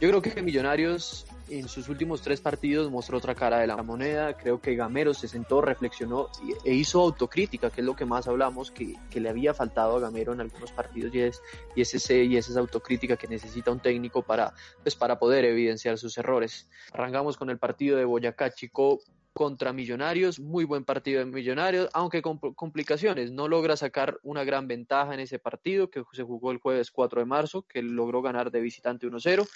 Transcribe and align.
Yo 0.00 0.08
creo 0.08 0.22
que 0.22 0.42
Millonarios 0.42 1.26
en 1.48 1.66
sus 1.66 1.88
últimos 1.88 2.22
tres 2.22 2.40
partidos 2.40 2.88
mostró 2.88 3.18
otra 3.18 3.34
cara 3.34 3.58
de 3.58 3.66
la 3.66 3.82
moneda. 3.82 4.36
Creo 4.36 4.60
que 4.60 4.76
Gamero 4.76 5.12
se 5.12 5.26
sentó, 5.26 5.60
reflexionó 5.60 6.28
e 6.64 6.72
hizo 6.72 7.00
autocrítica, 7.00 7.70
que 7.70 7.80
es 7.80 7.84
lo 7.84 7.96
que 7.96 8.04
más 8.04 8.28
hablamos, 8.28 8.70
que, 8.70 8.94
le 9.12 9.28
había 9.28 9.54
faltado 9.54 9.96
a 9.96 10.00
Gamero 10.00 10.32
en 10.32 10.40
algunos 10.40 10.70
partidos 10.70 11.12
y 11.12 11.20
es, 11.22 11.42
y 11.74 11.80
es 11.80 11.92
ese, 11.94 12.22
y 12.22 12.36
es 12.36 12.48
esa 12.48 12.60
autocrítica 12.60 13.16
que 13.16 13.26
necesita 13.26 13.72
un 13.72 13.80
técnico 13.80 14.22
para, 14.22 14.54
pues, 14.84 14.94
para 14.94 15.18
poder 15.18 15.44
evidenciar 15.46 15.98
sus 15.98 16.16
errores. 16.16 16.68
Arrancamos 16.92 17.36
con 17.36 17.50
el 17.50 17.58
partido 17.58 17.96
de 17.96 18.04
Boyacá 18.04 18.50
Chico 18.50 19.00
contra 19.32 19.72
Millonarios, 19.72 20.40
muy 20.40 20.64
buen 20.64 20.84
partido 20.84 21.20
de 21.20 21.26
Millonarios, 21.26 21.88
aunque 21.92 22.22
con 22.22 22.38
complicaciones, 22.38 23.30
no 23.30 23.46
logra 23.46 23.76
sacar 23.76 24.18
una 24.22 24.42
gran 24.42 24.66
ventaja 24.66 25.14
en 25.14 25.20
ese 25.20 25.38
partido 25.38 25.90
que 25.90 26.02
se 26.12 26.24
jugó 26.24 26.50
el 26.50 26.58
jueves 26.58 26.90
4 26.90 27.20
de 27.20 27.26
marzo, 27.26 27.62
que 27.62 27.82
logró 27.82 28.20
ganar 28.20 28.50
de 28.50 28.60
visitante 28.60 29.06
1-0 29.06 29.48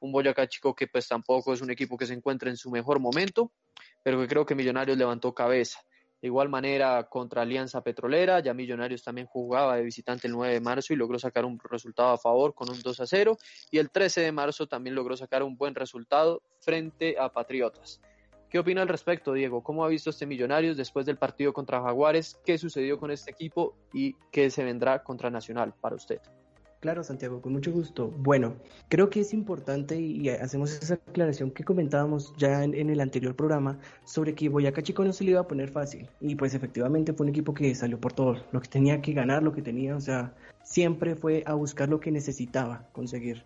un 0.00 0.12
Boyacá 0.12 0.48
Chico 0.48 0.74
que 0.74 0.86
pues 0.86 1.08
tampoco 1.08 1.52
es 1.52 1.60
un 1.60 1.70
equipo 1.70 1.96
que 1.96 2.06
se 2.06 2.14
encuentra 2.14 2.50
en 2.50 2.56
su 2.56 2.70
mejor 2.70 2.98
momento, 3.00 3.52
pero 4.02 4.20
que 4.20 4.28
creo 4.28 4.44
que 4.44 4.54
Millonarios 4.54 4.98
levantó 4.98 5.34
cabeza. 5.34 5.80
De 6.20 6.28
igual 6.28 6.50
manera 6.50 7.08
contra 7.08 7.42
Alianza 7.42 7.82
Petrolera, 7.82 8.40
ya 8.40 8.52
Millonarios 8.52 9.02
también 9.02 9.26
jugaba 9.26 9.76
de 9.76 9.82
visitante 9.82 10.26
el 10.26 10.34
9 10.34 10.54
de 10.54 10.60
marzo 10.60 10.92
y 10.92 10.96
logró 10.96 11.18
sacar 11.18 11.46
un 11.46 11.58
resultado 11.58 12.10
a 12.10 12.18
favor 12.18 12.54
con 12.54 12.68
un 12.68 12.80
2 12.80 13.00
a 13.00 13.06
0 13.06 13.38
y 13.70 13.78
el 13.78 13.90
13 13.90 14.20
de 14.20 14.32
marzo 14.32 14.66
también 14.66 14.94
logró 14.94 15.16
sacar 15.16 15.42
un 15.42 15.56
buen 15.56 15.74
resultado 15.74 16.42
frente 16.60 17.16
a 17.18 17.30
Patriotas. 17.30 18.02
¿Qué 18.50 18.58
opina 18.58 18.82
al 18.82 18.88
respecto, 18.88 19.32
Diego? 19.32 19.62
¿Cómo 19.62 19.84
ha 19.84 19.88
visto 19.88 20.10
este 20.10 20.26
Millonarios 20.26 20.76
después 20.76 21.06
del 21.06 21.16
partido 21.16 21.52
contra 21.52 21.80
Jaguares? 21.80 22.38
¿Qué 22.44 22.58
sucedió 22.58 22.98
con 22.98 23.10
este 23.12 23.30
equipo 23.30 23.76
y 23.94 24.14
qué 24.32 24.50
se 24.50 24.64
vendrá 24.64 25.02
contra 25.02 25.30
Nacional 25.30 25.72
para 25.80 25.94
usted? 25.94 26.20
Claro, 26.80 27.04
Santiago, 27.04 27.42
con 27.42 27.52
mucho 27.52 27.70
gusto. 27.72 28.08
Bueno, 28.08 28.54
creo 28.88 29.10
que 29.10 29.20
es 29.20 29.34
importante 29.34 30.00
y 30.00 30.30
hacemos 30.30 30.72
esa 30.82 30.94
aclaración 30.94 31.50
que 31.50 31.62
comentábamos 31.62 32.32
ya 32.38 32.64
en, 32.64 32.74
el 32.74 33.00
anterior 33.00 33.36
programa 33.36 33.78
sobre 34.04 34.34
que 34.34 34.48
Boyacá 34.48 34.82
Chico 34.82 35.04
no 35.04 35.12
se 35.12 35.24
le 35.24 35.32
iba 35.32 35.40
a 35.40 35.46
poner 35.46 35.68
fácil. 35.68 36.08
Y 36.22 36.36
pues 36.36 36.54
efectivamente 36.54 37.12
fue 37.12 37.24
un 37.24 37.30
equipo 37.30 37.52
que 37.52 37.74
salió 37.74 38.00
por 38.00 38.14
todo, 38.14 38.42
lo 38.50 38.62
que 38.62 38.68
tenía 38.68 39.02
que 39.02 39.12
ganar, 39.12 39.42
lo 39.42 39.52
que 39.52 39.60
tenía, 39.60 39.94
o 39.94 40.00
sea, 40.00 40.34
siempre 40.62 41.16
fue 41.16 41.42
a 41.44 41.52
buscar 41.52 41.90
lo 41.90 42.00
que 42.00 42.10
necesitaba 42.10 42.88
conseguir. 42.92 43.44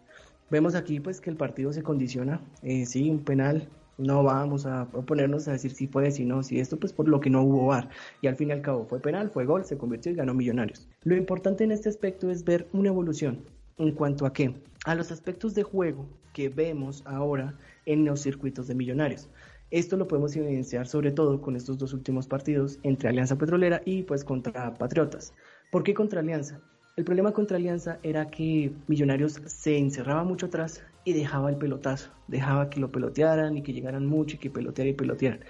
Vemos 0.49 0.77
aquí 0.77 1.01
pues 1.01 1.21
que 1.21 1.31
el 1.31 1.37
partido 1.37 1.73
se 1.73 1.83
condiciona, 1.83 2.41
eh, 2.63 2.87
sí, 2.87 3.11
un 3.11 3.25
penal 3.25 3.69
no 3.99 4.23
vamos 4.23 4.67
a 4.67 4.87
ponernos 4.87 5.49
a 5.49 5.53
decir 5.53 5.73
si 5.73 5.87
puede, 5.87 6.11
si 6.11 6.25
no, 6.25 6.43
si 6.43 6.61
esto, 6.61 6.79
pues 6.79 6.93
por 6.93 7.09
lo 7.09 7.21
que 7.21 7.31
no 7.31 7.43
hubo 7.43 7.67
VAR. 7.67 7.89
Y 8.21 8.27
al 8.27 8.37
fin 8.37 8.49
y 8.49 8.53
al 8.53 8.63
cabo 8.63 8.87
fue 8.87 9.01
penal, 9.01 9.31
fue 9.31 9.45
gol, 9.45 9.65
se 9.65 9.79
convirtió 9.79 10.13
y 10.13 10.17
ganó 10.17 10.35
Millonarios. 10.35 10.89
Lo 11.03 11.17
importante 11.17 11.65
en 11.65 11.73
este 11.73 11.89
aspecto 11.89 12.31
es 12.31 12.45
ver 12.45 12.69
una 12.73 12.89
evolución. 12.89 13.45
¿En 13.79 13.93
cuanto 13.93 14.27
a 14.27 14.33
qué? 14.33 14.55
A 14.85 14.95
los 14.95 15.11
aspectos 15.11 15.55
de 15.55 15.63
juego 15.63 16.07
que 16.33 16.49
vemos 16.49 17.03
ahora 17.07 17.55
en 17.87 18.05
los 18.05 18.21
circuitos 18.21 18.67
de 18.67 18.75
Millonarios. 18.75 19.29
Esto 19.71 19.97
lo 19.97 20.07
podemos 20.07 20.37
evidenciar 20.37 20.87
sobre 20.87 21.11
todo 21.11 21.41
con 21.41 21.57
estos 21.57 21.79
dos 21.79 21.93
últimos 21.93 22.29
partidos 22.29 22.79
entre 22.83 23.09
Alianza 23.09 23.37
Petrolera 23.37 23.83
y 23.85 24.03
pues 24.03 24.25
contra 24.25 24.75
Patriotas. 24.75 25.35
¿Por 25.73 25.83
qué 25.83 25.95
contra 25.95 26.21
Alianza? 26.21 26.61
El 26.97 27.05
problema 27.05 27.33
contra 27.33 27.57
Alianza 27.57 27.99
era 28.05 28.31
que 28.31 28.73
Millonarios 28.87 29.41
se 29.47 29.77
encerraba 29.77 30.23
mucho 30.23 30.47
atrás 30.47 30.81
y 31.05 31.13
dejaba 31.13 31.51
el 31.51 31.57
pelotazo, 31.57 32.11
dejaba 32.29 32.71
que 32.71 32.81
lo 32.81 32.91
pelotearan 32.91 33.57
y 33.57 33.63
que 33.63 33.73
llegaran 33.73 34.07
mucho 34.07 34.37
y 34.37 34.39
que 34.39 34.51
pelotearan 34.51 34.91
y 34.93 34.97
pelotearan. 34.97 35.41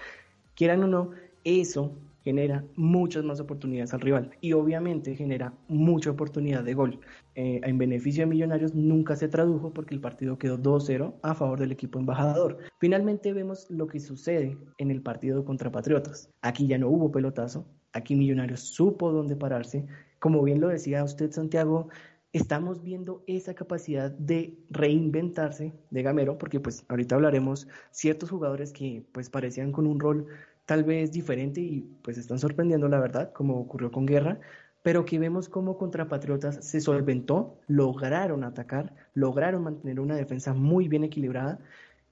Quieran 0.55 0.83
o 0.83 0.87
no, 0.87 1.11
eso 1.43 1.97
genera 2.25 2.65
muchas 2.75 3.23
más 3.23 3.39
oportunidades 3.39 3.93
al 3.93 4.01
rival 4.01 4.31
y 4.41 4.53
obviamente 4.53 5.15
genera 5.15 5.53
mucha 5.67 6.09
oportunidad 6.09 6.63
de 6.63 6.73
gol. 6.73 6.99
Eh, 7.35 7.61
en 7.63 7.77
beneficio 7.77 8.23
de 8.23 8.25
Millonarios 8.25 8.73
nunca 8.73 9.15
se 9.15 9.27
tradujo 9.27 9.71
porque 9.71 9.93
el 9.93 10.01
partido 10.01 10.39
quedó 10.39 10.57
2-0 10.57 11.13
a 11.21 11.35
favor 11.35 11.59
del 11.59 11.71
equipo 11.71 11.99
embajador. 11.99 12.57
Finalmente 12.79 13.31
vemos 13.31 13.69
lo 13.69 13.85
que 13.85 13.99
sucede 13.99 14.57
en 14.79 14.89
el 14.89 15.03
partido 15.03 15.45
contra 15.45 15.71
Patriotas. 15.71 16.31
Aquí 16.41 16.65
ya 16.65 16.79
no 16.79 16.89
hubo 16.89 17.11
pelotazo, 17.11 17.67
aquí 17.93 18.15
Millonarios 18.15 18.61
supo 18.61 19.11
dónde 19.11 19.35
pararse. 19.35 19.85
Como 20.17 20.41
bien 20.41 20.59
lo 20.59 20.69
decía 20.69 21.03
usted 21.03 21.29
Santiago, 21.29 21.89
estamos 22.35 22.83
viendo 22.83 23.23
esa 23.27 23.53
capacidad 23.53 24.11
de 24.11 24.57
reinventarse 24.69 25.73
de 25.89 26.03
Gamero, 26.03 26.37
porque 26.37 26.59
pues 26.59 26.83
ahorita 26.89 27.15
hablaremos 27.15 27.67
ciertos 27.91 28.29
jugadores 28.29 28.73
que 28.73 29.05
pues 29.13 29.29
parecían 29.29 29.71
con 29.71 29.87
un 29.87 30.01
rol 30.01 30.27
tal 30.65 30.83
vez 30.83 31.13
diferente 31.13 31.61
y 31.61 31.81
pues 32.03 32.17
están 32.17 32.39
sorprendiendo 32.39 32.89
la 32.89 32.99
verdad, 32.99 33.31
como 33.31 33.57
ocurrió 33.57 33.89
con 33.89 34.05
Guerra, 34.05 34.39
pero 34.83 35.05
que 35.05 35.17
vemos 35.17 35.47
cómo 35.47 35.77
contra 35.77 36.09
Patriotas 36.09 36.59
se 36.63 36.81
solventó, 36.81 37.57
lograron 37.67 38.43
atacar, 38.43 38.93
lograron 39.13 39.63
mantener 39.63 40.01
una 40.01 40.17
defensa 40.17 40.53
muy 40.53 40.89
bien 40.89 41.05
equilibrada 41.05 41.59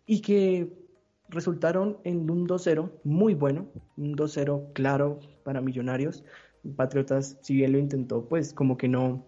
y 0.06 0.22
que 0.22 0.72
resultaron 1.28 1.98
en 2.06 2.30
un 2.30 2.48
2-0 2.48 2.92
muy 3.04 3.34
bueno, 3.34 3.68
un 3.98 4.16
2-0 4.16 4.72
claro 4.72 5.20
para 5.44 5.60
Millonarios. 5.60 6.24
Patriotas, 6.78 7.38
si 7.42 7.56
bien 7.56 7.74
lo 7.74 7.78
intentó, 7.78 8.26
pues 8.30 8.54
como 8.54 8.78
que 8.78 8.88
no, 8.88 9.26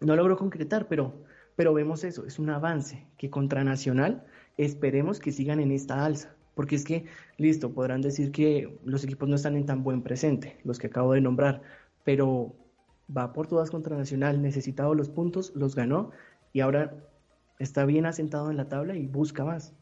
no 0.00 0.16
logró 0.16 0.36
concretar, 0.36 0.88
pero, 0.88 1.14
pero 1.56 1.74
vemos 1.74 2.04
eso, 2.04 2.26
es 2.26 2.38
un 2.38 2.50
avance 2.50 3.06
que 3.16 3.30
contra 3.30 3.64
Nacional 3.64 4.24
esperemos 4.56 5.20
que 5.20 5.32
sigan 5.32 5.60
en 5.60 5.72
esta 5.72 6.04
alza. 6.04 6.34
Porque 6.54 6.76
es 6.76 6.84
que, 6.84 7.06
listo, 7.38 7.72
podrán 7.72 8.02
decir 8.02 8.32
que 8.32 8.78
los 8.84 9.04
equipos 9.04 9.28
no 9.28 9.36
están 9.36 9.56
en 9.56 9.66
tan 9.66 9.82
buen 9.82 10.02
presente, 10.02 10.58
los 10.64 10.78
que 10.78 10.88
acabo 10.88 11.12
de 11.12 11.20
nombrar, 11.20 11.62
pero 12.04 12.54
va 13.16 13.32
por 13.32 13.46
todas 13.46 13.70
contra 13.70 13.96
Nacional, 13.96 14.42
necesitado 14.42 14.94
los 14.94 15.08
puntos, 15.08 15.52
los 15.54 15.74
ganó 15.74 16.10
y 16.52 16.60
ahora 16.60 16.94
está 17.58 17.84
bien 17.84 18.06
asentado 18.06 18.50
en 18.50 18.56
la 18.56 18.68
tabla 18.68 18.96
y 18.96 19.06
busca 19.06 19.44
más. 19.44 19.74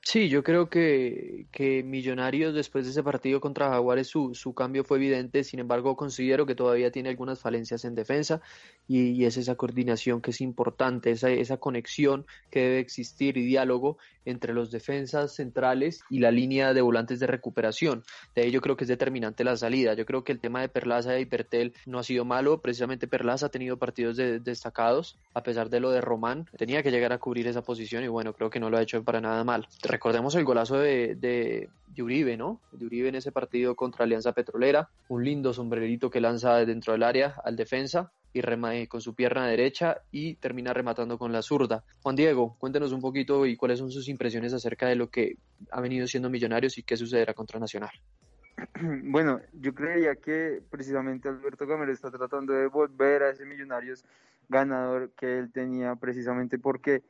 Sí, 0.00 0.30
yo 0.30 0.42
creo 0.42 0.70
que, 0.70 1.48
que 1.52 1.82
Millonarios 1.82 2.54
después 2.54 2.86
de 2.86 2.92
ese 2.92 3.02
partido 3.02 3.40
contra 3.40 3.68
Jaguares 3.68 4.06
su, 4.06 4.34
su 4.34 4.54
cambio 4.54 4.82
fue 4.82 4.96
evidente, 4.96 5.44
sin 5.44 5.60
embargo 5.60 5.96
considero 5.96 6.46
que 6.46 6.54
todavía 6.54 6.90
tiene 6.90 7.10
algunas 7.10 7.40
falencias 7.40 7.84
en 7.84 7.94
defensa 7.94 8.40
y, 8.86 9.26
es 9.26 9.36
esa 9.36 9.56
coordinación 9.56 10.22
que 10.22 10.30
es 10.30 10.40
importante, 10.40 11.10
esa, 11.10 11.28
esa 11.28 11.58
conexión 11.58 12.24
que 12.50 12.60
debe 12.60 12.78
existir 12.78 13.36
y 13.36 13.44
diálogo 13.44 13.98
entre 14.24 14.54
los 14.54 14.70
defensas 14.70 15.34
centrales 15.34 16.00
y 16.08 16.20
la 16.20 16.30
línea 16.30 16.72
de 16.72 16.80
volantes 16.80 17.20
de 17.20 17.26
recuperación. 17.26 18.02
De 18.34 18.42
ahí 18.42 18.50
yo 18.50 18.62
creo 18.62 18.76
que 18.76 18.84
es 18.84 18.88
determinante 18.88 19.44
la 19.44 19.56
salida. 19.56 19.94
Yo 19.94 20.06
creo 20.06 20.22
que 20.22 20.32
el 20.32 20.40
tema 20.40 20.60
de 20.60 20.68
Perlaza 20.68 21.18
y 21.18 21.26
Pertel 21.26 21.74
no 21.86 21.98
ha 21.98 22.02
sido 22.02 22.24
malo, 22.24 22.60
precisamente 22.60 23.08
Perlaza 23.08 23.46
ha 23.46 23.50
tenido 23.50 23.78
partidos 23.78 24.16
destacados, 24.16 25.18
a 25.34 25.42
pesar 25.42 25.68
de 25.68 25.80
lo 25.80 25.90
de 25.90 26.00
Román, 26.00 26.46
tenía 26.56 26.82
que 26.82 26.90
llegar 26.90 27.12
a 27.12 27.18
cubrir 27.18 27.46
esa 27.46 27.62
posición 27.62 28.04
y 28.04 28.08
bueno, 28.08 28.32
creo 28.32 28.48
que 28.48 28.60
no 28.60 28.70
lo 28.70 28.78
ha 28.78 28.82
hecho 28.82 29.02
para 29.02 29.20
nada 29.20 29.44
mal 29.44 29.66
recordemos 29.88 30.34
el 30.34 30.44
golazo 30.44 30.78
de, 30.78 31.16
de, 31.16 31.68
Uribe, 32.00 32.36
¿no? 32.36 32.60
De 32.70 32.86
Uribe 32.86 33.08
en 33.08 33.16
ese 33.16 33.32
partido 33.32 33.74
contra 33.74 34.04
Alianza 34.04 34.32
Petrolera, 34.32 34.88
un 35.08 35.24
lindo 35.24 35.52
sombrerito 35.52 36.10
que 36.10 36.20
lanza 36.20 36.64
dentro 36.64 36.92
del 36.92 37.02
área 37.02 37.34
al 37.44 37.56
defensa 37.56 38.12
y 38.32 38.40
remate 38.40 38.86
con 38.86 39.00
su 39.00 39.14
pierna 39.14 39.48
derecha 39.48 40.02
y 40.12 40.36
termina 40.36 40.72
rematando 40.72 41.18
con 41.18 41.32
la 41.32 41.42
zurda. 41.42 41.82
Juan 42.02 42.14
Diego, 42.14 42.56
cuéntenos 42.58 42.92
un 42.92 43.00
poquito 43.00 43.46
y 43.46 43.56
cuáles 43.56 43.80
son 43.80 43.90
sus 43.90 44.08
impresiones 44.08 44.54
acerca 44.54 44.86
de 44.86 44.94
lo 44.94 45.10
que 45.10 45.38
ha 45.72 45.80
venido 45.80 46.06
siendo 46.06 46.30
Millonarios 46.30 46.78
y 46.78 46.84
qué 46.84 46.96
sucederá 46.96 47.34
contra 47.34 47.58
Nacional. 47.58 47.90
Bueno, 49.04 49.40
yo 49.52 49.74
creía 49.74 50.14
que 50.16 50.60
precisamente 50.70 51.28
Alberto 51.28 51.66
Gamero 51.66 51.92
está 51.92 52.10
tratando 52.10 52.52
de 52.52 52.68
volver 52.68 53.22
a 53.22 53.30
ese 53.30 53.44
Millonarios 53.44 54.04
ganador 54.48 55.10
que 55.16 55.38
él 55.38 55.50
tenía 55.52 55.94
precisamente 55.96 56.58
porque 56.58 57.02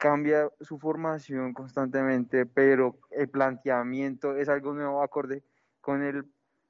cambia 0.00 0.50
su 0.62 0.78
formación 0.78 1.52
constantemente, 1.52 2.46
pero 2.46 2.96
el 3.10 3.28
planteamiento 3.28 4.34
es 4.34 4.48
algo 4.48 4.72
nuevo 4.72 5.02
acorde 5.02 5.42
con 5.82 6.02
el 6.02 6.24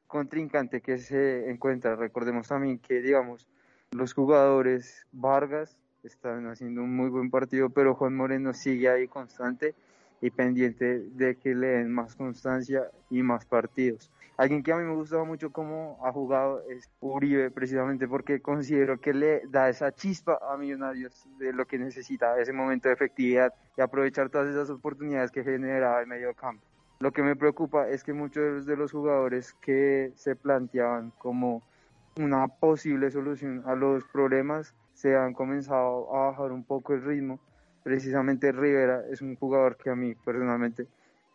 contrincante 0.08 0.80
que 0.80 0.98
se 0.98 1.48
encuentra. 1.48 1.94
Recordemos 1.94 2.48
también 2.48 2.80
que, 2.80 3.00
digamos, 3.00 3.46
los 3.92 4.14
jugadores 4.14 5.06
Vargas 5.12 5.78
están 6.02 6.48
haciendo 6.48 6.82
un 6.82 6.96
muy 6.96 7.08
buen 7.08 7.30
partido, 7.30 7.70
pero 7.70 7.94
Juan 7.94 8.16
Moreno 8.16 8.52
sigue 8.52 8.90
ahí 8.90 9.06
constante 9.06 9.76
y 10.20 10.30
pendiente 10.30 10.98
de 10.98 11.36
que 11.36 11.54
le 11.54 11.68
den 11.68 11.92
más 11.92 12.16
constancia 12.16 12.90
y 13.10 13.22
más 13.22 13.46
partidos. 13.46 14.10
Alguien 14.40 14.62
que 14.62 14.72
a 14.72 14.76
mí 14.78 14.84
me 14.84 14.94
gustaba 14.94 15.24
mucho 15.24 15.52
cómo 15.52 15.98
ha 16.02 16.10
jugado 16.12 16.62
es 16.70 16.88
Uribe, 17.00 17.50
precisamente 17.50 18.08
porque 18.08 18.40
considero 18.40 18.98
que 18.98 19.12
le 19.12 19.42
da 19.48 19.68
esa 19.68 19.92
chispa 19.92 20.38
a 20.50 20.56
Millonarios 20.56 21.28
de 21.38 21.52
lo 21.52 21.66
que 21.66 21.78
necesita, 21.78 22.40
ese 22.40 22.54
momento 22.54 22.88
de 22.88 22.94
efectividad 22.94 23.52
y 23.76 23.82
aprovechar 23.82 24.30
todas 24.30 24.48
esas 24.48 24.70
oportunidades 24.70 25.30
que 25.30 25.44
genera 25.44 26.00
el 26.00 26.06
medio 26.06 26.32
campo. 26.32 26.64
Lo 27.00 27.12
que 27.12 27.22
me 27.22 27.36
preocupa 27.36 27.86
es 27.90 28.02
que 28.02 28.14
muchos 28.14 28.64
de 28.64 28.78
los 28.78 28.92
jugadores 28.92 29.52
que 29.60 30.10
se 30.14 30.36
planteaban 30.36 31.12
como 31.18 31.62
una 32.18 32.48
posible 32.48 33.10
solución 33.10 33.62
a 33.66 33.74
los 33.74 34.04
problemas 34.04 34.74
se 34.94 35.18
han 35.18 35.34
comenzado 35.34 36.16
a 36.16 36.30
bajar 36.30 36.50
un 36.52 36.64
poco 36.64 36.94
el 36.94 37.04
ritmo. 37.04 37.40
Precisamente 37.82 38.52
Rivera 38.52 39.04
es 39.10 39.20
un 39.20 39.36
jugador 39.36 39.76
que 39.76 39.90
a 39.90 39.94
mí 39.94 40.14
personalmente 40.14 40.86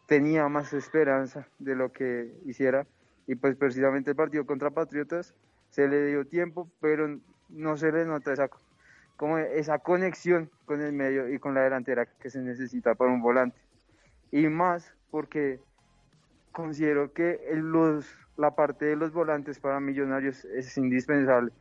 tenía 0.06 0.48
más 0.48 0.74
esperanza 0.74 1.48
de 1.60 1.76
lo 1.76 1.92
que 1.92 2.32
hiciera 2.46 2.86
y 3.28 3.36
pues 3.36 3.56
precisamente 3.56 4.12
el 4.12 4.16
partido 4.16 4.46
contra 4.46 4.70
Patriotas 4.70 5.34
se 5.70 5.88
le 5.88 6.06
dio 6.06 6.26
tiempo, 6.26 6.70
pero 6.80 7.20
no 7.50 7.78
se 7.78 7.92
le 7.92 8.06
nota 8.06 8.34
esa, 8.34 8.50
como 9.18 9.38
esa 9.38 9.80
conexión 9.80 10.50
con 10.66 10.82
el 10.82 10.94
medio 10.94 11.30
y 11.34 11.40
con 11.40 11.54
la 11.54 11.62
delantera 11.62 12.06
que 12.06 12.30
se 12.30 12.40
necesita 12.40 12.96
para 12.96 13.12
un 13.12 13.22
volante. 13.22 13.58
Y 14.32 14.48
más 14.48 14.96
porque 15.12 15.60
considero 16.52 17.14
que 17.14 17.42
los, 17.56 18.08
la 18.38 18.56
parte 18.56 18.86
de 18.86 18.96
los 18.96 19.12
volantes 19.12 19.60
para 19.60 19.80
Millonarios 19.80 20.46
es 20.46 20.78
indispensable. 20.78 21.52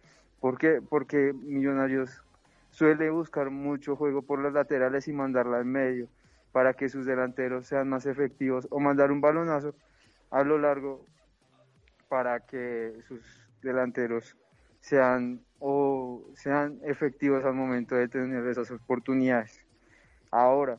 ¿Por 0.40 0.58
qué? 0.58 0.82
Porque 0.86 1.32
Millonarios 1.32 2.22
suele 2.70 3.08
buscar 3.10 3.50
mucho 3.50 3.96
juego 3.96 4.22
por 4.22 4.38
los 4.38 4.52
laterales 4.52 5.08
y 5.08 5.12
mandarla 5.12 5.58
al 5.58 5.64
medio 5.64 6.08
para 6.54 6.74
que 6.74 6.88
sus 6.88 7.04
delanteros 7.04 7.66
sean 7.66 7.88
más 7.88 8.06
efectivos 8.06 8.68
o 8.70 8.78
mandar 8.78 9.10
un 9.10 9.20
balonazo 9.20 9.74
a 10.30 10.44
lo 10.44 10.56
largo 10.56 11.04
para 12.08 12.38
que 12.46 12.94
sus 13.08 13.20
delanteros 13.60 14.36
sean 14.78 15.40
o 15.58 16.22
sean 16.36 16.78
efectivos 16.84 17.44
al 17.44 17.54
momento 17.54 17.96
de 17.96 18.06
tener 18.06 18.46
esas 18.46 18.70
oportunidades. 18.70 19.64
Ahora, 20.30 20.78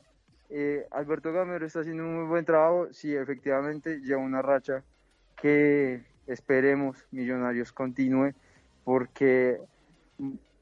eh, 0.49 0.87
Alberto 0.91 1.33
Gamero 1.33 1.65
está 1.65 1.81
haciendo 1.81 2.03
un 2.03 2.19
muy 2.19 2.27
buen 2.27 2.45
trabajo, 2.45 2.87
sí, 2.93 3.13
efectivamente 3.13 3.99
lleva 3.99 4.21
una 4.21 4.41
racha 4.41 4.81
que 5.35 6.05
esperemos 6.25 7.05
Millonarios 7.11 7.73
continúe 7.73 8.33
porque 8.85 9.59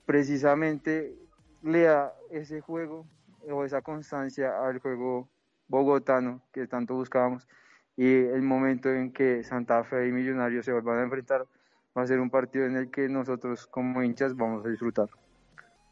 precisamente 0.07 1.13
le 1.61 1.83
da 1.83 2.15
ese 2.31 2.61
juego 2.61 3.05
o 3.49 3.65
esa 3.65 3.81
constancia 3.81 4.65
al 4.65 4.79
juego 4.79 5.29
bogotano 5.67 6.41
que 6.51 6.67
tanto 6.67 6.95
buscábamos 6.95 7.47
y 7.95 8.05
el 8.05 8.41
momento 8.41 8.89
en 8.89 9.11
que 9.11 9.43
Santa 9.43 9.83
Fe 9.83 10.07
y 10.07 10.11
Millonarios 10.11 10.65
se 10.65 10.71
vuelvan 10.71 10.99
a 10.99 11.03
enfrentar 11.03 11.45
va 11.97 12.01
a 12.01 12.07
ser 12.07 12.19
un 12.19 12.29
partido 12.29 12.65
en 12.65 12.75
el 12.75 12.89
que 12.89 13.07
nosotros 13.07 13.67
como 13.67 14.01
hinchas 14.03 14.35
vamos 14.35 14.65
a 14.65 14.69
disfrutar. 14.69 15.09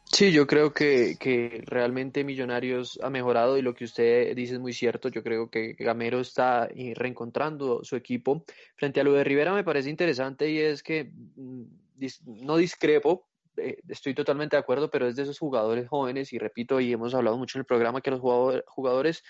Sí, 0.04 0.30
yo 0.30 0.46
creo 0.46 0.72
que, 0.74 1.16
que 1.18 1.62
realmente 1.64 2.22
Millonarios 2.22 2.98
ha 3.02 3.08
mejorado 3.08 3.56
y 3.56 3.62
lo 3.62 3.74
que 3.74 3.84
usted 3.84 4.36
dice 4.36 4.54
es 4.54 4.60
muy 4.60 4.74
cierto. 4.74 5.08
Yo 5.08 5.22
creo 5.22 5.48
que 5.48 5.72
Gamero 5.72 6.20
está 6.20 6.68
eh, 6.74 6.92
reencontrando 6.94 7.82
su 7.82 7.96
equipo. 7.96 8.44
Frente 8.76 9.00
a 9.00 9.04
lo 9.04 9.14
de 9.14 9.24
Rivera 9.24 9.54
me 9.54 9.64
parece 9.64 9.88
interesante 9.88 10.50
y 10.50 10.58
es 10.58 10.82
que 10.82 11.10
mm, 11.36 11.62
no 12.26 12.56
discrepo, 12.58 13.26
eh, 13.56 13.78
estoy 13.88 14.14
totalmente 14.14 14.56
de 14.56 14.60
acuerdo, 14.60 14.90
pero 14.90 15.06
es 15.06 15.16
de 15.16 15.22
esos 15.22 15.38
jugadores 15.38 15.88
jóvenes 15.88 16.32
y 16.32 16.38
repito, 16.38 16.80
y 16.80 16.92
hemos 16.92 17.14
hablado 17.14 17.36
mucho 17.36 17.58
en 17.58 17.60
el 17.60 17.66
programa 17.66 18.00
que 18.00 18.10
los 18.10 18.20
jugadores 18.20 19.22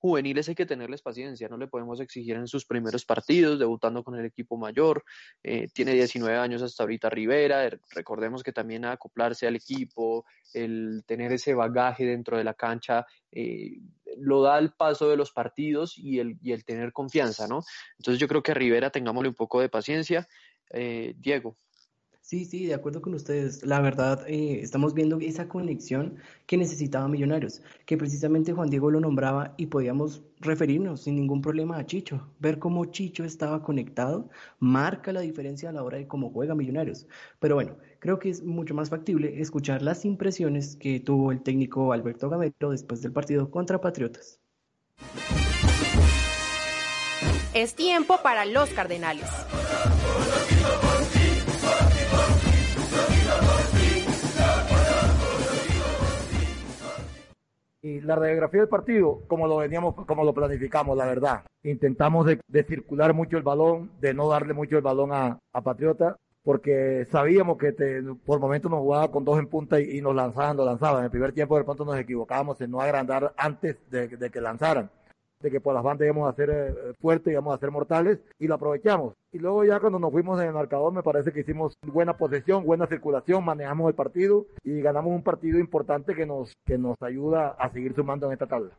juveniles 0.00 0.48
hay 0.48 0.54
que 0.54 0.64
tenerles 0.64 1.02
paciencia, 1.02 1.48
no 1.48 1.58
le 1.58 1.66
podemos 1.66 2.00
exigir 2.00 2.34
en 2.36 2.48
sus 2.48 2.64
primeros 2.64 3.04
partidos, 3.04 3.58
debutando 3.58 4.02
con 4.02 4.18
el 4.18 4.24
equipo 4.24 4.56
mayor, 4.56 5.04
eh, 5.42 5.68
tiene 5.74 5.92
19 5.92 6.38
años 6.38 6.62
hasta 6.62 6.82
ahorita 6.82 7.10
Rivera, 7.10 7.64
er, 7.64 7.80
recordemos 7.90 8.42
que 8.42 8.52
también 8.52 8.86
acoplarse 8.86 9.46
al 9.46 9.56
equipo, 9.56 10.24
el 10.54 11.04
tener 11.06 11.32
ese 11.32 11.52
bagaje 11.52 12.06
dentro 12.06 12.38
de 12.38 12.44
la 12.44 12.54
cancha, 12.54 13.06
eh, 13.30 13.78
lo 14.16 14.42
da 14.42 14.58
el 14.58 14.72
paso 14.72 15.10
de 15.10 15.16
los 15.16 15.32
partidos 15.32 15.98
y 15.98 16.18
el, 16.18 16.38
y 16.42 16.52
el 16.52 16.64
tener 16.64 16.92
confianza, 16.92 17.46
¿no? 17.46 17.62
Entonces 17.98 18.18
yo 18.18 18.26
creo 18.26 18.42
que 18.42 18.52
a 18.52 18.54
Rivera 18.54 18.90
tengámosle 18.90 19.28
un 19.28 19.34
poco 19.34 19.60
de 19.60 19.68
paciencia. 19.68 20.26
Eh, 20.72 21.14
Diego. 21.16 21.56
Sí, 22.30 22.44
sí, 22.44 22.64
de 22.64 22.74
acuerdo 22.74 23.02
con 23.02 23.12
ustedes. 23.14 23.66
La 23.66 23.80
verdad, 23.80 24.24
eh, 24.28 24.60
estamos 24.62 24.94
viendo 24.94 25.18
esa 25.18 25.48
conexión 25.48 26.14
que 26.46 26.56
necesitaba 26.56 27.08
Millonarios, 27.08 27.60
que 27.86 27.96
precisamente 27.96 28.52
Juan 28.52 28.70
Diego 28.70 28.88
lo 28.88 29.00
nombraba 29.00 29.52
y 29.56 29.66
podíamos 29.66 30.22
referirnos 30.38 31.02
sin 31.02 31.16
ningún 31.16 31.42
problema 31.42 31.76
a 31.76 31.86
Chicho. 31.86 32.28
Ver 32.38 32.60
cómo 32.60 32.84
Chicho 32.84 33.24
estaba 33.24 33.64
conectado 33.64 34.30
marca 34.60 35.12
la 35.12 35.22
diferencia 35.22 35.70
a 35.70 35.72
la 35.72 35.82
hora 35.82 35.98
de 35.98 36.06
cómo 36.06 36.30
juega 36.30 36.54
Millonarios. 36.54 37.08
Pero 37.40 37.56
bueno, 37.56 37.76
creo 37.98 38.20
que 38.20 38.30
es 38.30 38.44
mucho 38.44 38.74
más 38.74 38.90
factible 38.90 39.40
escuchar 39.40 39.82
las 39.82 40.04
impresiones 40.04 40.76
que 40.76 41.00
tuvo 41.00 41.32
el 41.32 41.42
técnico 41.42 41.92
Alberto 41.92 42.30
Gamero 42.30 42.70
después 42.70 43.02
del 43.02 43.10
partido 43.10 43.50
contra 43.50 43.80
Patriotas. 43.80 44.38
Es 47.54 47.74
tiempo 47.74 48.20
para 48.22 48.44
los 48.44 48.70
Cardenales. 48.70 49.26
Y 57.82 58.00
la 58.02 58.14
radiografía 58.14 58.60
del 58.60 58.68
partido, 58.68 59.22
como 59.26 59.46
lo 59.46 59.56
veníamos, 59.56 59.94
como 59.94 60.24
lo 60.24 60.34
planificamos, 60.34 60.96
la 60.96 61.06
verdad. 61.06 61.44
Intentamos 61.62 62.26
de, 62.26 62.64
circular 62.64 63.14
mucho 63.14 63.38
el 63.38 63.42
balón, 63.42 63.90
de 64.00 64.12
no 64.12 64.28
darle 64.28 64.52
mucho 64.52 64.76
el 64.76 64.82
balón 64.82 65.12
a, 65.12 65.38
Patriota, 65.64 66.16
porque 66.42 67.06
sabíamos 67.10 67.56
que 67.56 67.72
por 68.26 68.38
momentos 68.38 68.70
nos 68.70 68.80
jugaba 68.80 69.10
con 69.10 69.24
dos 69.24 69.38
en 69.38 69.46
punta 69.46 69.80
y, 69.80 70.00
nos 70.02 70.14
lanzaban, 70.14 70.56
nos 70.56 70.66
lanzaban. 70.66 71.00
En 71.00 71.04
el 71.06 71.10
primer 71.10 71.32
tiempo 71.32 71.56
de 71.56 71.64
pronto 71.64 71.84
nos 71.86 71.98
equivocábamos 71.98 72.60
en 72.60 72.70
no 72.70 72.80
agrandar 72.80 73.32
antes 73.36 73.78
de 73.90 74.30
que 74.30 74.40
lanzaran 74.40 74.90
de 75.40 75.50
que 75.50 75.60
por 75.60 75.74
las 75.74 75.82
bandas 75.82 76.06
íbamos 76.06 76.28
a 76.28 76.36
ser 76.36 76.50
eh, 76.50 76.92
fuertes, 77.00 77.32
íbamos 77.32 77.54
a 77.54 77.58
ser 77.58 77.70
mortales, 77.70 78.18
y 78.38 78.46
lo 78.46 78.54
aprovechamos. 78.54 79.14
Y 79.32 79.38
luego 79.38 79.64
ya 79.64 79.80
cuando 79.80 79.98
nos 79.98 80.12
fuimos 80.12 80.40
en 80.40 80.48
el 80.48 80.54
marcador, 80.54 80.92
me 80.92 81.02
parece 81.02 81.32
que 81.32 81.40
hicimos 81.40 81.74
buena 81.86 82.16
posesión, 82.16 82.64
buena 82.64 82.86
circulación, 82.86 83.44
manejamos 83.44 83.88
el 83.88 83.94
partido 83.94 84.46
y 84.62 84.80
ganamos 84.80 85.12
un 85.12 85.22
partido 85.22 85.58
importante 85.58 86.14
que 86.14 86.26
nos, 86.26 86.52
que 86.64 86.78
nos 86.78 86.96
ayuda 87.02 87.48
a 87.58 87.70
seguir 87.70 87.94
sumando 87.94 88.26
en 88.26 88.32
esta 88.34 88.46
tabla. 88.46 88.70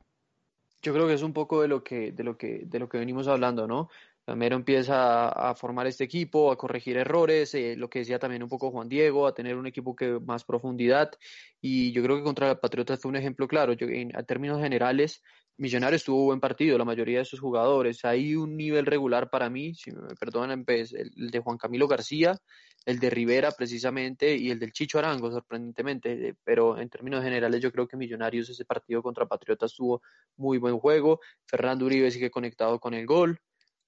Yo 0.83 0.93
creo 0.93 1.07
que 1.07 1.13
es 1.13 1.21
un 1.21 1.33
poco 1.33 1.61
de 1.61 1.67
lo 1.67 1.83
que, 1.83 2.11
de 2.11 2.23
lo 2.23 2.37
que, 2.37 2.63
de 2.65 2.79
lo 2.79 2.89
que 2.89 2.97
venimos 2.97 3.27
hablando, 3.27 3.67
¿no? 3.67 3.89
Gamero 4.27 4.55
empieza 4.55 5.29
a, 5.29 5.55
formar 5.55 5.87
este 5.87 6.03
equipo, 6.03 6.51
a 6.51 6.57
corregir 6.57 6.95
errores, 6.97 7.53
eh, 7.55 7.75
lo 7.75 7.89
que 7.89 7.99
decía 7.99 8.19
también 8.19 8.43
un 8.43 8.49
poco 8.49 8.71
Juan 8.71 8.87
Diego, 8.87 9.25
a 9.25 9.33
tener 9.33 9.57
un 9.57 9.65
equipo 9.65 9.95
que 9.95 10.19
más 10.19 10.43
profundidad. 10.43 11.11
Y 11.59 11.91
yo 11.91 12.03
creo 12.03 12.17
que 12.17 12.23
contra 12.23 12.51
el 12.51 12.59
Patriotas 12.59 12.99
fue 12.99 13.09
un 13.09 13.15
ejemplo 13.15 13.47
claro. 13.47 13.73
Yo, 13.73 13.87
en, 13.87 14.11
términos 14.25 14.61
generales, 14.61 15.23
Millonarios 15.61 16.03
tuvo 16.03 16.25
buen 16.25 16.39
partido, 16.39 16.75
la 16.75 16.85
mayoría 16.85 17.19
de 17.19 17.25
sus 17.25 17.39
jugadores. 17.39 18.03
Hay 18.03 18.35
un 18.35 18.57
nivel 18.57 18.83
regular 18.83 19.29
para 19.29 19.47
mí, 19.47 19.75
si 19.75 19.91
me 19.91 20.15
perdonan, 20.19 20.65
pues, 20.65 20.91
el, 20.91 21.29
de 21.29 21.39
Juan 21.39 21.59
Camilo 21.59 21.87
García, 21.87 22.35
el 22.83 22.97
de 22.97 23.11
Rivera 23.11 23.51
precisamente 23.51 24.35
y 24.35 24.49
el 24.49 24.57
del 24.57 24.71
Chicho 24.71 24.97
Arango, 24.97 25.29
sorprendentemente. 25.29 26.29
Eh, 26.29 26.33
pero 26.43 26.79
en 26.79 26.89
términos 26.89 27.23
generales 27.23 27.61
yo 27.61 27.71
creo 27.71 27.87
que 27.87 27.95
Millonarios 27.95 28.49
ese 28.49 28.65
partido 28.65 29.03
contra 29.03 29.27
Patriotas 29.27 29.75
tuvo 29.75 30.01
muy 30.35 30.57
buen 30.57 30.79
juego. 30.79 31.19
Fernando 31.45 31.85
Uribe 31.85 32.09
sigue 32.09 32.31
conectado 32.31 32.79
con 32.79 32.95
el 32.95 33.05
gol. 33.05 33.39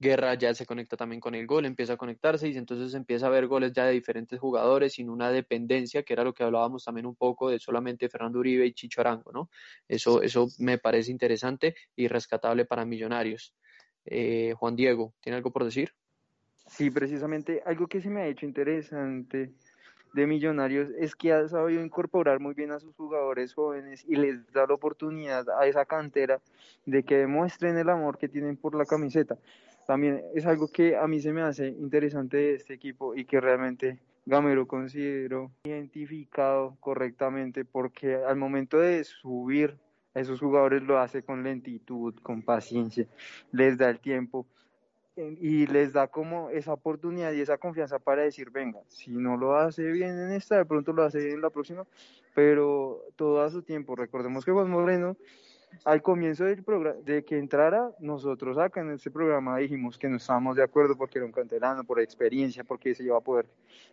Guerra 0.04 0.34
ya 0.36 0.54
se 0.54 0.66
conecta 0.66 0.98
también 0.98 1.22
con 1.22 1.34
el 1.34 1.48
gol, 1.48 1.66
empieza 1.66 1.94
a 1.94 1.98
conectarse 1.98 2.50
y 2.50 2.58
entonces 2.58 2.94
empieza 2.94 3.28
a 3.28 3.30
ver 3.30 3.48
goles 3.48 3.72
ya 3.72 3.86
de 3.86 3.94
diferentes 3.94 4.38
jugadores 4.40 4.94
sin 4.94 5.10
una 5.10 5.32
dependencia, 5.32 6.04
que 6.04 6.14
era 6.14 6.26
lo 6.26 6.34
que 6.34 6.44
hablábamos 6.44 6.84
también 6.84 7.06
un 7.06 7.16
poco 7.16 7.50
de 7.50 7.58
solamente 7.58 8.10
Fernando 8.10 8.40
Uribe 8.40 8.66
y 8.66 8.74
Chicho 8.74 9.02
Arango, 9.02 9.32
¿no? 9.32 9.50
Eso, 9.88 10.22
eso 10.22 10.48
me 10.60 10.78
parece 10.78 11.10
interesante 11.10 11.76
y 11.96 12.10
rescatable 12.10 12.66
para 12.66 12.86
Millonarios. 12.86 13.56
Eh, 14.06 14.54
Juan 14.58 14.76
Diego, 14.76 15.14
¿tiene 15.22 15.38
algo 15.38 15.52
por 15.52 15.64
decir? 15.64 15.94
Sí, 16.68 16.92
precisamente 16.92 17.64
algo 17.66 17.88
que 17.88 18.02
se 18.02 18.10
me 18.10 18.22
ha 18.22 18.28
hecho 18.28 18.46
interesante 18.46 19.54
de 20.14 20.28
Millonarios 20.28 20.90
es 21.00 21.16
que 21.16 21.34
ha 21.34 21.48
sabido 21.48 21.84
incorporar 21.84 22.40
muy 22.40 22.54
bien 22.54 22.72
a 22.72 22.80
sus 22.80 22.96
jugadores 22.96 23.54
jóvenes 23.54 24.06
y 24.08 24.16
les 24.16 24.46
da 24.52 24.68
la 24.68 24.76
oportunidad 24.76 25.50
a 25.60 25.66
esa 25.66 25.86
cantera 25.86 26.40
de 26.86 27.04
que 27.04 27.18
demuestren 27.18 27.78
el 27.78 27.90
amor 27.90 28.18
que 28.18 28.30
tienen 28.30 28.58
por 28.58 28.76
la 28.76 28.86
camiseta 28.86 29.38
también 29.88 30.22
es 30.34 30.46
algo 30.46 30.68
que 30.68 30.96
a 30.96 31.08
mí 31.08 31.20
se 31.20 31.34
me 31.34 31.42
hace 31.42 31.68
interesante 31.68 32.38
de 32.38 32.56
este 32.56 32.74
equipo 32.74 33.16
y 33.16 33.26
que 33.26 33.40
realmente 33.40 34.00
Gamero 34.26 34.68
considero 34.68 35.52
identificado 35.64 36.78
correctamente 36.80 37.66
porque 37.66 38.16
al 38.16 38.38
momento 38.38 38.80
de 38.80 39.04
subir 39.04 39.78
a 40.16 40.22
esos 40.22 40.40
jugadores 40.40 40.84
lo 40.84 41.00
hace 41.00 41.24
con 41.24 41.44
lentitud, 41.44 42.16
con 42.22 42.42
paciencia, 42.42 43.08
les 43.52 43.78
da 43.78 43.90
el 43.90 44.00
tiempo 44.00 44.46
y 45.16 45.68
les 45.68 45.94
da 45.94 46.08
como 46.08 46.50
esa 46.50 46.74
oportunidad 46.74 47.34
y 47.34 47.42
esa 47.42 47.58
confianza 47.58 48.00
para 48.00 48.24
decir, 48.24 48.50
venga, 48.50 48.80
si 48.88 49.12
no 49.12 49.38
lo 49.38 49.56
hace 49.56 49.92
bien 49.92 50.18
en 50.18 50.32
esta, 50.32 50.58
de 50.58 50.66
pronto 50.66 50.94
lo 50.94 51.04
hace 51.04 51.20
bien 51.20 51.36
en 51.36 51.42
la 51.42 51.50
próxima, 51.50 51.86
pero 52.34 53.04
todo 53.16 53.44
a 53.44 53.50
su 53.52 53.62
tiempo. 53.62 53.96
Recordemos 53.96 54.44
que 54.46 54.52
Juan 54.52 54.70
Moreno 54.70 55.18
al 55.86 56.02
comienzo 56.02 56.46
del 56.46 56.64
programa, 56.64 57.00
de 57.04 57.24
que 57.26 57.38
entrara, 57.38 57.92
nosotros 58.00 58.58
acá 58.58 58.82
en 58.82 58.92
este 58.92 59.12
programa 59.12 59.58
dijimos 59.58 59.98
que 59.98 60.08
no 60.08 60.18
estábamos 60.18 60.56
de 60.56 60.64
acuerdo 60.64 60.96
porque 60.96 61.20
era 61.20 61.26
un 61.26 61.32
canterano, 61.32 61.84
por 61.84 62.00
experiencia, 62.00 62.64
porque 62.64 62.96
se 62.96 63.04
iba 63.04 63.18
a 63.18 63.22
poder, 63.22 63.48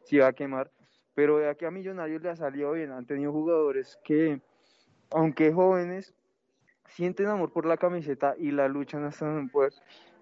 se 0.05 0.17
iba 0.17 0.27
a 0.27 0.33
quemar. 0.33 0.71
Pero 1.15 1.39
de 1.39 1.49
aquí 1.49 1.65
a 1.65 1.71
Millonarios 1.71 2.23
le 2.23 2.31
ha 2.31 2.37
salido 2.37 2.73
bien. 2.73 2.93
Han 2.93 3.07
tenido 3.07 3.33
jugadores 3.33 3.99
que, 4.05 4.41
aunque 5.11 5.53
jóvenes, 5.53 6.15
sienten 6.87 7.27
amor 7.27 7.53
por 7.53 7.67
la 7.67 7.77
camiseta 7.77 8.35
y 8.39 8.51
la 8.53 8.69
luchan 8.69 9.05
hasta 9.05 9.27
no 9.27 9.49
poder. 9.49 9.73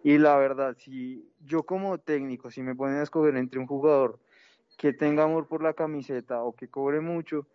Y 0.02 0.18
la 0.18 0.36
verdad, 0.36 0.76
si 0.78 1.30
yo 1.44 1.62
como 1.64 1.98
técnico, 1.98 2.50
si 2.50 2.62
me 2.62 2.74
ponen 2.74 2.96
a 2.96 3.02
escoger 3.02 3.36
entre 3.36 3.58
un 3.58 3.66
jugador 3.66 4.18
que 4.76 4.92
tenga 4.92 5.24
amor 5.24 5.48
por 5.48 5.62
la 5.62 5.74
camiseta 5.74 6.42
o 6.42 6.54
que 6.54 6.68
cobre 6.68 7.00
mucho, 7.00 7.46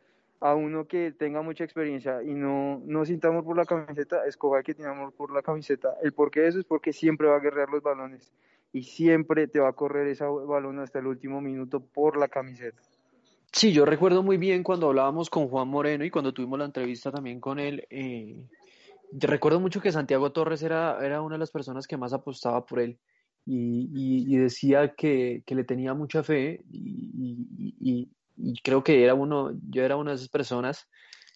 a 0.43 0.55
uno 0.55 0.85
que 0.85 1.13
tenga 1.13 1.41
mucha 1.41 1.63
experiencia 1.63 2.21
y 2.21 2.33
no, 2.33 2.81
no 2.85 3.05
sienta 3.05 3.29
amor 3.29 3.45
por 3.45 3.55
la 3.55 3.65
camiseta, 3.65 4.25
escoja 4.25 4.61
que 4.61 4.73
tiene 4.73 4.91
amor 4.91 5.13
por 5.13 5.33
la 5.33 5.41
camiseta. 5.41 5.95
El 6.01 6.11
porqué 6.11 6.41
de 6.41 6.49
eso 6.49 6.59
es 6.59 6.65
porque 6.65 6.91
siempre 6.91 7.27
va 7.27 7.37
a 7.37 7.39
guerrear 7.39 7.69
los 7.69 7.81
balones 7.81 8.33
y 8.73 8.83
siempre 8.83 9.47
te 9.47 9.59
va 9.59 9.69
a 9.69 9.73
correr 9.73 10.07
ese 10.07 10.25
balón 10.25 10.79
hasta 10.79 10.99
el 10.99 11.07
último 11.07 11.39
minuto 11.39 11.79
por 11.79 12.17
la 12.17 12.27
camiseta. 12.27 12.81
Sí, 13.53 13.71
yo 13.71 13.85
recuerdo 13.85 14.21
muy 14.21 14.37
bien 14.37 14.63
cuando 14.63 14.87
hablábamos 14.87 15.29
con 15.29 15.47
Juan 15.47 15.69
Moreno 15.69 16.03
y 16.03 16.09
cuando 16.09 16.33
tuvimos 16.33 16.59
la 16.59 16.65
entrevista 16.65 17.09
también 17.09 17.39
con 17.39 17.57
él. 17.57 17.87
Eh, 17.89 18.45
recuerdo 19.13 19.61
mucho 19.61 19.79
que 19.79 19.93
Santiago 19.93 20.33
Torres 20.33 20.61
era, 20.61 20.97
era 21.05 21.21
una 21.21 21.35
de 21.35 21.39
las 21.39 21.51
personas 21.51 21.87
que 21.87 21.95
más 21.95 22.11
apostaba 22.11 22.65
por 22.65 22.81
él 22.81 22.99
y, 23.45 24.37
decía 24.37 24.93
que, 24.95 25.43
le 25.45 25.63
tenía 25.63 25.93
mucha 25.93 26.23
fe 26.23 26.63
y, 26.69 28.09
creo 28.63 28.83
que 28.83 29.03
era 29.03 29.13
uno, 29.13 29.51
yo 29.69 29.83
era 29.83 29.95
una 29.95 30.11
de 30.11 30.15
esas 30.15 30.29
personas 30.29 30.87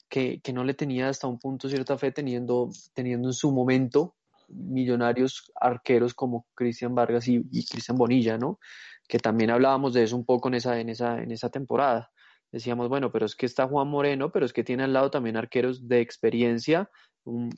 que, 0.10 0.42
no 0.54 0.64
le 0.64 0.74
tenía 0.74 1.10
hasta 1.10 1.28
un 1.28 1.40
punto 1.40 1.70
cierta 1.70 1.98
fe 1.98 2.12
teniendo, 2.12 2.70
teniendo 2.94 3.30
en 3.30 3.34
su 3.34 3.52
momento 3.52 4.16
millonarios 4.48 5.52
arqueros 5.60 6.14
como 6.14 6.46
Cristian 6.56 6.96
Vargas 6.96 7.28
y, 7.28 7.44
Cristian 7.66 7.98
Bonilla, 7.98 8.38
¿no? 8.38 8.60
Que 9.08 9.20
también 9.20 9.52
hablábamos 9.52 9.94
de 9.94 10.04
eso 10.04 10.16
un 10.16 10.26
poco 10.26 10.48
en 10.48 10.56
esa, 10.56 10.80
en 10.80 10.90
esa, 10.90 11.22
en 11.22 11.32
esa 11.32 11.50
temporada. 11.50 12.12
Decíamos, 12.52 12.88
bueno, 12.88 13.12
pero 13.12 13.26
es 13.26 13.36
que 13.36 13.46
está 13.46 13.68
Juan 13.68 13.90
Moreno, 13.90 14.32
pero 14.32 14.46
es 14.46 14.54
que 14.54 14.64
tiene 14.64 14.84
al 14.84 14.94
lado 14.94 15.12
también 15.12 15.36
arqueros 15.36 15.88
de 15.88 16.00
experiencia, 16.00 16.90
un 17.26 17.50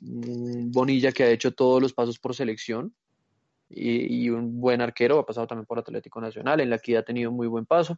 Bonilla 0.72 1.12
que 1.12 1.22
ha 1.22 1.30
hecho 1.30 1.52
todos 1.52 1.80
los 1.80 1.92
pasos 1.92 2.18
por 2.18 2.34
selección, 2.34 2.92
y, 3.70 4.28
un 4.30 4.60
buen 4.60 4.80
arquero, 4.80 5.20
ha 5.20 5.26
pasado 5.26 5.46
también 5.46 5.66
por 5.66 5.78
Atlético 5.78 6.20
Nacional, 6.20 6.60
en 6.60 6.70
la 6.70 6.78
que 6.78 6.96
ha 6.96 7.02
tenido 7.02 7.30
muy 7.30 7.46
buen 7.46 7.66
paso, 7.66 7.96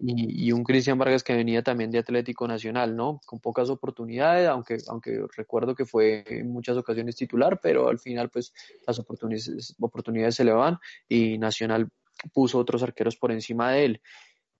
y, 0.00 0.50
un 0.52 0.64
Cristian 0.64 0.98
Vargas 0.98 1.22
que 1.22 1.36
venía 1.36 1.62
también 1.62 1.90
de 1.90 1.98
Atlético 1.98 2.48
Nacional, 2.48 2.96
¿no? 2.96 3.20
Con 3.26 3.38
pocas 3.38 3.68
oportunidades, 3.70 4.48
aunque, 4.48 4.78
aunque 4.88 5.24
recuerdo 5.36 5.74
que 5.74 5.84
fue 5.84 6.24
en 6.26 6.50
muchas 6.50 6.76
ocasiones 6.76 7.14
titular, 7.14 7.60
pero 7.62 7.88
al 7.88 7.98
final 7.98 8.30
pues 8.30 8.52
las 8.86 8.98
oportunidades, 8.98 9.76
oportunidades 9.78 10.34
se 10.34 10.44
le 10.44 10.52
van 10.52 10.78
y 11.08 11.38
Nacional 11.38 11.88
puso 12.32 12.58
otros 12.58 12.82
arqueros 12.82 13.16
por 13.16 13.32
encima 13.32 13.72
de 13.72 13.84
él. 13.84 14.00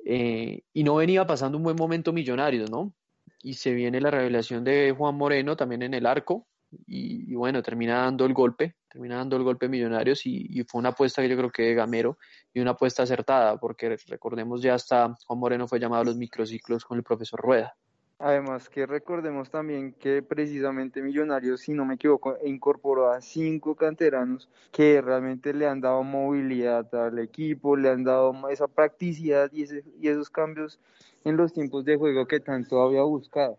Eh, 0.04 0.62
y 0.72 0.84
no 0.84 0.96
venía 0.96 1.26
pasando 1.26 1.58
un 1.58 1.64
buen 1.64 1.76
momento 1.76 2.12
Millonarios, 2.12 2.70
¿no? 2.70 2.94
Y 3.42 3.54
se 3.54 3.72
viene 3.72 4.00
la 4.00 4.10
revelación 4.10 4.64
de 4.64 4.94
Juan 4.96 5.16
Moreno 5.16 5.56
también 5.56 5.82
en 5.82 5.94
el 5.94 6.06
arco, 6.06 6.46
y, 6.86 7.34
bueno, 7.34 7.62
termina 7.62 8.02
dando 8.02 8.24
el 8.24 8.32
golpe, 8.32 8.74
termina 8.88 9.16
dando 9.16 9.36
el 9.36 9.42
golpe 9.42 9.68
Millonarios 9.68 10.26
y, 10.26 10.62
fue 10.64 10.78
una 10.78 10.90
apuesta 10.90 11.22
que 11.22 11.28
yo 11.28 11.36
creo 11.36 11.50
que 11.50 11.62
de 11.62 11.74
Gamero 11.74 12.18
y 12.52 12.60
una 12.60 12.72
apuesta 12.72 13.02
acertada, 13.02 13.58
porque 13.58 13.96
recordemos 14.08 14.62
ya 14.62 14.74
hasta 14.74 15.14
Juan 15.26 15.38
Moreno 15.38 15.68
fue 15.68 15.80
llamado 15.80 16.02
a 16.02 16.06
los 16.06 16.16
microciclos 16.16 16.84
con 16.84 16.98
el 16.98 17.04
profesor 17.04 17.40
Rueda. 17.40 17.74
Además 18.18 18.68
que 18.68 18.86
recordemos 18.86 19.50
también 19.50 19.94
que 19.94 20.22
precisamente 20.22 21.02
Millonarios, 21.02 21.62
si 21.62 21.74
no 21.74 21.84
me 21.84 21.94
equivoco, 21.94 22.36
incorporó 22.44 23.10
a 23.10 23.20
cinco 23.20 23.74
canteranos 23.74 24.48
que 24.70 25.00
realmente 25.00 25.52
le 25.52 25.66
han 25.66 25.80
dado 25.80 26.04
movilidad 26.04 26.94
al 26.94 27.18
equipo, 27.18 27.76
le 27.76 27.88
han 27.88 28.04
dado 28.04 28.48
esa 28.48 28.68
practicidad 28.68 29.50
y, 29.52 29.64
y 30.00 30.08
esos 30.08 30.30
cambios 30.30 30.78
en 31.24 31.36
los 31.36 31.52
tiempos 31.52 31.84
de 31.84 31.96
juego 31.96 32.26
que 32.26 32.38
tanto 32.38 32.80
había 32.80 33.02
buscado. 33.02 33.58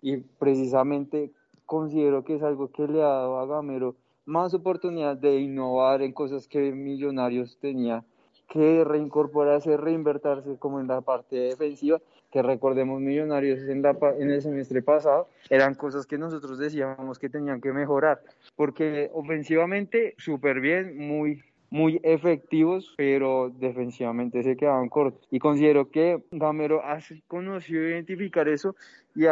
Y 0.00 0.18
precisamente 0.18 1.32
considero 1.66 2.24
que 2.24 2.36
es 2.36 2.42
algo 2.42 2.70
que 2.70 2.86
le 2.86 3.02
ha 3.02 3.06
dado 3.06 3.38
a 3.38 3.46
Gamero 3.46 3.96
más 4.26 4.54
oportunidad 4.54 5.16
de 5.16 5.38
innovar 5.38 6.02
en 6.02 6.12
cosas 6.12 6.48
que 6.48 6.72
Millonarios 6.72 7.58
tenía 7.60 8.04
que 8.48 8.84
reincorporarse, 8.84 9.76
reinvertirse 9.76 10.58
como 10.58 10.80
en 10.80 10.86
la 10.86 11.00
parte 11.00 11.36
defensiva, 11.36 12.00
que 12.30 12.42
recordemos 12.42 13.00
Millonarios 13.00 13.60
en, 13.68 13.82
la, 13.82 13.96
en 14.18 14.30
el 14.30 14.42
semestre 14.42 14.82
pasado, 14.82 15.28
eran 15.50 15.74
cosas 15.74 16.06
que 16.06 16.18
nosotros 16.18 16.58
decíamos 16.58 17.18
que 17.18 17.28
tenían 17.28 17.60
que 17.60 17.72
mejorar, 17.72 18.20
porque 18.56 19.10
ofensivamente 19.12 20.14
súper 20.18 20.60
bien, 20.60 20.96
muy 20.96 21.42
muy 21.70 21.98
efectivos, 22.04 22.94
pero 22.96 23.50
defensivamente 23.50 24.44
se 24.44 24.56
quedaban 24.56 24.88
cortos. 24.88 25.26
Y 25.32 25.40
considero 25.40 25.90
que 25.90 26.22
Gamero 26.30 26.84
ha 26.84 27.00
conocido 27.26 27.82
identificar 27.82 28.46
eso 28.46 28.76
y 29.16 29.26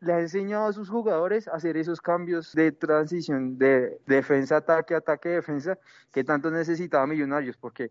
le 0.00 0.12
ha 0.12 0.20
enseñado 0.20 0.66
a 0.66 0.72
sus 0.72 0.88
jugadores 0.88 1.48
a 1.48 1.52
hacer 1.52 1.76
esos 1.76 2.00
cambios 2.00 2.52
de 2.52 2.72
transición 2.72 3.58
de 3.58 4.00
defensa, 4.06 4.58
ataque, 4.58 4.94
ataque, 4.94 5.30
defensa, 5.30 5.78
que 6.12 6.24
tanto 6.24 6.50
necesitaba 6.50 7.06
Millonarios, 7.06 7.56
porque 7.56 7.90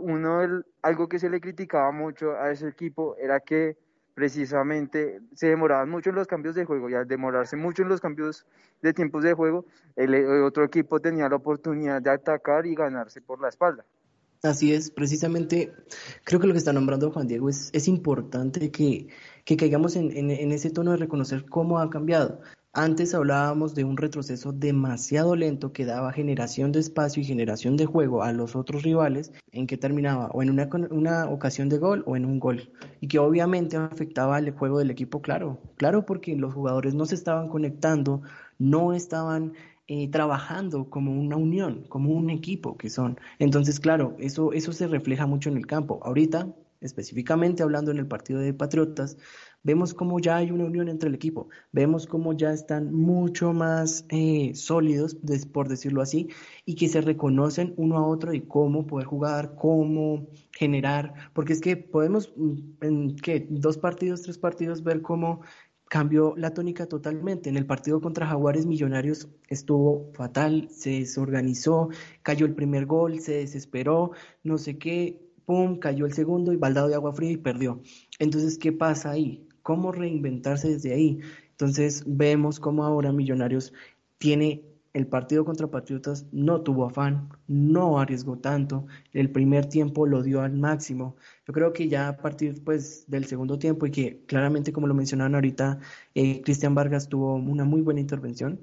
uno 0.00 0.40
algo 0.82 1.08
que 1.08 1.18
se 1.18 1.30
le 1.30 1.40
criticaba 1.40 1.92
mucho 1.92 2.32
a 2.32 2.50
ese 2.50 2.68
equipo 2.68 3.16
era 3.16 3.40
que 3.40 3.76
precisamente 4.14 5.20
se 5.34 5.46
demoraban 5.46 5.88
mucho 5.88 6.10
en 6.10 6.16
los 6.16 6.26
cambios 6.26 6.56
de 6.56 6.64
juego 6.64 6.90
y 6.90 6.94
al 6.94 7.06
demorarse 7.06 7.56
mucho 7.56 7.82
en 7.82 7.88
los 7.88 8.00
cambios 8.00 8.44
de 8.82 8.92
tiempos 8.92 9.22
de 9.22 9.32
juego, 9.32 9.64
el, 9.94 10.42
otro 10.42 10.64
equipo 10.64 10.98
tenía 10.98 11.28
la 11.28 11.36
oportunidad 11.36 12.02
de 12.02 12.10
atacar 12.10 12.66
y 12.66 12.74
ganarse 12.74 13.20
por 13.20 13.40
la 13.40 13.48
espalda. 13.48 13.84
Así 14.42 14.72
es, 14.72 14.90
precisamente 14.90 15.72
creo 16.24 16.40
que 16.40 16.46
lo 16.48 16.52
que 16.52 16.58
está 16.58 16.72
nombrando 16.72 17.10
Juan 17.10 17.26
Diego 17.26 17.48
es 17.48 17.88
importante 17.88 18.70
que, 18.70 19.08
que 19.48 19.56
caigamos 19.56 19.96
en, 19.96 20.30
ese 20.30 20.68
tono 20.68 20.90
de 20.90 20.98
reconocer 20.98 21.46
cómo 21.46 21.78
ha 21.78 21.88
cambiado. 21.88 22.42
Antes 22.74 23.14
hablábamos 23.14 23.74
de 23.74 23.82
un 23.82 23.96
retroceso 23.96 24.52
demasiado 24.52 25.36
lento 25.36 25.72
que 25.72 25.86
daba 25.86 26.12
generación 26.12 26.70
de 26.70 26.80
espacio 26.80 27.22
y 27.22 27.24
generación 27.24 27.78
de 27.78 27.86
juego 27.86 28.22
a 28.22 28.34
los 28.34 28.54
otros 28.54 28.82
rivales, 28.82 29.32
en 29.52 29.66
que 29.66 29.78
terminaba 29.78 30.26
o 30.34 30.42
en 30.42 30.50
una, 30.50 31.30
ocasión 31.30 31.70
de 31.70 31.78
gol 31.78 32.04
o 32.06 32.14
en 32.14 32.26
un 32.26 32.38
gol, 32.38 32.70
y 33.00 33.08
que 33.08 33.18
obviamente 33.18 33.78
afectaba 33.78 34.38
el 34.38 34.50
juego 34.50 34.80
del 34.80 34.90
equipo, 34.90 35.22
claro, 35.22 35.58
claro 35.78 36.04
porque 36.04 36.36
los 36.36 36.52
jugadores 36.52 36.92
no 36.94 37.06
se 37.06 37.14
estaban 37.14 37.48
conectando, 37.48 38.20
no 38.58 38.92
estaban 38.92 39.54
eh, 39.86 40.10
trabajando 40.10 40.90
como 40.90 41.18
una 41.18 41.38
unión, 41.38 41.86
como 41.88 42.10
un 42.10 42.28
equipo 42.28 42.76
que 42.76 42.90
son. 42.90 43.18
Entonces, 43.38 43.80
claro, 43.80 44.14
eso, 44.18 44.52
eso 44.52 44.74
se 44.74 44.88
refleja 44.88 45.24
mucho 45.24 45.48
en 45.48 45.56
el 45.56 45.66
campo. 45.66 46.00
Ahorita, 46.02 46.48
específicamente 46.80 47.62
hablando 47.62 47.90
en 47.90 47.98
el 47.98 48.06
partido 48.06 48.40
de 48.40 48.54
Patriotas, 48.54 49.16
vemos 49.62 49.94
cómo 49.94 50.20
ya 50.20 50.36
hay 50.36 50.50
una 50.50 50.64
unión 50.64 50.88
entre 50.88 51.08
el 51.08 51.14
equipo, 51.14 51.48
vemos 51.72 52.06
cómo 52.06 52.32
ya 52.32 52.52
están 52.52 52.92
mucho 52.92 53.52
más 53.52 54.04
eh, 54.08 54.52
sólidos, 54.54 55.16
por 55.52 55.68
decirlo 55.68 56.02
así, 56.02 56.28
y 56.64 56.74
que 56.74 56.88
se 56.88 57.00
reconocen 57.00 57.74
uno 57.76 57.98
a 57.98 58.06
otro 58.06 58.32
y 58.32 58.42
cómo 58.42 58.86
poder 58.86 59.06
jugar, 59.06 59.54
cómo 59.56 60.28
generar, 60.52 61.14
porque 61.34 61.52
es 61.52 61.60
que 61.60 61.76
podemos 61.76 62.32
mm, 62.36 62.56
en 62.82 63.16
¿qué? 63.16 63.46
dos 63.50 63.78
partidos, 63.78 64.22
tres 64.22 64.38
partidos 64.38 64.82
ver 64.82 65.02
cómo 65.02 65.40
cambió 65.88 66.34
la 66.36 66.52
tónica 66.52 66.86
totalmente. 66.86 67.48
En 67.48 67.56
el 67.56 67.66
partido 67.66 68.00
contra 68.00 68.26
Jaguares 68.26 68.66
Millonarios 68.66 69.28
estuvo 69.48 70.12
fatal, 70.12 70.68
se 70.70 70.90
desorganizó, 70.90 71.88
cayó 72.22 72.46
el 72.46 72.54
primer 72.54 72.86
gol, 72.86 73.20
se 73.20 73.32
desesperó, 73.34 74.12
no 74.42 74.58
sé 74.58 74.78
qué, 74.78 75.27
pum, 75.48 75.78
cayó 75.80 76.06
el 76.06 76.12
segundo 76.12 76.52
y 76.52 76.56
baldado 76.56 76.88
de 76.88 76.94
agua 76.94 77.12
fría 77.12 77.32
y 77.32 77.38
perdió. 77.38 77.80
Entonces, 78.20 78.58
¿qué 78.58 78.70
pasa 78.70 79.10
ahí? 79.10 79.48
cómo 79.68 79.92
reinventarse 79.92 80.70
desde 80.70 80.94
ahí. 80.94 81.20
Entonces 81.50 82.02
vemos 82.06 82.58
cómo 82.58 82.84
ahora 82.84 83.12
Millonarios 83.12 83.74
tiene 84.16 84.64
el 84.94 85.06
partido 85.06 85.44
contra 85.44 85.66
Patriotas, 85.66 86.24
no 86.32 86.62
tuvo 86.62 86.86
afán, 86.86 87.28
no 87.46 88.00
arriesgó 88.00 88.38
tanto, 88.38 88.86
el 89.12 89.30
primer 89.30 89.66
tiempo 89.66 90.06
lo 90.06 90.22
dio 90.22 90.40
al 90.40 90.54
máximo. 90.54 91.16
Yo 91.46 91.52
creo 91.52 91.74
que 91.74 91.86
ya 91.86 92.08
a 92.08 92.16
partir 92.16 92.64
pues, 92.64 93.04
del 93.08 93.26
segundo 93.26 93.58
tiempo 93.58 93.84
y 93.84 93.90
que 93.90 94.24
claramente 94.24 94.72
como 94.72 94.86
lo 94.86 94.94
mencionaban 94.94 95.34
ahorita, 95.34 95.80
eh, 96.14 96.40
Cristian 96.40 96.74
Vargas 96.74 97.10
tuvo 97.10 97.34
una 97.34 97.64
muy 97.64 97.82
buena 97.82 98.00
intervención. 98.00 98.58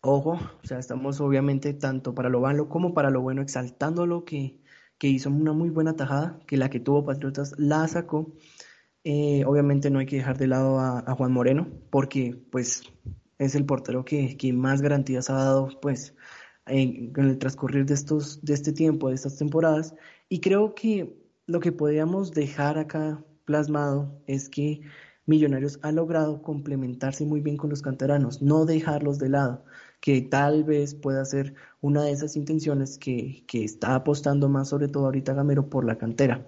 Ojo, 0.00 0.38
o 0.62 0.66
sea, 0.66 0.78
estamos 0.78 1.20
obviamente 1.20 1.74
tanto 1.74 2.14
para 2.14 2.28
lo 2.28 2.40
malo 2.40 2.68
como 2.68 2.94
para 2.94 3.10
lo 3.10 3.20
bueno 3.20 3.42
exaltando 3.42 4.06
lo 4.06 4.24
que, 4.24 4.60
que 4.98 5.08
hizo 5.08 5.30
una 5.30 5.52
muy 5.52 5.70
buena 5.70 5.96
tajada, 5.96 6.38
que 6.46 6.56
la 6.56 6.70
que 6.70 6.80
tuvo 6.80 7.04
Patriotas 7.04 7.54
la 7.58 7.86
sacó. 7.88 8.32
Eh, 9.04 9.44
obviamente 9.46 9.90
no 9.90 9.98
hay 9.98 10.06
que 10.06 10.16
dejar 10.16 10.38
de 10.38 10.46
lado 10.46 10.78
a, 10.80 11.14
Juan 11.16 11.32
Moreno, 11.32 11.68
porque 11.90 12.36
pues 12.50 12.82
es 13.38 13.54
el 13.54 13.66
portero 13.66 14.04
que, 14.04 14.36
más 14.54 14.80
garantías 14.80 15.28
ha 15.30 15.34
dado 15.34 15.68
pues 15.82 16.14
en, 16.66 17.12
el 17.16 17.38
transcurrir 17.38 17.84
de 17.84 17.94
estos, 17.94 18.42
de 18.42 18.54
este 18.54 18.72
tiempo, 18.72 19.08
de 19.08 19.16
estas 19.16 19.36
temporadas. 19.36 19.94
Y 20.28 20.40
creo 20.40 20.74
que 20.74 21.16
lo 21.46 21.60
que 21.60 21.72
podríamos 21.72 22.32
dejar 22.32 22.78
acá 22.78 23.22
plasmado 23.44 24.22
es 24.26 24.48
que 24.48 24.80
Millonarios 25.26 25.78
ha 25.82 25.90
logrado 25.90 26.42
complementarse 26.42 27.24
muy 27.24 27.40
bien 27.40 27.56
con 27.56 27.70
los 27.70 27.80
canteranos, 27.80 28.42
no 28.42 28.66
dejarlos 28.66 29.18
de 29.18 29.30
lado, 29.30 29.64
que 30.04 30.20
tal 30.20 30.64
vez 30.64 30.94
pueda 30.94 31.24
ser 31.24 31.54
una 31.80 32.02
de 32.02 32.12
esas 32.12 32.36
intenciones 32.36 32.98
que, 32.98 33.42
que 33.46 33.64
está 33.64 33.94
apostando 33.94 34.50
más 34.50 34.68
sobre 34.68 34.88
todo 34.88 35.06
ahorita 35.06 35.32
Gamero 35.32 35.70
por 35.70 35.86
la 35.86 35.96
cantera. 35.96 36.46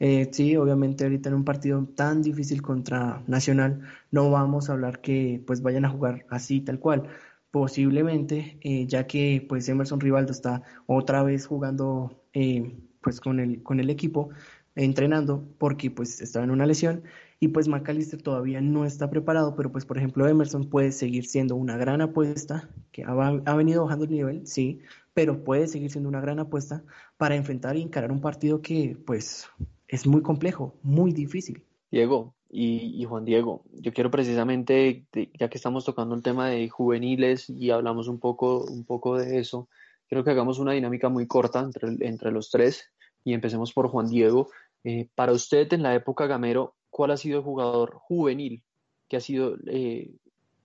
Eh, 0.00 0.28
sí, 0.32 0.56
obviamente 0.56 1.04
ahorita 1.04 1.28
en 1.28 1.36
un 1.36 1.44
partido 1.44 1.86
tan 1.94 2.20
difícil 2.20 2.62
contra 2.62 3.22
Nacional 3.28 3.82
no 4.10 4.28
vamos 4.32 4.68
a 4.68 4.72
hablar 4.72 5.00
que 5.02 5.40
pues 5.46 5.62
vayan 5.62 5.84
a 5.84 5.90
jugar 5.90 6.26
así 6.30 6.60
tal 6.60 6.80
cual. 6.80 7.04
Posiblemente, 7.52 8.58
eh, 8.62 8.88
ya 8.88 9.06
que 9.06 9.46
pues 9.48 9.68
Emerson 9.68 10.00
Rivaldo 10.00 10.32
está 10.32 10.64
otra 10.86 11.22
vez 11.22 11.46
jugando 11.46 12.24
eh, 12.32 12.76
pues 13.02 13.20
con 13.20 13.38
el, 13.38 13.62
con 13.62 13.78
el 13.78 13.88
equipo, 13.88 14.30
entrenando 14.74 15.48
porque 15.58 15.92
pues 15.92 16.20
estaba 16.20 16.44
en 16.44 16.50
una 16.50 16.66
lesión 16.66 17.04
y 17.38 17.48
pues 17.48 17.68
McAllister 17.68 18.22
todavía 18.22 18.60
no 18.60 18.84
está 18.84 19.10
preparado, 19.10 19.54
pero 19.56 19.70
pues 19.70 19.84
por 19.84 19.98
ejemplo 19.98 20.26
Emerson 20.26 20.68
puede 20.68 20.92
seguir 20.92 21.26
siendo 21.26 21.56
una 21.56 21.76
gran 21.76 22.00
apuesta, 22.00 22.68
que 22.92 23.04
ha, 23.04 23.10
ha, 23.10 23.54
venido 23.54 23.84
bajando 23.84 24.04
el 24.04 24.10
nivel, 24.10 24.46
sí, 24.46 24.80
pero 25.14 25.44
puede 25.44 25.66
seguir 25.66 25.90
siendo 25.90 26.08
una 26.08 26.20
gran 26.20 26.38
apuesta 26.38 26.84
para 27.16 27.36
enfrentar 27.36 27.76
y 27.76 27.82
encarar 27.82 28.12
un 28.12 28.20
partido 28.20 28.62
que 28.62 28.96
pues 29.06 29.48
es 29.88 30.06
muy 30.06 30.22
complejo, 30.22 30.74
muy 30.82 31.12
difícil. 31.12 31.62
Diego 31.90 32.34
y, 32.48 33.04
Juan 33.04 33.24
Diego, 33.24 33.64
yo 33.72 33.92
quiero 33.92 34.10
precisamente, 34.10 35.04
ya 35.38 35.48
que 35.48 35.58
estamos 35.58 35.84
tocando 35.84 36.14
el 36.14 36.22
tema 36.22 36.48
de 36.48 36.68
juveniles 36.68 37.50
y 37.50 37.70
hablamos 37.70 38.08
un 38.08 38.18
poco, 38.18 38.64
un 38.64 38.84
poco 38.84 39.18
de 39.18 39.38
eso, 39.38 39.68
quiero 40.08 40.24
que 40.24 40.30
hagamos 40.30 40.58
una 40.58 40.72
dinámica 40.72 41.08
muy 41.08 41.26
corta 41.26 41.60
entre, 41.60 41.88
entre 42.06 42.30
los 42.30 42.50
tres 42.50 42.90
y 43.24 43.34
empecemos 43.34 43.72
por 43.72 43.88
Juan 43.88 44.08
Diego. 44.08 44.48
Eh, 44.84 45.08
para 45.14 45.32
usted, 45.32 45.72
en 45.72 45.82
la 45.82 45.94
época 45.94 46.26
Gamero, 46.26 46.76
¿cuál 46.96 47.10
ha 47.10 47.18
sido 47.18 47.40
el 47.40 47.44
jugador 47.44 47.92
juvenil 47.92 48.62
que 49.06 49.18
ha 49.18 49.20
sido, 49.20 49.58
eh, 49.66 50.14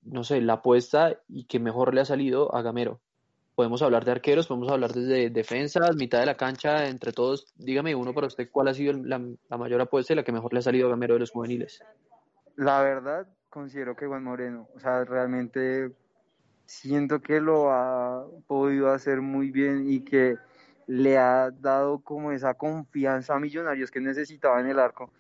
no 0.03 0.23
sé, 0.23 0.39
la 0.39 0.53
apuesta 0.53 1.19
y 1.27 1.43
que 1.43 1.59
mejor 1.59 1.93
le 1.93 2.00
ha 2.00 2.05
salido 2.05 2.55
a 2.55 2.61
Gamero? 2.61 3.01
Podemos 3.53 3.81
hablar 3.81 4.05
de 4.05 4.11
arqueros, 4.11 4.47
podemos 4.47 4.71
hablar 4.71 4.93
desde 4.93 5.29
defensas, 5.29 5.93
mitad 5.97 6.21
de 6.21 6.27
la 6.27 6.38
cancha, 6.38 6.88
entre 6.88 7.11
todos. 7.11 7.53
Dígame 7.57 7.95
uno 7.95 8.13
para 8.13 8.27
usted, 8.27 8.50
¿cuál 8.50 8.69
ha 8.69 8.73
sido 8.73 8.93
la, 8.93 9.19
mayor 9.57 9.81
apuesta 9.81 10.13
y 10.13 10.15
la 10.15 10.23
que 10.23 10.31
mejor 10.31 10.53
le 10.53 10.59
ha 10.59 10.61
salido 10.61 10.88
a 10.88 10.91
Gamero 10.91 11.15
de 11.15 11.19
los 11.19 11.31
juveniles? 11.31 11.83
La 12.55 12.81
verdad, 12.81 13.27
considero 13.50 13.97
que 13.97 14.07
Juan 14.07 14.23
Moreno, 14.23 14.69
o 14.73 14.79
sea, 14.79 15.03
realmente 15.03 15.91
siento 16.65 17.21
que 17.21 17.41
lo 17.41 17.71
ha 17.71 18.25
podido 18.47 18.89
hacer 18.89 19.19
muy 19.19 19.51
bien 19.51 19.91
y 19.91 20.00
que 20.05 20.38
le 20.88 21.17
ha 21.17 21.51
dado 21.51 22.00
como 22.00 22.31
esa 22.31 22.53
confianza 22.53 23.35
a 23.35 23.39
Millonarios 23.41 23.91
que 23.91 24.00
necesitaba 24.00 24.61
en 24.61 24.67
el 24.67 24.79
arco, 24.79 25.11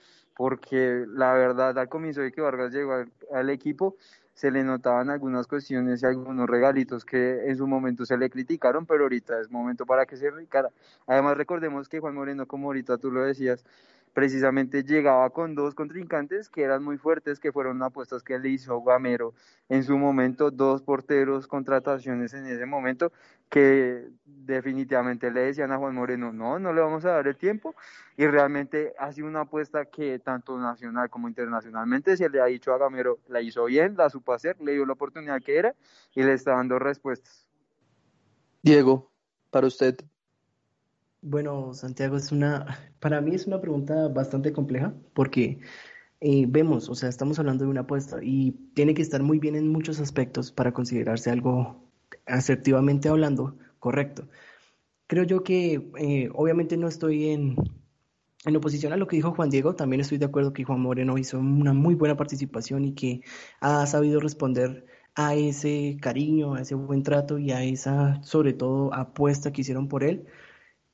porque 0.41 1.05
la 1.07 1.33
verdad 1.33 1.77
al 1.77 1.87
comienzo 1.87 2.21
de 2.21 2.31
que 2.31 2.41
Vargas 2.41 2.73
llegó 2.73 3.05
al 3.31 3.49
equipo, 3.51 3.95
se 4.33 4.49
le 4.49 4.63
notaban 4.63 5.11
algunas 5.11 5.45
cuestiones 5.45 6.01
y 6.01 6.07
algunos 6.07 6.49
regalitos 6.49 7.05
que 7.05 7.47
en 7.47 7.55
su 7.55 7.67
momento 7.67 8.07
se 8.07 8.17
le 8.17 8.27
criticaron, 8.27 8.87
pero 8.87 9.03
ahorita 9.03 9.39
es 9.39 9.51
momento 9.51 9.85
para 9.85 10.07
que 10.07 10.17
se 10.17 10.31
ricara. 10.31 10.71
Además, 11.05 11.37
recordemos 11.37 11.87
que 11.87 11.99
Juan 11.99 12.15
Moreno, 12.15 12.47
como 12.47 12.69
ahorita 12.69 12.97
tú 12.97 13.11
lo 13.11 13.21
decías, 13.23 13.63
precisamente 14.13 14.83
llegaba 14.83 15.29
con 15.29 15.55
dos 15.55 15.73
contrincantes 15.73 16.49
que 16.49 16.63
eran 16.63 16.83
muy 16.83 16.97
fuertes, 16.97 17.39
que 17.39 17.51
fueron 17.51 17.81
apuestas 17.81 18.23
que 18.23 18.37
le 18.39 18.49
hizo 18.49 18.81
Gamero 18.81 19.33
en 19.69 19.83
su 19.83 19.97
momento, 19.97 20.51
dos 20.51 20.81
porteros, 20.81 21.47
contrataciones 21.47 22.33
en 22.33 22.47
ese 22.47 22.65
momento, 22.65 23.11
que 23.49 24.09
definitivamente 24.25 25.31
le 25.31 25.41
decían 25.41 25.71
a 25.71 25.77
Juan 25.77 25.95
Moreno, 25.95 26.33
no, 26.33 26.59
no 26.59 26.73
le 26.73 26.81
vamos 26.81 27.05
a 27.05 27.11
dar 27.11 27.27
el 27.27 27.37
tiempo, 27.37 27.75
y 28.17 28.27
realmente 28.27 28.93
ha 28.99 29.11
una 29.23 29.41
apuesta 29.41 29.85
que 29.85 30.19
tanto 30.19 30.57
nacional 30.57 31.09
como 31.09 31.27
internacionalmente 31.27 32.17
se 32.17 32.29
le 32.29 32.41
ha 32.41 32.45
dicho 32.45 32.73
a 32.73 32.77
Gamero, 32.77 33.19
la 33.27 33.41
hizo 33.41 33.65
bien, 33.65 33.95
la 33.97 34.09
supo 34.09 34.33
hacer, 34.33 34.59
le 34.61 34.73
dio 34.73 34.85
la 34.85 34.93
oportunidad 34.93 35.41
que 35.41 35.57
era, 35.57 35.75
y 36.13 36.23
le 36.23 36.33
está 36.33 36.51
dando 36.51 36.79
respuestas. 36.79 37.47
Diego, 38.61 39.11
para 39.49 39.67
usted, 39.67 39.97
bueno, 41.21 41.73
Santiago, 41.73 42.17
es 42.17 42.31
una, 42.31 42.65
para 42.99 43.21
mí 43.21 43.35
es 43.35 43.47
una 43.47 43.61
pregunta 43.61 44.07
bastante 44.09 44.53
compleja 44.53 44.93
porque 45.13 45.59
eh, 46.19 46.45
vemos, 46.47 46.89
o 46.89 46.95
sea, 46.95 47.09
estamos 47.09 47.39
hablando 47.39 47.65
de 47.65 47.71
una 47.71 47.81
apuesta 47.81 48.19
y 48.21 48.51
tiene 48.73 48.93
que 48.93 49.01
estar 49.01 49.23
muy 49.23 49.39
bien 49.39 49.55
en 49.55 49.67
muchos 49.67 49.99
aspectos 49.99 50.51
para 50.51 50.73
considerarse 50.73 51.31
algo 51.31 51.89
asertivamente 52.25 53.09
hablando 53.09 53.57
correcto. 53.79 54.27
Creo 55.07 55.23
yo 55.25 55.43
que 55.43 55.91
eh, 55.97 56.29
obviamente 56.33 56.77
no 56.77 56.87
estoy 56.87 57.29
en, 57.29 57.55
en 58.45 58.55
oposición 58.55 58.93
a 58.93 58.97
lo 58.97 59.07
que 59.07 59.17
dijo 59.17 59.33
Juan 59.33 59.49
Diego, 59.49 59.75
también 59.75 60.01
estoy 60.01 60.17
de 60.17 60.25
acuerdo 60.25 60.53
que 60.53 60.63
Juan 60.63 60.81
Moreno 60.81 61.17
hizo 61.17 61.39
una 61.39 61.73
muy 61.73 61.95
buena 61.95 62.17
participación 62.17 62.85
y 62.85 62.93
que 62.93 63.21
ha 63.59 63.85
sabido 63.87 64.19
responder 64.19 64.85
a 65.15 65.35
ese 65.35 65.97
cariño, 66.01 66.55
a 66.55 66.61
ese 66.61 66.75
buen 66.75 67.03
trato 67.03 67.37
y 67.39 67.51
a 67.51 67.63
esa, 67.63 68.21
sobre 68.23 68.53
todo, 68.53 68.93
apuesta 68.93 69.51
que 69.51 69.61
hicieron 69.61 69.87
por 69.87 70.03
él. 70.03 70.25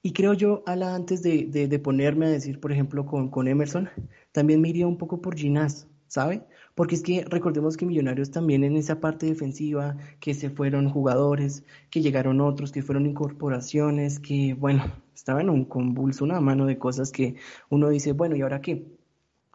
Y 0.07 0.13
creo 0.13 0.31
yo, 0.31 0.63
Ala, 0.65 0.95
antes 0.95 1.21
de, 1.21 1.47
de, 1.47 1.79
ponerme 1.79 2.27
a 2.27 2.29
decir, 2.29 2.61
por 2.61 2.71
ejemplo, 2.71 3.05
con, 3.05 3.29
con, 3.29 3.49
Emerson, 3.49 3.89
también 4.31 4.61
me 4.61 4.69
iría 4.69 4.87
un 4.87 4.97
poco 4.97 5.19
por 5.19 5.35
Ginás, 5.35 5.89
¿sabe? 6.07 6.47
Porque 6.75 6.95
es 6.95 7.01
que 7.03 7.25
recordemos 7.27 7.75
que 7.75 7.85
Millonarios 7.85 8.31
también 8.31 8.63
en 8.63 8.77
esa 8.77 9.01
parte 9.01 9.25
defensiva, 9.25 9.97
que 10.21 10.33
se 10.33 10.49
fueron 10.49 10.89
jugadores, 10.89 11.65
que 11.89 12.01
llegaron 12.01 12.39
otros, 12.39 12.71
que 12.71 12.83
fueron 12.83 13.05
incorporaciones, 13.05 14.21
que, 14.21 14.53
bueno, 14.53 14.85
estaba 15.13 15.41
en 15.41 15.49
un 15.49 15.65
convulso, 15.65 16.23
una 16.23 16.39
mano 16.39 16.65
de 16.67 16.77
cosas 16.77 17.11
que 17.11 17.35
uno 17.69 17.89
dice, 17.89 18.13
bueno, 18.13 18.37
¿y 18.37 18.43
ahora 18.43 18.61
qué? 18.61 18.87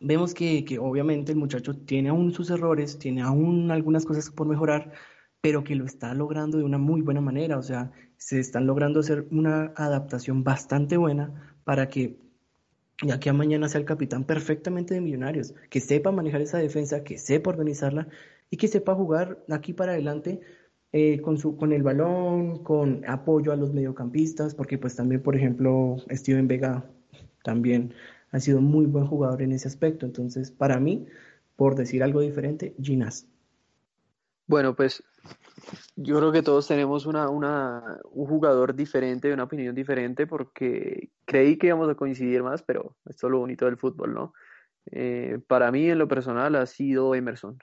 Vemos 0.03 0.35
que, 0.35 0.67
que 0.67 0.79
obviamente 0.79 1.33
el 1.33 1.39
muchacho 1.39 1.79
tiene 1.79 2.11
aún 2.11 2.31
sus 2.31 2.51
errores, 2.51 2.99
tiene 2.99 3.23
aún 3.23 3.71
algunas 3.71 4.05
cosas 4.05 4.31
por 4.31 4.47
mejorar, 4.47 4.93
pero 5.41 5.65
que 5.65 5.77
lo 5.77 5.87
está 5.87 6.13
logrando 6.13 6.59
de 6.59 6.65
una 6.65 6.77
muy 6.77 7.01
buena 7.01 7.23
manera, 7.23 7.57
o 7.57 7.63
sea, 7.63 7.91
se 8.25 8.39
están 8.39 8.67
logrando 8.67 9.01
hacer 9.01 9.27
una 9.33 9.73
adaptación 9.75 10.45
bastante 10.45 10.97
buena 10.97 11.57
para 11.65 11.89
que 11.89 12.17
ya 13.05 13.19
que 13.19 13.33
mañana 13.33 13.69
sea 13.69 13.81
el 13.81 13.85
capitán 13.85 14.23
perfectamente 14.25 14.95
de 14.95 15.01
Millonarios, 15.01 15.55
que 15.69 15.81
sepa 15.81 16.13
manejar 16.13 16.41
esa 16.41 16.59
defensa, 16.59 17.03
que 17.03 17.19
sepa 17.19 17.51
organizarla 17.51 18.07
y 18.49 18.59
que 18.59 18.69
sepa 18.69 18.95
jugar 18.95 19.43
aquí 19.51 19.73
para 19.73 19.93
adelante 19.93 20.41
eh, 20.93 21.21
con, 21.21 21.37
su, 21.37 21.57
con 21.57 21.73
el 21.73 21.83
balón, 21.83 22.63
con 22.63 23.05
apoyo 23.09 23.51
a 23.51 23.57
los 23.57 23.73
mediocampistas, 23.73 24.55
porque 24.55 24.79
pues 24.79 24.95
también, 24.95 25.21
por 25.21 25.35
ejemplo, 25.35 25.97
Steven 26.09 26.47
Vega 26.47 26.89
también 27.43 27.93
ha 28.31 28.39
sido 28.39 28.61
muy 28.61 28.87
buen 28.87 29.07
jugador 29.09 29.43
en 29.43 29.51
ese 29.51 29.67
aspecto. 29.67 30.07
Entonces, 30.07 30.53
para 30.53 30.79
mí, 30.79 31.07
por 31.57 31.75
decir 31.75 32.05
algo 32.05 32.21
diferente, 32.21 32.73
Ginás. 32.81 33.27
Bueno, 34.47 34.77
pues 34.77 35.03
yo 35.97 36.19
creo 36.19 36.33
que 36.33 36.43
todos 36.43 36.67
tenemos 36.67 37.07
una, 37.07 37.29
una, 37.29 37.99
un 38.11 38.27
jugador 38.27 38.75
diferente, 38.75 39.33
una 39.33 39.45
opinión 39.45 39.75
diferente, 39.75 40.27
porque 40.27 41.11
creí 41.25 41.57
que 41.57 41.69
íbamos 41.69 41.89
a 41.89 41.95
coincidir 41.95 42.43
más, 42.43 42.63
pero 42.63 42.97
esto 43.07 43.27
es 43.27 43.31
lo 43.31 43.39
bonito 43.39 43.67
del 43.67 43.77
fútbol, 43.77 44.15
¿no? 44.15 44.35
Eh, 44.91 45.39
para 45.47 45.71
mí, 45.71 45.89
en 45.91 45.99
lo 45.99 46.09
personal, 46.09 46.57
ha 46.57 46.67
sido 46.67 47.15
Emerson. 47.15 47.59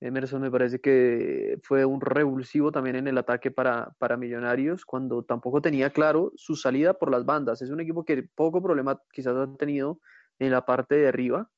Emerson 0.00 0.42
me 0.42 0.50
parece 0.50 0.80
que 0.80 1.58
fue 1.62 1.84
un 1.86 2.00
revulsivo 2.00 2.70
también 2.70 2.96
en 2.96 3.08
el 3.08 3.16
ataque 3.16 3.50
para, 3.50 3.94
para 3.98 4.16
Millonarios, 4.16 4.84
cuando 4.84 5.22
tampoco 5.22 5.62
tenía 5.62 5.90
claro 5.90 6.32
su 6.36 6.54
salida 6.54 6.94
por 6.94 7.10
las 7.10 7.24
bandas. 7.24 7.62
Es 7.62 7.70
un 7.70 7.80
equipo 7.80 8.04
que 8.04 8.22
poco 8.22 8.62
problema 8.62 9.00
quizás 9.10 9.34
ha 9.36 9.46
tenido 9.56 10.00
en 10.38 10.50
la 10.50 10.66
parte 10.66 10.96
de 10.96 11.08
arriba, 11.08 11.48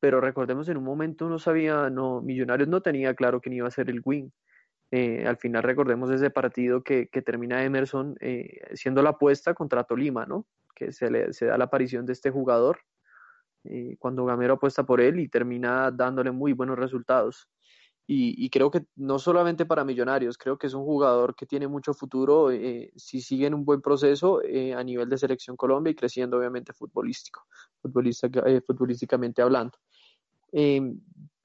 pero 0.00 0.20
recordemos 0.20 0.68
en 0.68 0.76
un 0.76 0.84
momento 0.84 1.28
no 1.28 1.38
sabía, 1.38 1.88
no, 1.88 2.20
Millonarios 2.20 2.68
no 2.68 2.82
tenía 2.82 3.14
claro 3.14 3.40
quién 3.40 3.54
iba 3.54 3.68
a 3.68 3.70
ser 3.70 3.88
el 3.88 4.02
wing. 4.04 4.28
Eh, 4.94 5.26
al 5.26 5.38
final 5.38 5.62
recordemos 5.62 6.10
ese 6.10 6.28
partido 6.28 6.82
que, 6.84 7.08
que 7.08 7.22
termina 7.22 7.64
Emerson 7.64 8.14
eh, 8.20 8.60
siendo 8.74 9.00
la 9.00 9.10
apuesta 9.10 9.54
contra 9.54 9.84
Tolima, 9.84 10.26
¿no? 10.26 10.46
Que 10.74 10.92
se, 10.92 11.10
le, 11.10 11.32
se 11.32 11.46
da 11.46 11.56
la 11.56 11.64
aparición 11.64 12.04
de 12.04 12.12
este 12.12 12.30
jugador 12.30 12.80
eh, 13.64 13.96
cuando 13.98 14.26
Gamero 14.26 14.54
apuesta 14.54 14.84
por 14.84 15.00
él 15.00 15.18
y 15.18 15.28
termina 15.28 15.90
dándole 15.90 16.30
muy 16.30 16.52
buenos 16.52 16.78
resultados. 16.78 17.48
Y, 18.06 18.34
y, 18.44 18.50
creo 18.50 18.70
que 18.70 18.84
no 18.96 19.18
solamente 19.18 19.64
para 19.64 19.84
Millonarios, 19.84 20.36
creo 20.36 20.58
que 20.58 20.66
es 20.66 20.74
un 20.74 20.84
jugador 20.84 21.34
que 21.36 21.46
tiene 21.46 21.68
mucho 21.68 21.94
futuro 21.94 22.50
si 22.96 23.22
sigue 23.22 23.46
en 23.46 23.54
un 23.54 23.64
buen 23.64 23.80
proceso 23.80 24.40
a 24.76 24.82
nivel 24.82 25.08
de 25.08 25.16
selección 25.16 25.56
Colombia 25.56 25.92
y 25.92 25.94
creciendo 25.94 26.36
obviamente 26.36 26.72
futbolístico, 26.72 27.46
futbolísticamente 27.80 29.40
hablando. 29.40 29.78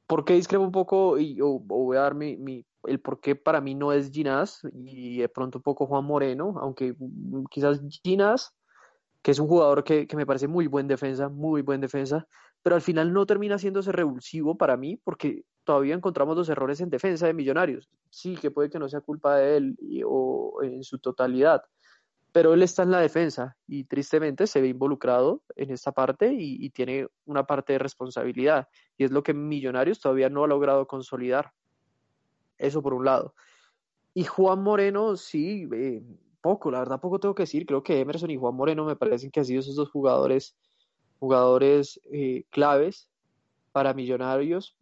¿Por 0.07 0.25
qué 0.25 0.33
discrepo 0.33 0.63
un 0.63 0.71
poco 0.71 1.19
y 1.19 1.39
voy 1.39 1.95
a 1.95 2.01
dar 2.01 2.15
mi, 2.15 2.65
el 2.87 2.99
por 2.99 3.19
qué 3.19 3.35
para 3.35 3.61
mí 3.61 3.75
no 3.75 3.91
es 3.91 4.11
Ginás 4.11 4.61
y 4.73 5.19
de 5.19 5.29
pronto 5.29 5.59
un 5.59 5.63
poco 5.63 5.85
Juan 5.85 6.05
Moreno, 6.05 6.55
aunque 6.59 6.95
mm, 6.97 7.45
quizás 7.49 7.81
Ginás, 8.03 8.55
que 9.21 9.31
es 9.31 9.39
un 9.39 9.47
jugador 9.47 9.83
que, 9.83 10.07
que, 10.07 10.15
me 10.15 10.25
parece 10.25 10.47
muy 10.47 10.67
buen 10.67 10.87
defensa, 10.87 11.29
muy 11.29 11.61
buen 11.61 11.81
defensa, 11.81 12.27
pero 12.63 12.75
al 12.75 12.81
final 12.81 13.13
no 13.13 13.25
termina 13.25 13.55
haciéndose 13.55 13.91
revulsivo 13.91 14.57
para 14.57 14.77
mí 14.77 14.99
porque 15.03 15.43
todavía 15.63 15.95
encontramos 15.95 16.37
los 16.37 16.49
errores 16.49 16.79
en 16.81 16.89
defensa 16.89 17.27
de 17.27 17.33
Millonarios. 17.33 17.89
Sí, 18.09 18.35
que 18.35 18.51
puede 18.51 18.69
que 18.69 18.79
no 18.79 18.87
sea 18.87 19.01
culpa 19.01 19.37
de 19.37 19.57
él 19.57 19.77
o 20.05 20.61
en 20.63 20.83
su 20.83 20.99
totalidad, 20.99 21.63
pero 22.31 22.53
él 22.53 22.63
está 22.63 22.83
en 22.83 22.91
la 22.91 23.01
defensa 23.01 23.57
y 23.67 23.85
tristemente 23.85 24.47
se 24.47 24.61
ve 24.61 24.67
involucrado 24.67 25.43
en 25.55 25.71
esta 25.71 25.91
parte 25.91 26.33
y, 26.33 26.63
y 26.65 26.69
tiene 26.69 27.07
una 27.25 27.45
parte 27.45 27.73
de 27.73 27.79
responsabilidad 27.79 28.67
y 28.97 29.05
es 29.05 29.11
lo 29.11 29.23
que 29.23 29.33
Millonarios 29.33 29.99
todavía 29.99 30.29
no 30.29 30.43
ha 30.43 30.47
logrado 30.47 30.87
consolidar. 30.87 31.51
Eso 32.57 32.81
por 32.81 32.93
un 32.93 33.05
lado. 33.05 33.33
Y 34.13 34.23
Juan 34.23 34.63
Moreno, 34.63 35.15
sí, 35.15 35.67
poco, 36.41 36.71
la 36.71 36.79
verdad 36.79 36.99
poco 36.99 37.19
tengo 37.19 37.35
que 37.35 37.43
decir. 37.43 37.65
Creo 37.65 37.83
que 37.83 37.99
Emerson 37.99 38.31
y 38.31 38.37
Juan 38.37 38.55
Moreno 38.55 38.85
me 38.85 38.95
parecen 38.95 39.31
que 39.31 39.41
han 39.41 39.45
sido 39.45 39.59
esos 39.59 39.75
dos 39.75 39.89
jugadores, 39.91 40.55
jugadores 41.19 41.99
eh, 42.11 42.45
claves 42.49 43.09
para 43.71 43.93
Millonarios, 43.93 44.75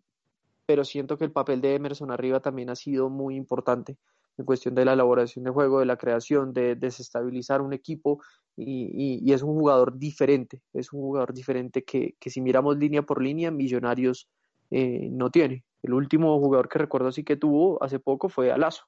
pero 0.65 0.85
siento 0.85 1.17
que 1.17 1.25
el 1.25 1.31
papel 1.31 1.61
de 1.61 1.75
Emerson 1.75 2.11
arriba 2.11 2.39
también 2.39 2.69
ha 2.69 2.75
sido 2.75 3.09
muy 3.09 3.35
importante 3.35 3.97
en 4.37 4.45
cuestión 4.45 4.75
de 4.75 4.85
la 4.85 4.93
elaboración 4.93 5.45
de 5.45 5.51
juego, 5.51 5.79
de 5.79 5.85
la 5.85 5.97
creación, 5.97 6.53
de 6.53 6.75
desestabilizar 6.75 7.61
un 7.61 7.73
equipo 7.73 8.21
y, 8.57 9.31
es 9.31 9.41
un 9.41 9.53
jugador 9.53 9.97
diferente, 9.97 10.61
es 10.73 10.93
un 10.93 11.01
jugador 11.01 11.33
diferente 11.33 11.83
que, 11.83 12.15
si 12.25 12.41
miramos 12.41 12.77
línea 12.77 13.01
por 13.01 13.21
línea, 13.21 13.51
Millonarios 13.51 14.29
eh, 14.71 15.09
no 15.11 15.29
tiene. 15.29 15.63
El 15.85 15.93
último 15.93 16.39
jugador 16.39 16.67
que 16.67 16.79
recuerdo 16.79 17.09
así 17.09 17.23
que 17.23 17.35
tuvo 17.35 17.81
hace 17.83 17.99
poco 17.99 18.27
fue 18.27 18.51
Alazo, 18.51 18.85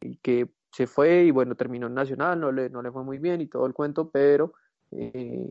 y 0.00 0.16
que 0.16 0.50
se 0.72 0.88
fue 0.88 1.24
y 1.24 1.30
bueno, 1.30 1.54
terminó 1.54 1.86
en 1.86 1.94
Nacional, 1.94 2.40
no 2.40 2.50
le, 2.50 2.68
no 2.68 2.82
le 2.82 2.90
fue 2.90 3.04
muy 3.04 3.18
bien 3.18 3.40
y 3.40 3.46
todo 3.46 3.64
el 3.66 3.74
cuento, 3.74 4.10
pero 4.10 4.54
eh, 4.90 5.48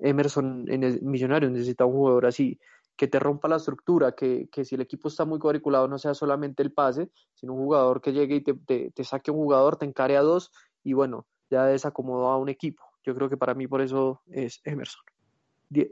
Emerson 0.00 0.64
en 0.68 0.82
el 0.82 1.00
Millonarios 1.02 1.52
necesita 1.52 1.84
un 1.84 1.92
jugador 1.92 2.26
así, 2.26 2.58
que 2.96 3.06
te 3.06 3.20
rompa 3.20 3.46
la 3.46 3.56
estructura, 3.56 4.12
que, 4.12 4.48
que, 4.50 4.64
si 4.64 4.74
el 4.74 4.80
equipo 4.80 5.06
está 5.06 5.24
muy 5.24 5.38
cuadriculado 5.38 5.86
no 5.86 5.96
sea 5.96 6.12
solamente 6.14 6.62
el 6.64 6.72
pase, 6.72 7.08
sino 7.34 7.54
un 7.54 7.60
jugador 7.60 8.00
que 8.00 8.12
llegue 8.12 8.36
y 8.36 8.40
te, 8.40 8.90
te, 8.90 9.04
saque 9.04 9.30
un 9.30 9.38
jugador, 9.38 9.76
te 9.76 9.86
encare 9.86 10.16
a 10.16 10.22
dos 10.22 10.50
y 10.82 10.92
bueno, 10.92 11.26
ya 11.50 11.66
desacomodó 11.66 12.28
a 12.28 12.38
un 12.38 12.48
equipo. 12.48 12.82
Yo 13.04 13.14
creo 13.14 13.28
que 13.28 13.36
para 13.36 13.54
mí 13.54 13.68
por 13.68 13.80
eso 13.80 14.22
es 14.26 14.60
Emerson. 14.64 15.04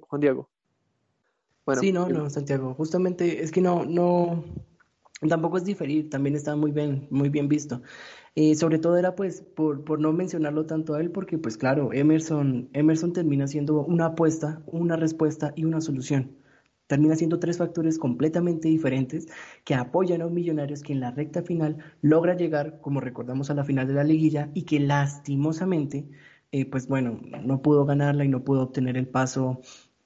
Juan 0.08 0.20
Diego. 0.20 0.50
Bueno, 1.66 1.80
sí, 1.80 1.92
no, 1.92 2.08
no, 2.08 2.30
Santiago. 2.30 2.74
Justamente 2.74 3.42
es 3.42 3.50
que 3.50 3.60
no, 3.60 3.84
no, 3.84 4.44
tampoco 5.28 5.58
es 5.58 5.64
diferir, 5.64 6.08
también 6.08 6.34
está 6.34 6.56
muy 6.56 6.72
bien, 6.72 7.06
muy 7.10 7.28
bien 7.28 7.48
visto. 7.48 7.82
Eh, 8.34 8.54
sobre 8.54 8.78
todo 8.78 8.96
era 8.96 9.16
pues 9.16 9.42
por, 9.42 9.84
por 9.84 10.00
no 10.00 10.12
mencionarlo 10.12 10.66
tanto 10.66 10.94
a 10.94 11.00
él, 11.00 11.10
porque 11.10 11.36
pues 11.38 11.56
claro, 11.56 11.92
Emerson, 11.92 12.70
Emerson 12.72 13.12
termina 13.12 13.46
siendo 13.46 13.84
una 13.84 14.06
apuesta, 14.06 14.62
una 14.66 14.96
respuesta 14.96 15.52
y 15.56 15.64
una 15.64 15.80
solución. 15.80 16.36
Termina 16.86 17.14
siendo 17.14 17.38
tres 17.38 17.58
factores 17.58 17.98
completamente 17.98 18.68
diferentes 18.68 19.28
que 19.64 19.74
apoyan 19.74 20.22
a 20.22 20.26
un 20.26 20.34
Millonarios 20.34 20.82
que 20.82 20.92
en 20.92 21.00
la 21.00 21.12
recta 21.12 21.42
final 21.42 21.78
logra 22.02 22.36
llegar, 22.36 22.80
como 22.80 23.00
recordamos, 23.00 23.50
a 23.50 23.54
la 23.54 23.64
final 23.64 23.86
de 23.86 23.94
la 23.94 24.04
liguilla 24.04 24.50
y 24.54 24.62
que 24.62 24.80
lastimosamente, 24.80 26.08
eh, 26.50 26.68
pues 26.68 26.88
bueno, 26.88 27.20
no 27.22 27.62
pudo 27.62 27.84
ganarla 27.84 28.24
y 28.24 28.28
no 28.28 28.42
pudo 28.42 28.62
obtener 28.62 28.96
el 28.96 29.06
paso 29.06 29.60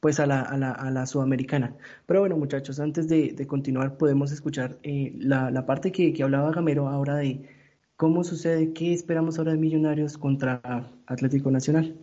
pues 0.04 0.20
a 0.20 0.26
la, 0.26 0.42
a 0.42 0.58
la, 0.58 0.70
a 0.70 0.90
la 0.90 1.06
sudamericana. 1.06 1.78
Pero 2.04 2.20
bueno, 2.20 2.36
muchachos, 2.36 2.78
antes 2.78 3.08
de, 3.08 3.46
continuar 3.46 3.96
podemos 3.96 4.32
escuchar 4.32 4.76
eh, 4.82 5.14
la, 5.16 5.50
la, 5.50 5.64
parte 5.64 5.92
que, 5.92 6.12
que 6.12 6.22
hablaba 6.22 6.52
Gamero 6.52 6.88
ahora 6.88 7.14
de 7.14 7.48
cómo 7.96 8.22
sucede, 8.22 8.74
qué 8.74 8.92
esperamos 8.92 9.38
ahora 9.38 9.52
de 9.52 9.58
Millonarios 9.58 10.18
contra 10.18 10.60
Atlético 11.06 11.50
Nacional. 11.50 11.96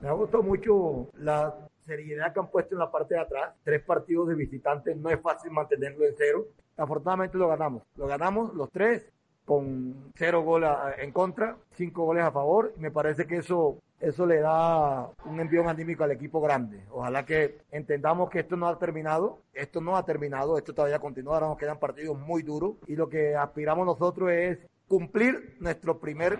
Me 0.00 0.08
ha 0.08 0.12
gustado 0.12 0.42
mucho 0.42 1.08
la 1.16 1.54
seriedad 1.86 2.32
que 2.32 2.40
han 2.40 2.50
puesto 2.50 2.74
en 2.74 2.80
la 2.80 2.90
parte 2.90 3.14
de 3.14 3.20
atrás. 3.20 3.54
Tres 3.62 3.80
partidos 3.84 4.26
de 4.26 4.34
visitantes, 4.34 4.96
no 4.96 5.08
es 5.08 5.20
fácil 5.20 5.52
mantenerlo 5.52 6.04
en 6.06 6.14
cero. 6.18 6.48
Afortunadamente 6.76 7.38
lo 7.38 7.46
ganamos. 7.46 7.84
Lo 7.94 8.08
ganamos 8.08 8.52
los 8.54 8.72
tres 8.72 9.08
con 9.44 10.10
cero 10.16 10.42
goles 10.42 10.70
en 10.98 11.12
contra, 11.12 11.58
cinco 11.76 12.06
goles 12.06 12.24
a 12.24 12.32
favor. 12.32 12.72
Me 12.76 12.90
parece 12.90 13.24
que 13.28 13.36
eso, 13.36 13.78
eso 14.00 14.26
le 14.26 14.40
da 14.40 15.08
un 15.24 15.40
envío 15.40 15.66
anímico 15.68 16.04
al 16.04 16.12
equipo 16.12 16.40
grande. 16.40 16.84
Ojalá 16.90 17.24
que 17.24 17.58
entendamos 17.70 18.28
que 18.30 18.40
esto 18.40 18.56
no 18.56 18.68
ha 18.68 18.78
terminado, 18.78 19.40
esto 19.52 19.80
no 19.80 19.96
ha 19.96 20.04
terminado, 20.04 20.58
esto 20.58 20.74
todavía 20.74 20.98
continúa, 20.98 21.34
ahora 21.34 21.48
nos 21.48 21.58
quedan 21.58 21.78
partidos 21.78 22.18
muy 22.18 22.42
duros 22.42 22.76
y 22.86 22.96
lo 22.96 23.08
que 23.08 23.34
aspiramos 23.34 23.86
nosotros 23.86 24.30
es 24.30 24.58
cumplir 24.88 25.56
nuestro 25.60 25.98
primer 25.98 26.38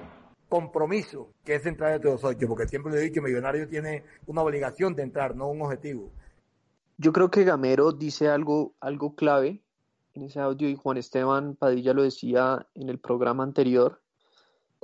compromiso 0.49 1.31
que 1.45 1.55
es 1.57 1.67
entrar 1.67 1.95
entre 1.95 2.11
los 2.11 2.23
ocho, 2.23 2.47
porque 2.47 2.69
siempre 2.69 2.93
le 2.93 2.99
he 2.99 3.03
dicho, 3.03 3.23
Millonario 3.23 3.67
tiene 3.67 4.05
una 4.27 4.43
obligación 4.43 4.95
de 4.95 5.03
entrar, 5.03 5.35
no 5.35 5.49
un 5.49 5.63
objetivo. 5.63 6.13
Yo 6.97 7.13
creo 7.13 7.31
que 7.31 7.45
Gamero 7.45 7.93
dice 7.93 8.29
algo, 8.29 8.75
algo 8.81 9.17
clave 9.17 9.63
en 10.13 10.23
ese 10.23 10.39
audio 10.39 10.69
y 10.69 10.77
Juan 10.77 10.97
Esteban 10.97 11.57
Padilla 11.57 11.93
lo 11.93 12.05
decía 12.05 12.67
en 12.75 12.89
el 12.89 13.01
programa 13.01 13.43
anterior, 13.43 14.01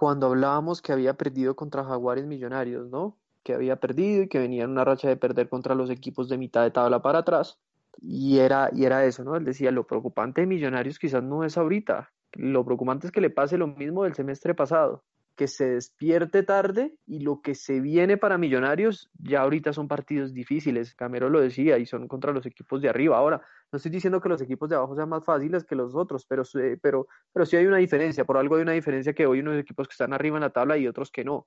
cuando 0.01 0.29
hablábamos 0.29 0.81
que 0.81 0.95
había 0.95 1.13
perdido 1.13 1.55
contra 1.55 1.85
Jaguares 1.85 2.25
Millonarios, 2.25 2.89
¿no? 2.89 3.19
Que 3.43 3.53
había 3.53 3.77
perdido 3.77 4.23
y 4.23 4.29
que 4.29 4.39
venía 4.39 4.65
en 4.65 4.71
una 4.71 4.83
racha 4.83 5.09
de 5.09 5.19
perder 5.19 5.51
contra 5.51 5.75
los 5.75 5.91
equipos 5.91 6.31
de 6.31 6.39
mitad 6.39 6.63
de 6.63 6.71
tabla 6.71 7.03
para 7.03 7.19
atrás. 7.19 7.59
Y 8.01 8.39
era, 8.39 8.71
y 8.73 8.87
era 8.87 9.05
eso, 9.05 9.25
¿no? 9.25 9.37
Él 9.37 9.45
decía, 9.45 9.71
lo 9.71 9.87
preocupante 9.87 10.41
de 10.41 10.47
Millonarios 10.47 10.99
quizás 10.99 11.23
no 11.23 11.45
es 11.45 11.59
ahorita, 11.59 12.11
lo 12.33 12.65
preocupante 12.65 13.09
es 13.09 13.13
que 13.13 13.21
le 13.21 13.29
pase 13.29 13.59
lo 13.59 13.67
mismo 13.67 14.05
del 14.05 14.15
semestre 14.15 14.55
pasado, 14.55 15.05
que 15.41 15.49
se 15.49 15.71
despierte 15.71 16.43
tarde 16.43 16.93
y 17.07 17.21
lo 17.21 17.41
que 17.41 17.55
se 17.55 17.81
viene 17.81 18.19
para 18.19 18.37
Millonarios 18.37 19.09
ya 19.19 19.41
ahorita 19.41 19.73
son 19.73 19.89
partidos 19.89 20.35
difíciles. 20.35 20.95
Camero 20.95 21.31
lo 21.31 21.41
decía 21.41 21.79
y 21.79 21.87
son 21.87 22.09
contra 22.09 22.31
los 22.31 22.45
equipos 22.45 22.83
de 22.83 22.91
arriba. 22.91 23.17
Ahora, 23.17 23.41
no 23.73 23.79
estoy 23.79 23.91
diciendo 23.91 24.21
que 24.21 24.29
los 24.29 24.43
equipos 24.43 24.69
de 24.69 24.77
abajo 24.77 24.95
sean 24.95 25.09
más 25.09 25.25
fáciles 25.25 25.65
que 25.65 25.75
los 25.75 25.95
otros, 25.95 26.27
pero, 26.27 26.43
pero, 26.83 27.07
pero 27.33 27.47
sí 27.47 27.57
hay 27.57 27.65
una 27.65 27.79
diferencia. 27.79 28.27
Por 28.27 28.37
algo 28.37 28.57
hay 28.57 28.61
una 28.61 28.73
diferencia 28.73 29.15
que 29.15 29.25
hoy 29.25 29.41
unos 29.41 29.59
equipos 29.59 29.89
que 29.89 29.93
están 29.93 30.13
arriba 30.13 30.37
en 30.37 30.43
la 30.43 30.51
tabla 30.51 30.77
y 30.77 30.87
otros 30.87 31.11
que 31.11 31.25
no. 31.25 31.47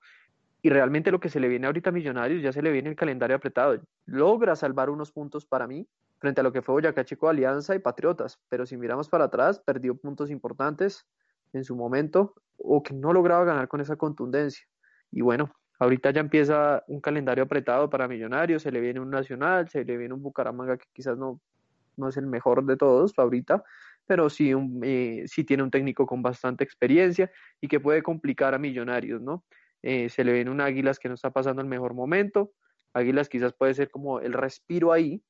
Y 0.64 0.72
realmente 0.72 1.12
lo 1.12 1.20
que 1.20 1.30
se 1.30 1.40
le 1.40 1.48
viene 1.48 1.68
ahorita 1.68 1.92
a 1.92 1.94
Millonarios 1.94 2.42
ya 2.42 2.52
se 2.52 2.64
le 2.64 2.72
viene 2.72 2.90
el 2.90 2.96
calendario 2.96 3.36
apretado. 3.36 3.80
Logra 4.08 4.56
salvar 4.56 4.90
unos 4.90 5.12
puntos 5.12 5.46
para 5.46 5.68
mí 5.68 5.88
frente 6.18 6.42
a 6.42 6.44
lo 6.44 6.52
que 6.52 6.64
fue 6.64 6.74
Boyacá 6.74 7.06
Chico, 7.06 7.30
Alianza 7.30 7.76
y 7.76 7.80
Patriotas. 7.80 8.40
Pero 8.50 8.66
si 8.66 8.76
miramos 8.76 9.08
para 9.08 9.26
atrás, 9.26 9.60
perdió 9.60 9.96
puntos 9.96 10.32
importantes 10.32 11.06
en 11.54 11.64
su 11.64 11.76
momento 11.76 12.36
o 12.58 12.84
que 12.84 12.94
no 12.94 13.14
lograba 13.14 13.46
ganar 13.46 13.68
con 13.68 13.82
esa 13.82 13.96
contundencia. 13.96 14.66
Y 15.12 15.22
bueno, 15.22 15.54
ahorita 15.80 16.12
ya 16.12 16.22
empieza 16.22 16.84
un 16.88 17.02
calendario 17.02 17.44
apretado 17.44 17.90
para 17.90 18.08
Millonarios, 18.08 18.64
se 18.64 18.72
le 18.72 18.82
viene 18.82 19.00
un 19.00 19.10
Nacional, 19.10 19.70
se 19.70 19.84
le 19.84 19.98
viene 19.98 20.14
un 20.14 20.22
Bucaramanga 20.22 20.78
que 20.78 20.86
quizás 20.94 21.18
no, 21.18 21.42
no 21.98 22.10
es 22.10 22.18
el 22.18 22.28
mejor 22.28 22.66
de 22.66 22.78
todos 22.78 23.14
ahorita, 23.18 23.64
pero 24.06 24.30
sí, 24.30 24.54
un, 24.54 24.82
eh, 24.84 25.24
sí 25.28 25.44
tiene 25.44 25.64
un 25.64 25.72
técnico 25.72 26.06
con 26.06 26.22
bastante 26.22 26.64
experiencia 26.64 27.32
y 27.62 27.68
que 27.68 27.80
puede 27.80 28.04
complicar 28.04 28.54
a 28.54 28.60
Millonarios, 28.60 29.22
¿no? 29.22 29.46
Eh, 29.82 30.10
se 30.10 30.24
le 30.24 30.34
viene 30.34 30.52
un 30.52 30.62
Águilas 30.62 31.00
que 31.00 31.10
no 31.10 31.16
está 31.16 31.32
pasando 31.32 31.62
el 31.62 31.68
mejor 31.68 31.94
momento, 31.94 32.54
Águilas 32.94 33.28
quizás 33.28 33.54
puede 33.54 33.74
ser 33.74 33.90
como 33.90 34.20
el 34.20 34.34
respiro 34.34 34.92
ahí, 34.92 35.22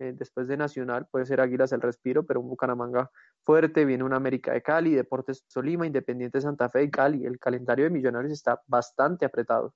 eh, 0.00 0.14
después 0.16 0.48
de 0.48 0.56
Nacional, 0.56 1.06
puede 1.10 1.26
ser 1.26 1.40
Águilas 1.40 1.72
el 1.72 1.80
respiro, 1.80 2.24
pero 2.24 2.40
un 2.40 2.48
Bucaramanga 2.48 3.10
fuerte, 3.44 3.84
viene 3.84 4.02
un 4.02 4.14
América 4.14 4.52
de 4.52 4.62
Cali, 4.62 4.94
Deportes 4.94 5.44
Solima, 5.46 5.86
Independiente 5.86 6.40
Santa 6.40 6.68
Fe 6.68 6.84
y 6.84 6.90
Cali. 6.90 7.26
El 7.26 7.38
calendario 7.38 7.84
de 7.84 7.90
Millonarios 7.90 8.32
está 8.32 8.60
bastante 8.66 9.24
apretado. 9.24 9.74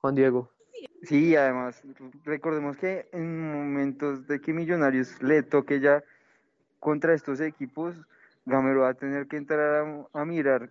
Juan 0.00 0.14
Diego. 0.14 0.50
Sí, 1.02 1.36
además, 1.36 1.82
recordemos 2.24 2.76
que 2.76 3.08
en 3.12 3.52
momentos 3.52 4.26
de 4.26 4.40
que 4.40 4.52
Millonarios 4.52 5.22
le 5.22 5.42
toque 5.42 5.80
ya 5.80 6.02
contra 6.80 7.14
estos 7.14 7.40
equipos, 7.40 7.94
Gamero 8.46 8.80
va 8.80 8.90
a 8.90 8.94
tener 8.94 9.28
que 9.28 9.36
entrar 9.36 9.86
a, 9.86 10.20
a 10.20 10.24
mirar 10.24 10.70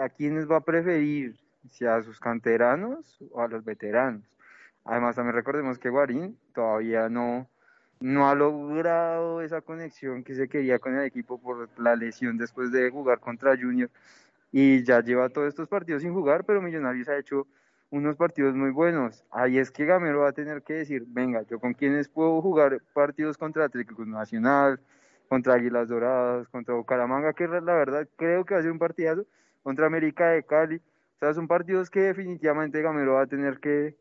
a 0.00 0.08
quiénes 0.08 0.50
va 0.50 0.56
a 0.56 0.60
preferir, 0.60 1.36
si 1.70 1.84
a 1.84 2.02
sus 2.02 2.18
canteranos 2.18 3.18
o 3.30 3.42
a 3.42 3.48
los 3.48 3.64
veteranos. 3.64 4.22
Además, 4.84 5.16
también 5.16 5.36
recordemos 5.36 5.78
que 5.78 5.90
Guarín 5.90 6.38
todavía 6.54 7.08
no, 7.08 7.48
no 8.00 8.28
ha 8.28 8.34
logrado 8.34 9.42
esa 9.42 9.60
conexión 9.60 10.24
que 10.24 10.34
se 10.34 10.48
quería 10.48 10.78
con 10.78 10.96
el 10.96 11.04
equipo 11.04 11.38
por 11.38 11.68
la 11.78 11.96
lesión 11.96 12.38
después 12.38 12.72
de 12.72 12.90
jugar 12.90 13.20
contra 13.20 13.56
Junior 13.56 13.90
y 14.52 14.82
ya 14.84 15.00
lleva 15.02 15.28
todos 15.28 15.48
estos 15.48 15.68
partidos 15.68 16.02
sin 16.02 16.12
jugar, 16.12 16.44
pero 16.44 16.62
Millonarios 16.62 17.08
ha 17.08 17.18
hecho 17.18 17.46
unos 17.90 18.16
partidos 18.16 18.54
muy 18.54 18.70
buenos. 18.70 19.24
Ahí 19.30 19.58
es 19.58 19.70
que 19.70 19.84
Gamero 19.84 20.20
va 20.20 20.30
a 20.30 20.32
tener 20.32 20.62
que 20.62 20.74
decir, 20.74 21.04
venga, 21.06 21.42
yo 21.42 21.60
con 21.60 21.74
quiénes 21.74 22.08
puedo 22.08 22.40
jugar 22.40 22.80
partidos 22.92 23.36
contra 23.36 23.66
Atlético 23.66 24.04
Nacional, 24.04 24.80
contra 25.28 25.54
Águilas 25.54 25.88
Doradas, 25.88 26.48
contra 26.48 26.74
Bucaramanga, 26.74 27.32
que 27.32 27.46
la 27.46 27.60
verdad 27.60 28.08
creo 28.16 28.44
que 28.44 28.54
va 28.54 28.60
a 28.60 28.62
ser 28.62 28.72
un 28.72 28.78
partidazo, 28.78 29.26
contra 29.62 29.86
América 29.86 30.30
de 30.30 30.42
Cali. 30.42 30.76
O 30.76 31.18
sea, 31.20 31.34
son 31.34 31.46
partidos 31.46 31.90
que 31.90 32.00
definitivamente 32.00 32.82
Gamero 32.82 33.14
va 33.14 33.22
a 33.22 33.26
tener 33.26 33.60
que 33.60 33.96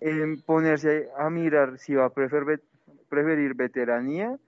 eh, 0.00 0.36
ponerse 0.44 1.08
a 1.16 1.30
mirar 1.30 1.78
si 1.78 1.94
va 1.94 2.06
a 2.06 2.10
preferir 2.10 2.62
preferir 3.08 3.54
veteranía 3.54 4.38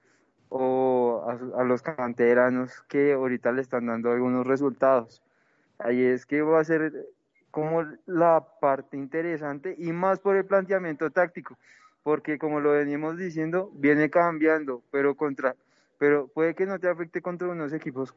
o 0.49 1.25
a, 1.57 1.65
los 1.65 1.83
canteranos 1.83 2.83
que 2.89 3.13
ahorita 3.13 3.53
le 3.53 3.63
están 3.63 3.87
dando 3.87 4.11
algunos 4.11 4.47
resultados. 4.47 5.23
Ahí 5.79 6.03
es 6.03 6.27
que 6.27 6.43
va 6.43 6.61
a 6.61 6.65
ser 6.65 6.93
como 7.51 7.85
la 8.07 8.47
parte 8.61 8.97
interesante 8.97 9.75
y 9.79 9.93
más 9.93 10.21
por 10.21 10.37
el 10.37 10.45
planteamiento 10.45 11.11
táctico, 11.11 11.59
porque 12.03 12.39
como 12.39 12.61
lo 12.61 12.73
venimos 12.73 13.17
diciendo, 13.17 13.71
viene 13.75 14.11
cambiando, 14.11 14.83
pero 14.91 15.15
contra 15.15 15.55
pero 15.99 16.29
puede 16.29 16.55
que 16.55 16.65
no 16.65 16.79
te 16.79 16.89
afecte 16.89 17.21
contra 17.21 17.49
unos 17.49 17.73
equipos 17.73 18.15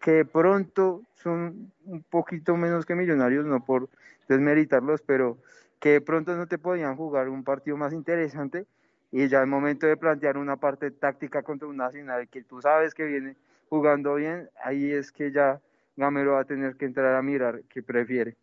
que 0.00 0.24
pronto 0.24 1.02
son 1.14 1.72
un 1.84 2.02
poquito 2.02 2.56
menos 2.56 2.84
que 2.84 2.96
millonarios, 2.96 3.46
no 3.46 3.64
por 3.64 3.88
desmeritarlos, 4.28 5.00
pero 5.02 5.38
que 5.78 6.00
pronto 6.00 6.36
no 6.36 6.46
te 6.48 6.58
podían 6.58 6.96
jugar 6.96 7.28
un 7.28 7.44
partido 7.44 7.76
más 7.76 7.92
interesante 7.92 8.66
y 9.12 9.28
ya 9.28 9.40
el 9.42 9.46
momento 9.46 9.86
de 9.86 9.96
plantear 9.96 10.38
una 10.38 10.56
parte 10.56 10.90
táctica 10.90 11.42
contra 11.42 11.68
un 11.68 11.76
Nacional 11.76 12.28
que 12.28 12.42
tú 12.42 12.62
sabes 12.62 12.94
que 12.94 13.04
viene 13.04 13.36
jugando 13.68 14.14
bien, 14.14 14.48
ahí 14.64 14.90
es 14.90 15.12
que 15.12 15.30
ya 15.30 15.60
Gamero 15.96 16.32
va 16.32 16.40
a 16.40 16.44
tener 16.44 16.76
que 16.76 16.86
entrar 16.86 17.14
a 17.14 17.22
mirar 17.22 17.62
qué 17.68 17.82
prefiere. 17.82 18.36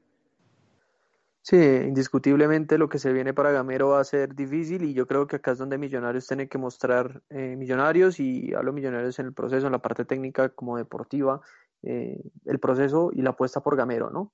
Sí, 1.41 1.57
indiscutiblemente 1.57 2.77
lo 2.77 2.89
que 2.89 2.99
se 2.99 3.11
viene 3.11 3.33
para 3.33 3.51
Gamero 3.51 3.89
va 3.89 4.01
a 4.01 4.03
ser 4.03 4.35
difícil 4.35 4.83
y 4.83 4.93
yo 4.93 5.07
creo 5.07 5.25
que 5.25 5.37
acá 5.37 5.51
es 5.51 5.57
donde 5.57 5.79
Millonarios 5.79 6.27
tiene 6.27 6.47
que 6.47 6.59
mostrar 6.59 7.23
eh, 7.29 7.55
Millonarios 7.55 8.19
y 8.19 8.53
hablo 8.53 8.71
Millonarios 8.71 9.17
en 9.17 9.25
el 9.25 9.33
proceso, 9.33 9.65
en 9.65 9.71
la 9.71 9.79
parte 9.79 10.05
técnica 10.05 10.49
como 10.49 10.77
deportiva, 10.77 11.41
eh, 11.81 12.21
el 12.45 12.59
proceso 12.59 13.09
y 13.11 13.23
la 13.23 13.31
apuesta 13.31 13.61
por 13.61 13.75
Gamero, 13.75 14.11
¿no? 14.11 14.31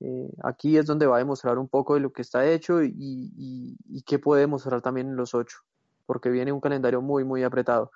Eh, 0.00 0.30
aquí 0.42 0.78
es 0.78 0.86
donde 0.86 1.06
va 1.06 1.16
a 1.16 1.18
demostrar 1.18 1.58
un 1.58 1.68
poco 1.68 1.94
de 1.94 2.00
lo 2.00 2.12
que 2.12 2.22
está 2.22 2.46
hecho 2.46 2.82
y, 2.82 2.94
y, 2.96 3.76
y 3.88 4.02
qué 4.02 4.18
puede 4.18 4.46
mostrar 4.46 4.80
también 4.80 5.14
los 5.14 5.34
ocho, 5.34 5.58
porque 6.06 6.30
viene 6.30 6.52
un 6.52 6.60
calendario 6.60 7.02
muy, 7.02 7.24
muy 7.24 7.42
apretado. 7.42 7.90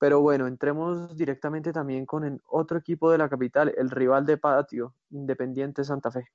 Pero 0.00 0.20
bueno, 0.20 0.46
entremos 0.46 1.16
directamente 1.16 1.72
también 1.72 2.06
con 2.06 2.24
el 2.24 2.40
otro 2.48 2.78
equipo 2.78 3.10
de 3.10 3.18
la 3.18 3.28
capital, 3.28 3.74
el 3.76 3.90
rival 3.90 4.26
de 4.26 4.36
patio, 4.36 4.94
Independiente 5.10 5.82
Santa 5.84 6.10
Fe. 6.10 6.28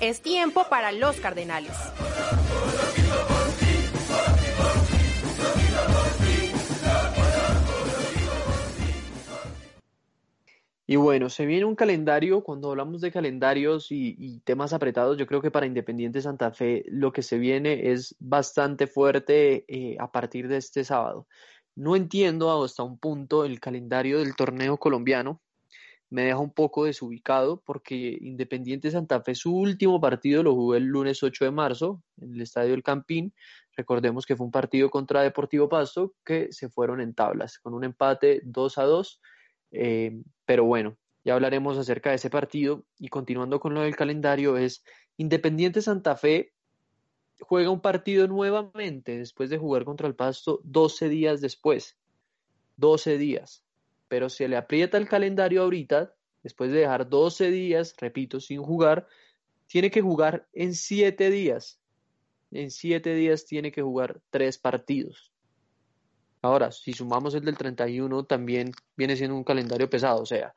Es 0.00 0.20
tiempo 0.22 0.66
para 0.68 0.92
los 0.92 1.18
Cardenales. 1.20 1.72
Y 10.88 10.94
bueno, 10.96 11.28
se 11.30 11.46
viene 11.46 11.64
un 11.64 11.74
calendario, 11.74 12.44
cuando 12.44 12.70
hablamos 12.70 13.00
de 13.00 13.10
calendarios 13.10 13.88
y, 13.90 14.40
temas 14.44 14.72
apretados, 14.72 15.18
yo 15.18 15.26
creo 15.26 15.42
que 15.42 15.50
para 15.50 15.66
Independiente 15.66 16.22
Santa 16.22 16.52
Fe 16.52 16.84
lo 16.88 17.12
que 17.12 17.22
se 17.22 17.38
viene 17.38 17.90
es 17.90 18.14
bastante 18.20 18.86
fuerte 18.86 19.64
eh, 19.66 19.96
a 19.98 20.12
partir 20.12 20.46
de 20.46 20.58
este 20.58 20.84
sábado. 20.84 21.26
No 21.74 21.96
entiendo 21.96 22.62
hasta 22.62 22.84
un 22.84 22.98
punto 22.98 23.44
el 23.44 23.58
calendario 23.58 24.20
del 24.20 24.36
torneo 24.36 24.76
colombiano, 24.78 25.42
me 26.08 26.22
deja 26.22 26.38
un 26.38 26.52
poco 26.52 26.84
desubicado 26.84 27.60
porque 27.66 28.16
Independiente 28.20 28.92
Santa 28.92 29.20
Fe 29.22 29.34
su 29.34 29.56
último 29.56 30.00
partido 30.00 30.44
lo 30.44 30.54
jugó 30.54 30.76
el 30.76 30.84
lunes 30.84 31.20
8 31.22 31.46
de 31.46 31.50
marzo 31.50 32.00
en 32.20 32.34
el 32.34 32.42
Estadio 32.42 32.74
El 32.74 32.84
Campín. 32.84 33.34
Recordemos 33.76 34.24
que 34.24 34.36
fue 34.36 34.46
un 34.46 34.52
partido 34.52 34.88
contra 34.88 35.22
Deportivo 35.22 35.68
Pasto 35.68 36.14
que 36.24 36.52
se 36.52 36.68
fueron 36.68 37.00
en 37.00 37.12
tablas 37.12 37.58
con 37.58 37.74
un 37.74 37.82
empate 37.82 38.40
2 38.44 38.78
a 38.78 38.84
2 38.84 39.20
eh, 39.70 40.22
pero 40.44 40.64
bueno, 40.64 40.96
ya 41.24 41.34
hablaremos 41.34 41.76
acerca 41.78 42.10
de 42.10 42.16
ese 42.16 42.30
partido 42.30 42.84
y 42.98 43.08
continuando 43.08 43.60
con 43.60 43.74
lo 43.74 43.82
del 43.82 43.96
calendario 43.96 44.56
es 44.56 44.84
Independiente 45.16 45.82
Santa 45.82 46.16
Fe 46.16 46.52
juega 47.40 47.70
un 47.70 47.80
partido 47.80 48.26
nuevamente 48.28 49.18
después 49.18 49.50
de 49.50 49.58
jugar 49.58 49.84
contra 49.84 50.06
el 50.06 50.14
Pasto 50.14 50.60
12 50.64 51.08
días 51.08 51.40
después. 51.40 51.98
12 52.76 53.18
días. 53.18 53.64
Pero 54.08 54.28
se 54.28 54.48
le 54.48 54.56
aprieta 54.56 54.98
el 54.98 55.08
calendario 55.08 55.62
ahorita, 55.62 56.14
después 56.42 56.70
de 56.70 56.80
dejar 56.80 57.08
12 57.08 57.50
días, 57.50 57.94
repito, 57.98 58.40
sin 58.40 58.62
jugar, 58.62 59.06
tiene 59.66 59.90
que 59.90 60.02
jugar 60.02 60.48
en 60.52 60.74
7 60.74 61.30
días. 61.30 61.80
En 62.50 62.70
7 62.70 63.14
días 63.14 63.46
tiene 63.46 63.72
que 63.72 63.82
jugar 63.82 64.20
3 64.30 64.58
partidos. 64.58 65.32
Ahora, 66.46 66.72
si 66.72 66.92
sumamos 66.92 67.34
el 67.34 67.44
del 67.44 67.56
31, 67.56 68.24
también 68.24 68.72
viene 68.96 69.16
siendo 69.16 69.36
un 69.36 69.44
calendario 69.44 69.90
pesado, 69.90 70.22
o 70.22 70.26
sea, 70.26 70.54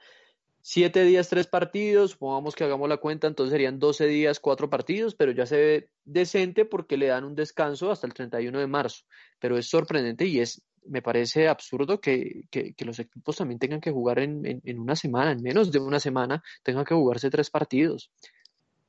7 0.62 1.04
días, 1.04 1.30
3 1.30 1.47
partidos, 1.47 2.12
supongamos 2.12 2.56
que 2.56 2.63
hagamos 2.63 2.89
la 2.89 2.97
cuenta, 2.97 3.28
entonces 3.28 3.52
serían 3.52 3.80
12 3.80 4.06
días, 4.08 4.39
4 4.39 4.69
partidos, 4.69 5.15
pero 5.15 5.32
ya 5.32 5.45
se 5.45 5.58
ve 5.58 5.89
decente 6.06 6.65
porque 6.65 6.97
le 6.97 7.08
dan 7.08 7.23
un 7.23 7.36
descanso 7.36 7.91
hasta 7.91 8.08
el 8.08 8.13
31 8.13 8.60
de 8.60 8.67
marzo, 8.67 9.06
pero 9.39 9.58
es 9.58 9.69
sorprendente 9.69 10.25
y 10.25 10.39
es, 10.39 10.62
me 10.86 11.02
parece 11.02 11.47
absurdo 11.47 11.99
que, 12.02 12.43
que, 12.52 12.73
que 12.73 12.86
los 12.86 12.99
equipos 12.99 13.38
también 13.38 13.60
tengan 13.60 13.82
que 13.82 13.91
jugar 13.91 14.19
en, 14.19 14.45
en, 14.45 14.62
en 14.65 14.80
una 14.80 14.95
semana, 14.95 15.32
en 15.32 15.41
menos 15.41 15.71
de 15.71 15.80
una 15.80 15.99
semana, 15.99 16.43
tengan 16.63 16.86
que 16.86 16.93
jugarse 16.93 17.30
3 17.30 17.49
partidos. 17.49 18.12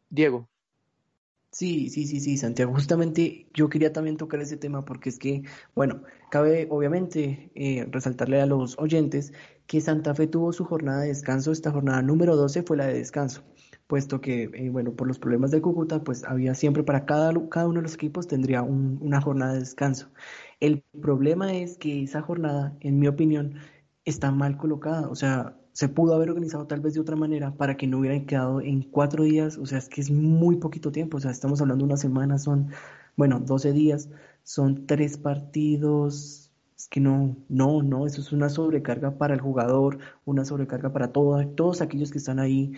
Diego. 0.09 0.49
Sí, 1.53 1.91
sí, 1.91 2.07
sí, 2.07 2.21
sí, 2.21 2.37
Santiago. 2.37 2.73
Justamente 2.73 3.49
yo 3.55 3.69
quería 3.69 3.93
también 3.93 4.17
tocar 4.17 4.41
ese 4.41 4.57
tema 4.57 4.85
porque 4.85 5.09
es 5.09 5.19
que, 5.19 5.43
bueno, 5.75 6.03
cabe 6.31 6.69
obviamente 6.71 7.51
eh, 7.57 7.87
resaltarle 7.91 8.41
a 8.41 8.47
los 8.47 8.79
oyentes 8.79 9.33
que 9.67 9.81
Santa 9.81 10.15
Fe 10.15 10.29
tuvo 10.29 10.53
su 10.53 10.65
jornada 10.65 11.01
de 11.03 11.09
descanso. 11.09 11.51
Esta 11.51 11.73
jornada 11.73 12.03
número 12.03 12.37
12 12.37 12.63
fue 12.63 12.77
la 12.77 12.87
de 12.87 12.95
descanso, 12.95 13.43
puesto 13.89 14.21
que, 14.21 14.45
eh, 14.55 14.71
bueno, 14.71 14.95
por 14.95 15.09
los 15.09 15.19
problemas 15.19 15.51
de 15.51 15.61
Cúcuta, 15.61 16.05
pues 16.05 16.23
había 16.25 16.55
siempre 16.55 16.85
para 16.85 17.05
cada, 17.05 17.33
cada 17.49 17.67
uno 17.67 17.77
de 17.81 17.83
los 17.83 17.95
equipos 17.95 18.29
tendría 18.29 18.63
un, 18.63 18.99
una 19.03 19.21
jornada 19.21 19.55
de 19.55 19.59
descanso. 19.61 20.13
El 20.61 20.83
problema 21.03 21.53
es 21.57 21.77
que 21.79 22.05
esa 22.05 22.23
jornada, 22.23 22.77
en 22.81 23.01
mi 23.01 23.09
opinión, 23.09 23.57
está 24.05 24.31
mal 24.31 24.57
colocada. 24.57 25.09
O 25.09 25.17
sea, 25.17 25.60
se 25.81 25.89
pudo 25.89 26.15
haber 26.15 26.29
organizado 26.29 26.67
tal 26.67 26.81
vez 26.81 26.93
de 26.93 27.01
otra 27.01 27.17
manera 27.17 27.55
para 27.57 27.79
que 27.79 27.87
no 27.87 28.01
hubieran 28.01 28.27
quedado 28.27 28.61
en 28.61 28.83
cuatro 28.83 29.25
días, 29.25 29.57
o 29.57 29.65
sea, 29.65 29.79
es 29.79 29.89
que 29.89 30.03
es 30.03 30.11
muy 30.11 30.57
poquito 30.57 30.93
tiempo, 30.93 31.17
o 31.17 31.21
sea, 31.21 31.31
estamos 31.31 31.63
hablando 31.63 31.87
de 31.87 31.87
una 31.87 31.97
semana, 31.97 32.37
son, 32.37 32.69
bueno, 33.17 33.41
12 33.41 33.73
días, 33.73 34.11
son 34.43 34.87
tres 34.87 35.17
partidos, 35.17 36.53
es 36.77 36.87
que 36.87 37.01
no, 37.01 37.35
no, 37.49 37.83
no, 37.83 38.07
eso 38.07 38.21
es 38.21 38.31
una 38.31 38.51
sobrecarga 38.51 39.17
para 39.17 39.33
el 39.33 39.41
jugador, 39.41 40.01
una 40.27 40.45
sobrecarga 40.45 40.93
para 40.93 41.13
todo, 41.13 41.43
todos 41.47 41.81
aquellos 41.81 42.11
que 42.11 42.19
están 42.19 42.41
ahí 42.41 42.73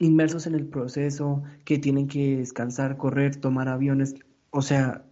inmersos 0.00 0.48
en 0.48 0.56
el 0.56 0.66
proceso, 0.66 1.44
que 1.64 1.78
tienen 1.78 2.08
que 2.08 2.38
descansar, 2.38 2.96
correr, 2.96 3.36
tomar 3.36 3.68
aviones, 3.68 4.16
o 4.50 4.62
sea, 4.62 5.04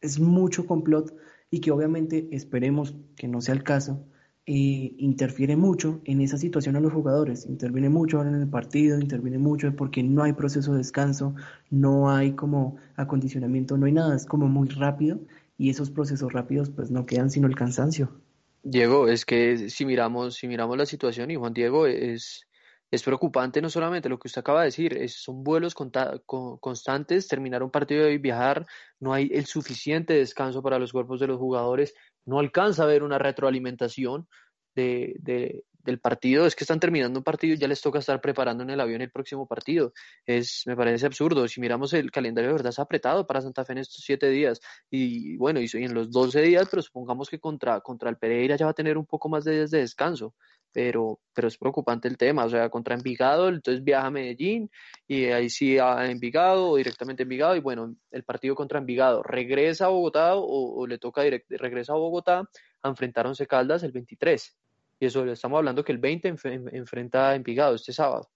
es 0.00 0.18
mucho 0.18 0.66
complot 0.66 1.14
y 1.50 1.60
que 1.60 1.70
obviamente 1.70 2.30
esperemos 2.32 2.94
que 3.14 3.28
no 3.28 3.42
sea 3.42 3.52
el 3.52 3.62
caso, 3.62 4.06
eh, 4.46 4.94
interfiere 4.98 5.56
mucho 5.56 6.02
en 6.04 6.20
esa 6.20 6.36
situación 6.36 6.76
a 6.76 6.80
los 6.80 6.92
jugadores, 6.92 7.46
interviene 7.46 7.88
mucho 7.88 8.20
en 8.20 8.34
el 8.34 8.46
partido, 8.46 9.00
interviene 9.00 9.38
mucho 9.38 9.74
porque 9.74 10.02
no 10.02 10.22
hay 10.22 10.34
proceso 10.34 10.72
de 10.72 10.78
descanso, 10.78 11.34
no 11.70 12.10
hay 12.10 12.32
como 12.32 12.76
acondicionamiento, 12.96 13.78
no 13.78 13.86
hay 13.86 13.92
nada, 13.92 14.14
es 14.14 14.26
como 14.26 14.46
muy 14.46 14.68
rápido 14.68 15.18
y 15.56 15.70
esos 15.70 15.90
procesos 15.90 16.32
rápidos 16.32 16.68
pues 16.68 16.90
no 16.90 17.06
quedan 17.06 17.30
sino 17.30 17.46
el 17.46 17.56
cansancio. 17.56 18.20
Diego, 18.62 19.08
es 19.08 19.24
que 19.24 19.70
si 19.70 19.86
miramos, 19.86 20.36
si 20.36 20.46
miramos 20.46 20.76
la 20.76 20.86
situación 20.86 21.30
y 21.30 21.36
Juan 21.36 21.54
Diego 21.54 21.86
es, 21.86 22.46
es 22.90 23.02
preocupante 23.02 23.62
no 23.62 23.70
solamente 23.70 24.08
lo 24.08 24.18
que 24.18 24.28
usted 24.28 24.40
acaba 24.40 24.60
de 24.60 24.66
decir, 24.66 24.94
es, 24.96 25.22
son 25.22 25.42
vuelos 25.42 25.74
constantes, 25.74 27.28
terminar 27.28 27.62
un 27.62 27.70
partido 27.70 28.10
y 28.10 28.18
viajar, 28.18 28.66
no 29.00 29.12
hay 29.12 29.30
el 29.32 29.46
suficiente 29.46 30.14
descanso 30.14 30.62
para 30.62 30.78
los 30.78 30.92
cuerpos 30.92 31.20
de 31.20 31.26
los 31.28 31.38
jugadores, 31.38 31.94
no 32.26 32.38
alcanza 32.38 32.84
a 32.84 32.86
ver 32.86 33.02
una 33.02 33.18
retroalimentación 33.18 34.28
de, 34.74 35.14
de, 35.20 35.64
del 35.84 36.00
partido, 36.00 36.46
es 36.46 36.56
que 36.56 36.64
están 36.64 36.80
terminando 36.80 37.20
un 37.20 37.24
partido 37.24 37.54
y 37.54 37.58
ya 37.58 37.68
les 37.68 37.80
toca 37.80 37.98
estar 37.98 38.20
preparando 38.20 38.62
en 38.64 38.70
el 38.70 38.80
avión 38.80 39.02
el 39.02 39.10
próximo 39.10 39.46
partido. 39.46 39.92
Es, 40.26 40.62
me 40.66 40.76
parece 40.76 41.06
absurdo. 41.06 41.46
Si 41.46 41.60
miramos 41.60 41.92
el 41.92 42.10
calendario 42.10 42.48
de 42.48 42.54
verdad 42.54 42.70
es 42.70 42.78
apretado 42.78 43.26
para 43.26 43.42
Santa 43.42 43.64
Fe 43.64 43.72
en 43.72 43.78
estos 43.78 44.02
siete 44.02 44.30
días. 44.30 44.60
Y 44.90 45.36
bueno, 45.36 45.60
y 45.60 45.68
en 45.74 45.94
los 45.94 46.10
doce 46.10 46.40
días, 46.40 46.68
pero 46.70 46.82
supongamos 46.82 47.28
que 47.28 47.38
contra, 47.38 47.80
contra 47.80 48.10
el 48.10 48.16
Pereira 48.16 48.56
ya 48.56 48.64
va 48.64 48.70
a 48.72 48.74
tener 48.74 48.96
un 48.96 49.06
poco 49.06 49.28
más 49.28 49.44
de 49.44 49.52
días 49.52 49.70
de 49.70 49.80
descanso. 49.80 50.34
Pero, 50.74 51.20
pero 51.32 51.48
es 51.48 51.56
preocupante 51.56 52.08
el 52.08 52.18
tema, 52.18 52.44
o 52.44 52.50
sea, 52.50 52.68
contra 52.68 52.96
Envigado, 52.96 53.48
entonces 53.48 53.84
viaja 53.84 54.08
a 54.08 54.10
Medellín 54.10 54.70
y 55.06 55.26
ahí 55.26 55.48
sí 55.48 55.78
a 55.78 56.10
Envigado 56.10 56.74
directamente 56.74 57.22
a 57.22 57.24
Envigado 57.24 57.56
y 57.56 57.60
bueno, 57.60 57.94
el 58.10 58.24
partido 58.24 58.56
contra 58.56 58.80
Envigado 58.80 59.22
regresa 59.22 59.86
a 59.86 59.88
Bogotá 59.88 60.32
o, 60.34 60.86
le 60.86 60.98
toca 60.98 61.22
direct, 61.22 61.48
regresa 61.52 61.92
a 61.92 61.96
Bogotá 61.96 62.50
a 62.82 62.88
enfrentar 62.88 63.24
a 63.24 63.28
Once 63.28 63.46
Caldas 63.46 63.84
el 63.84 63.92
23 63.92 64.56
y 64.98 65.06
eso 65.06 65.24
estamos 65.26 65.58
hablando 65.58 65.84
que 65.84 65.92
el 65.92 65.98
20 65.98 66.28
enf 66.28 66.44
enfrenta 66.44 67.30
a 67.30 67.34
Envigado 67.34 67.74
este 67.74 67.92
sábado. 67.92 68.30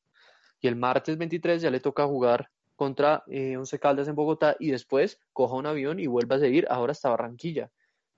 Y 0.61 0.69
el 0.69 0.77
martes 0.77 1.17
23 1.19 1.63
ya 1.63 1.71
le 1.71 1.81
toca 1.81 2.07
jugar 2.07 2.51
contra 2.77 3.25
eh, 3.29 3.57
Once 3.57 3.79
Caldas 3.79 4.09
en 4.09 4.15
Bogotá 4.15 4.57
y 4.59 4.71
después 4.71 5.21
coja 5.33 5.57
un 5.57 5.67
avión 5.67 5.99
y 5.99 6.07
vuelva 6.07 6.37
a 6.37 6.41
seguir 6.41 6.67
ahora 6.71 6.93
hasta 6.93 7.11
Barranquilla. 7.11 7.71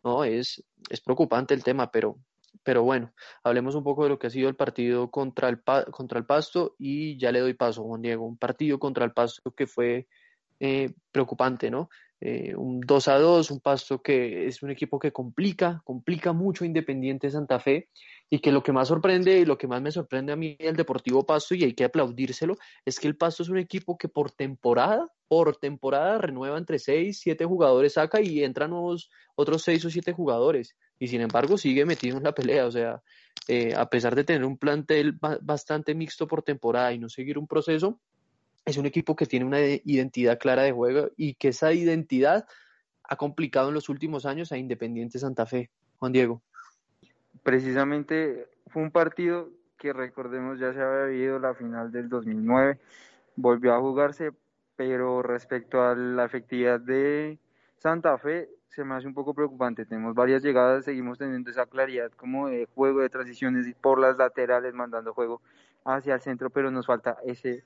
No, 0.02 0.24
es, 0.24 0.62
es 0.88 1.00
preocupante 1.00 1.54
el 1.54 1.62
tema, 1.62 1.90
pero, 1.90 2.18
pero 2.62 2.82
bueno, 2.82 3.12
hablemos 3.42 3.74
un 3.74 3.84
poco 3.84 4.04
de 4.04 4.10
lo 4.10 4.18
que 4.18 4.26
ha 4.26 4.30
sido 4.30 4.48
el 4.48 4.56
partido 4.56 5.10
contra 5.10 5.48
el, 5.48 5.62
contra 5.90 6.18
el 6.18 6.26
Pasto 6.26 6.76
y 6.78 7.16
ya 7.18 7.32
le 7.32 7.40
doy 7.40 7.54
paso, 7.54 7.84
Juan 7.84 8.02
Diego. 8.02 8.26
Un 8.26 8.36
partido 8.36 8.78
contra 8.78 9.04
el 9.04 9.12
Pasto 9.12 9.52
que 9.52 9.66
fue 9.66 10.06
eh, 10.58 10.92
preocupante, 11.10 11.70
¿no? 11.70 11.88
Eh, 12.22 12.54
un 12.54 12.82
2 12.82 13.08
a 13.08 13.18
2, 13.18 13.50
un 13.50 13.60
Pasto 13.60 14.02
que 14.02 14.46
es 14.46 14.62
un 14.62 14.70
equipo 14.70 14.98
que 14.98 15.10
complica, 15.10 15.80
complica 15.84 16.34
mucho 16.34 16.66
Independiente 16.66 17.30
Santa 17.30 17.58
Fe 17.58 17.88
y 18.28 18.40
que 18.40 18.52
lo 18.52 18.62
que 18.62 18.72
más 18.72 18.88
sorprende 18.88 19.38
y 19.38 19.46
lo 19.46 19.56
que 19.56 19.66
más 19.66 19.80
me 19.80 19.90
sorprende 19.90 20.32
a 20.32 20.36
mí 20.36 20.54
el 20.58 20.76
Deportivo 20.76 21.24
Pasto 21.24 21.54
y 21.54 21.64
hay 21.64 21.72
que 21.72 21.84
aplaudírselo 21.84 22.58
es 22.84 23.00
que 23.00 23.08
el 23.08 23.16
Pasto 23.16 23.42
es 23.42 23.48
un 23.48 23.56
equipo 23.56 23.96
que 23.96 24.08
por 24.08 24.32
temporada, 24.32 25.10
por 25.28 25.56
temporada 25.56 26.18
renueva 26.18 26.58
entre 26.58 26.78
6, 26.78 27.18
7 27.18 27.46
jugadores, 27.46 27.94
saca 27.94 28.20
y 28.20 28.44
entran 28.44 28.68
nuevos, 28.68 29.10
otros 29.34 29.62
6 29.62 29.86
o 29.86 29.90
7 29.90 30.12
jugadores 30.12 30.76
y 31.00 31.08
sin 31.08 31.22
embargo 31.22 31.58
sigue 31.58 31.84
metido 31.84 32.18
en 32.18 32.22
la 32.22 32.32
pelea, 32.32 32.66
o 32.66 32.70
sea, 32.70 33.02
eh, 33.48 33.74
a 33.74 33.88
pesar 33.88 34.14
de 34.14 34.22
tener 34.22 34.44
un 34.44 34.58
plantel 34.58 35.18
bastante 35.40 35.94
mixto 35.94 36.28
por 36.28 36.42
temporada 36.42 36.92
y 36.92 36.98
no 36.98 37.08
seguir 37.08 37.38
un 37.38 37.48
proceso, 37.48 37.98
es 38.66 38.76
un 38.76 38.86
equipo 38.86 39.16
que 39.16 39.26
tiene 39.26 39.46
una 39.46 39.60
identidad 39.60 40.38
clara 40.38 40.62
de 40.62 40.72
juego 40.72 41.10
y 41.16 41.34
que 41.34 41.48
esa 41.48 41.72
identidad 41.72 42.46
ha 43.02 43.16
complicado 43.16 43.68
en 43.68 43.74
los 43.74 43.88
últimos 43.88 44.26
años 44.26 44.52
a 44.52 44.58
Independiente 44.58 45.18
Santa 45.18 45.46
Fe. 45.46 45.70
Juan 45.98 46.12
Diego. 46.12 46.42
Precisamente 47.42 48.46
fue 48.68 48.82
un 48.82 48.90
partido 48.90 49.48
que 49.78 49.94
recordemos 49.94 50.60
ya 50.60 50.74
se 50.74 50.80
había 50.80 51.06
vivido 51.06 51.38
la 51.38 51.54
final 51.54 51.90
del 51.90 52.10
2009, 52.10 52.78
volvió 53.36 53.74
a 53.74 53.80
jugarse, 53.80 54.32
pero 54.76 55.22
respecto 55.22 55.82
a 55.82 55.94
la 55.94 56.26
efectividad 56.26 56.78
de 56.78 57.38
Santa 57.78 58.18
Fe, 58.18 58.50
se 58.70 58.84
me 58.84 58.94
hace 58.94 59.06
un 59.06 59.14
poco 59.14 59.34
preocupante. 59.34 59.84
Tenemos 59.84 60.14
varias 60.14 60.42
llegadas, 60.42 60.84
seguimos 60.84 61.18
teniendo 61.18 61.50
esa 61.50 61.66
claridad 61.66 62.10
como 62.12 62.48
de 62.48 62.66
juego 62.74 63.00
de 63.00 63.10
transiciones 63.10 63.72
por 63.80 63.98
las 63.98 64.16
laterales, 64.16 64.74
mandando 64.74 65.12
juego 65.12 65.42
hacia 65.84 66.14
el 66.14 66.20
centro, 66.20 66.50
pero 66.50 66.70
nos 66.70 66.86
falta 66.86 67.18
ese, 67.24 67.64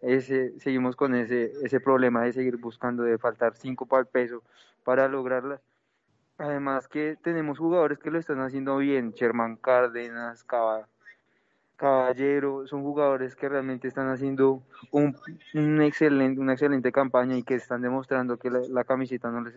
ese, 0.00 0.58
seguimos 0.60 0.96
con 0.96 1.14
ese, 1.14 1.52
ese 1.62 1.80
problema 1.80 2.22
de 2.22 2.32
seguir 2.32 2.56
buscando, 2.56 3.02
de 3.02 3.18
faltar 3.18 3.54
cinco 3.54 3.86
para 3.86 4.00
el 4.00 4.06
peso 4.06 4.42
para 4.84 5.08
lograrla. 5.08 5.60
Además 6.38 6.88
que 6.88 7.16
tenemos 7.22 7.58
jugadores 7.58 7.98
que 7.98 8.10
lo 8.10 8.18
están 8.18 8.40
haciendo 8.40 8.76
bien, 8.78 9.12
Sherman 9.12 9.56
Cárdenas, 9.56 10.44
Caballero, 11.76 12.66
son 12.68 12.82
jugadores 12.82 13.34
que 13.34 13.48
realmente 13.48 13.88
están 13.88 14.08
haciendo 14.08 14.62
un, 14.92 15.16
excelente, 15.82 16.40
una 16.40 16.52
excelente 16.52 16.92
campaña 16.92 17.36
y 17.36 17.42
que 17.42 17.54
están 17.54 17.82
demostrando 17.82 18.36
que 18.36 18.50
la, 18.50 18.84
camiseta 18.84 19.30
no 19.30 19.40
les 19.40 19.56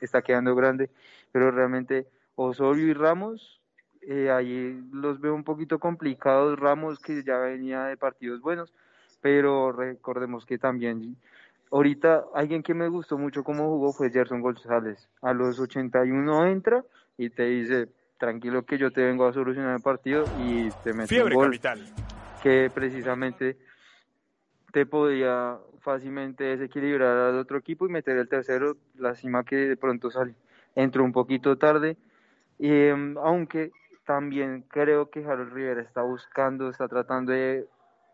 está, 0.00 0.22
quedando 0.22 0.54
grande, 0.54 0.88
pero 1.32 1.50
realmente 1.50 2.06
Osorio 2.36 2.86
y 2.86 2.92
Ramos, 2.94 3.60
eh, 4.02 4.30
ahí 4.30 4.80
los 4.92 5.20
veo 5.20 5.34
un 5.34 5.42
poquito 5.42 5.80
complicados, 5.80 6.58
Ramos 6.58 7.00
que 7.00 7.24
ya 7.24 7.38
venía 7.38 7.84
de 7.84 7.96
partidos 7.96 8.40
buenos, 8.40 8.72
pero 9.20 9.72
recordemos 9.72 10.46
que 10.46 10.58
también 10.58 11.16
ahorita 11.72 12.24
alguien 12.34 12.62
que 12.62 12.74
me 12.74 12.88
gustó 12.88 13.18
mucho 13.18 13.42
cómo 13.42 13.68
jugó 13.68 13.92
fue 13.92 14.10
Gerson 14.10 14.40
González, 14.40 15.08
a 15.22 15.32
los 15.32 15.58
81 15.58 16.46
entra 16.46 16.84
y 17.16 17.30
te 17.30 17.46
dice 17.46 17.88
tranquilo 18.18 18.64
que 18.64 18.78
yo 18.78 18.90
te 18.90 19.04
vengo 19.04 19.26
a 19.26 19.32
solucionar 19.32 19.76
el 19.76 19.82
partido 19.82 20.24
y 20.44 20.68
te 20.82 20.92
mete 20.92 21.22
un 21.22 21.32
gol 21.32 21.58
que 22.42 22.70
precisamente 22.72 23.56
te 24.72 24.84
podía 24.86 25.58
fácilmente 25.80 26.44
desequilibrar 26.44 27.16
al 27.16 27.38
otro 27.38 27.58
equipo 27.58 27.86
y 27.86 27.90
meter 27.90 28.16
el 28.18 28.28
tercero, 28.28 28.76
la 28.96 29.14
cima 29.14 29.44
que 29.44 29.56
de 29.56 29.76
pronto 29.76 30.10
sale. 30.10 30.34
Entró 30.74 31.02
un 31.02 31.12
poquito 31.12 31.56
tarde, 31.56 31.96
y, 32.58 32.70
em, 32.70 33.16
aunque 33.18 33.70
también 34.04 34.62
creo 34.68 35.10
que 35.10 35.24
Harold 35.24 35.52
Rivera 35.52 35.80
está 35.80 36.02
buscando, 36.02 36.68
está 36.68 36.88
tratando 36.88 37.32
de 37.32 37.66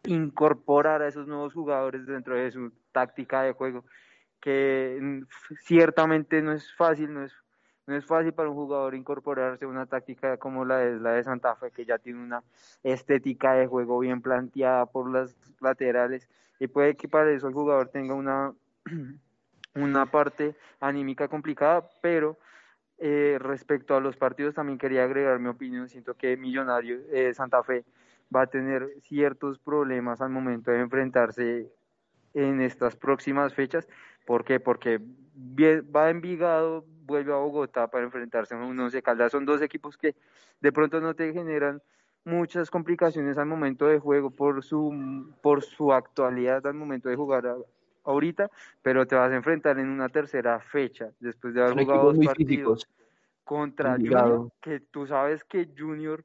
incorporar 0.04 1.02
a 1.02 1.08
esos 1.08 1.26
nuevos 1.26 1.54
jugadores 1.54 2.06
dentro 2.06 2.36
de 2.36 2.50
su 2.50 2.72
táctica 2.92 3.42
de 3.42 3.52
juego, 3.52 3.84
que 4.40 4.98
mm, 5.00 5.22
ciertamente 5.62 6.42
no 6.42 6.52
es 6.52 6.72
fácil, 6.74 7.12
no 7.12 7.24
es 7.24 7.32
no 7.86 7.96
es 7.96 8.04
fácil 8.04 8.32
para 8.32 8.48
un 8.48 8.54
jugador 8.54 8.94
incorporarse 8.94 9.64
a 9.64 9.68
una 9.68 9.86
táctica 9.86 10.36
como 10.36 10.64
la 10.64 10.78
de, 10.78 11.00
la 11.00 11.12
de 11.12 11.24
Santa 11.24 11.54
Fe, 11.56 11.70
que 11.70 11.84
ya 11.84 11.98
tiene 11.98 12.22
una 12.22 12.42
estética 12.82 13.54
de 13.54 13.66
juego 13.66 13.98
bien 13.98 14.22
planteada 14.22 14.86
por 14.86 15.10
las 15.10 15.36
laterales, 15.60 16.28
y 16.58 16.66
puede 16.66 16.96
que 16.96 17.08
para 17.08 17.30
eso 17.30 17.48
el 17.48 17.54
jugador 17.54 17.88
tenga 17.88 18.14
una, 18.14 18.52
una 19.74 20.06
parte 20.06 20.54
anímica 20.80 21.28
complicada, 21.28 21.88
pero 22.00 22.38
eh, 22.98 23.38
respecto 23.40 23.96
a 23.96 24.00
los 24.00 24.16
partidos 24.16 24.54
también 24.54 24.78
quería 24.78 25.04
agregar 25.04 25.38
mi 25.40 25.48
opinión, 25.48 25.88
siento 25.88 26.14
que 26.14 26.36
Millonario 26.36 27.00
eh, 27.10 27.34
Santa 27.34 27.62
Fe 27.62 27.84
va 28.34 28.42
a 28.42 28.46
tener 28.46 28.88
ciertos 29.02 29.58
problemas 29.58 30.20
al 30.20 30.30
momento 30.30 30.70
de 30.70 30.80
enfrentarse 30.80 31.70
en 32.34 32.60
estas 32.60 32.96
próximas 32.96 33.54
fechas. 33.54 33.88
¿Por 34.24 34.44
qué? 34.44 34.60
Porque 34.60 35.00
va 35.00 36.06
a 36.06 36.10
Envigado, 36.10 36.84
vuelve 37.06 37.32
a 37.32 37.36
Bogotá 37.36 37.88
para 37.88 38.04
enfrentarse 38.04 38.54
a 38.54 38.58
un 38.58 38.78
Once 38.78 39.02
Caldas. 39.02 39.32
Son 39.32 39.44
dos 39.44 39.62
equipos 39.62 39.96
que 39.96 40.14
de 40.60 40.72
pronto 40.72 41.00
no 41.00 41.14
te 41.14 41.32
generan 41.32 41.82
muchas 42.24 42.70
complicaciones 42.70 43.36
al 43.36 43.46
momento 43.46 43.86
de 43.86 43.98
juego 43.98 44.30
por 44.30 44.64
su, 44.64 45.34
por 45.42 45.62
su 45.62 45.92
actualidad 45.92 46.66
al 46.66 46.74
momento 46.74 47.08
de 47.08 47.16
jugar 47.16 47.54
ahorita, 48.04 48.50
pero 48.82 49.06
te 49.06 49.14
vas 49.14 49.30
a 49.30 49.36
enfrentar 49.36 49.78
en 49.78 49.88
una 49.88 50.08
tercera 50.08 50.58
fecha 50.60 51.10
después 51.20 51.54
de 51.54 51.62
haber 51.62 51.84
jugado 51.84 52.12
dos 52.12 52.24
partidos 52.24 52.88
contra 53.44 53.92
Junior, 53.92 54.50
que 54.60 54.80
tú 54.80 55.06
sabes 55.06 55.44
que 55.44 55.68
Junior 55.76 56.24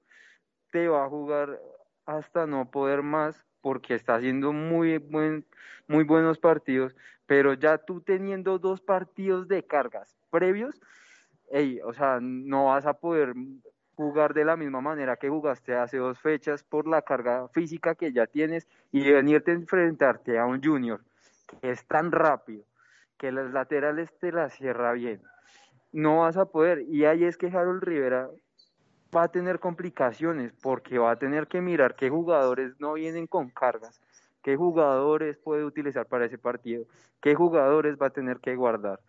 te 0.72 0.88
va 0.88 1.06
a 1.06 1.10
jugar 1.10 1.60
hasta 2.06 2.48
no 2.48 2.72
poder 2.72 3.04
más 3.04 3.46
porque 3.62 3.96
está 3.96 4.16
haciendo 4.16 4.54
muy 4.54 4.98
buen, 4.98 5.46
muy 5.88 6.04
buenos 6.04 6.40
partidos, 6.40 6.96
pero 7.26 7.54
ya 7.54 7.78
tú 7.78 8.02
teniendo 8.02 8.60
dos 8.60 8.82
partidos 8.82 9.48
de 9.48 9.64
cargas 9.64 10.18
previos, 10.30 10.82
o 11.84 11.94
sea, 11.94 12.20
no 12.22 12.66
vas 12.66 12.86
a 12.86 12.94
poder 12.94 13.34
jugar 13.96 14.34
de 14.34 14.46
la 14.46 14.56
misma 14.56 14.82
manera 14.82 15.18
que 15.18 15.30
jugaste 15.30 15.76
hace 15.76 15.98
dos 15.98 16.20
fechas 16.20 16.64
por 16.64 16.88
la 16.88 17.02
carga 17.02 17.48
física 17.50 17.96
que 17.96 18.14
ya 18.14 18.28
tienes 18.28 18.68
y 18.92 19.12
venirte 19.12 19.52
a 19.52 19.56
enfrentarte 19.56 20.40
a 20.40 20.46
un 20.46 20.64
junior 20.64 21.02
que 21.62 21.72
es 21.72 21.86
tan 21.86 22.12
rápido 22.12 22.64
que 23.18 23.32
las 23.32 23.52
laterales 23.52 24.10
te 24.20 24.32
la 24.32 24.50
cierra 24.50 24.94
bien. 24.94 25.22
No 25.92 26.20
vas 26.20 26.38
a 26.38 26.46
poder. 26.46 26.84
Y 26.88 27.06
ahí 27.06 27.26
es 27.26 27.38
que 27.38 27.48
Harold 27.48 27.84
Rivera 27.84 28.30
va 29.16 29.24
a 29.24 29.28
tener 29.28 29.60
complicaciones 29.60 30.54
porque 30.62 30.98
va 30.98 31.12
a 31.12 31.16
tener 31.20 31.48
que 31.48 31.62
mirar 31.62 31.96
qué 31.96 32.10
jugadores 32.10 32.80
no 32.80 32.94
vienen 32.94 33.28
con 33.28 33.50
cargas, 33.50 34.02
qué 34.44 34.56
jugadores 34.56 35.38
puede 35.38 35.64
utilizar 35.64 36.06
para 36.06 36.26
ese 36.26 36.38
partido, 36.38 36.86
qué 37.22 37.36
jugadores 37.36 37.98
va 37.98 38.08
a 38.08 38.12
tener 38.12 38.40
que 38.40 38.56
guardar 38.56 39.00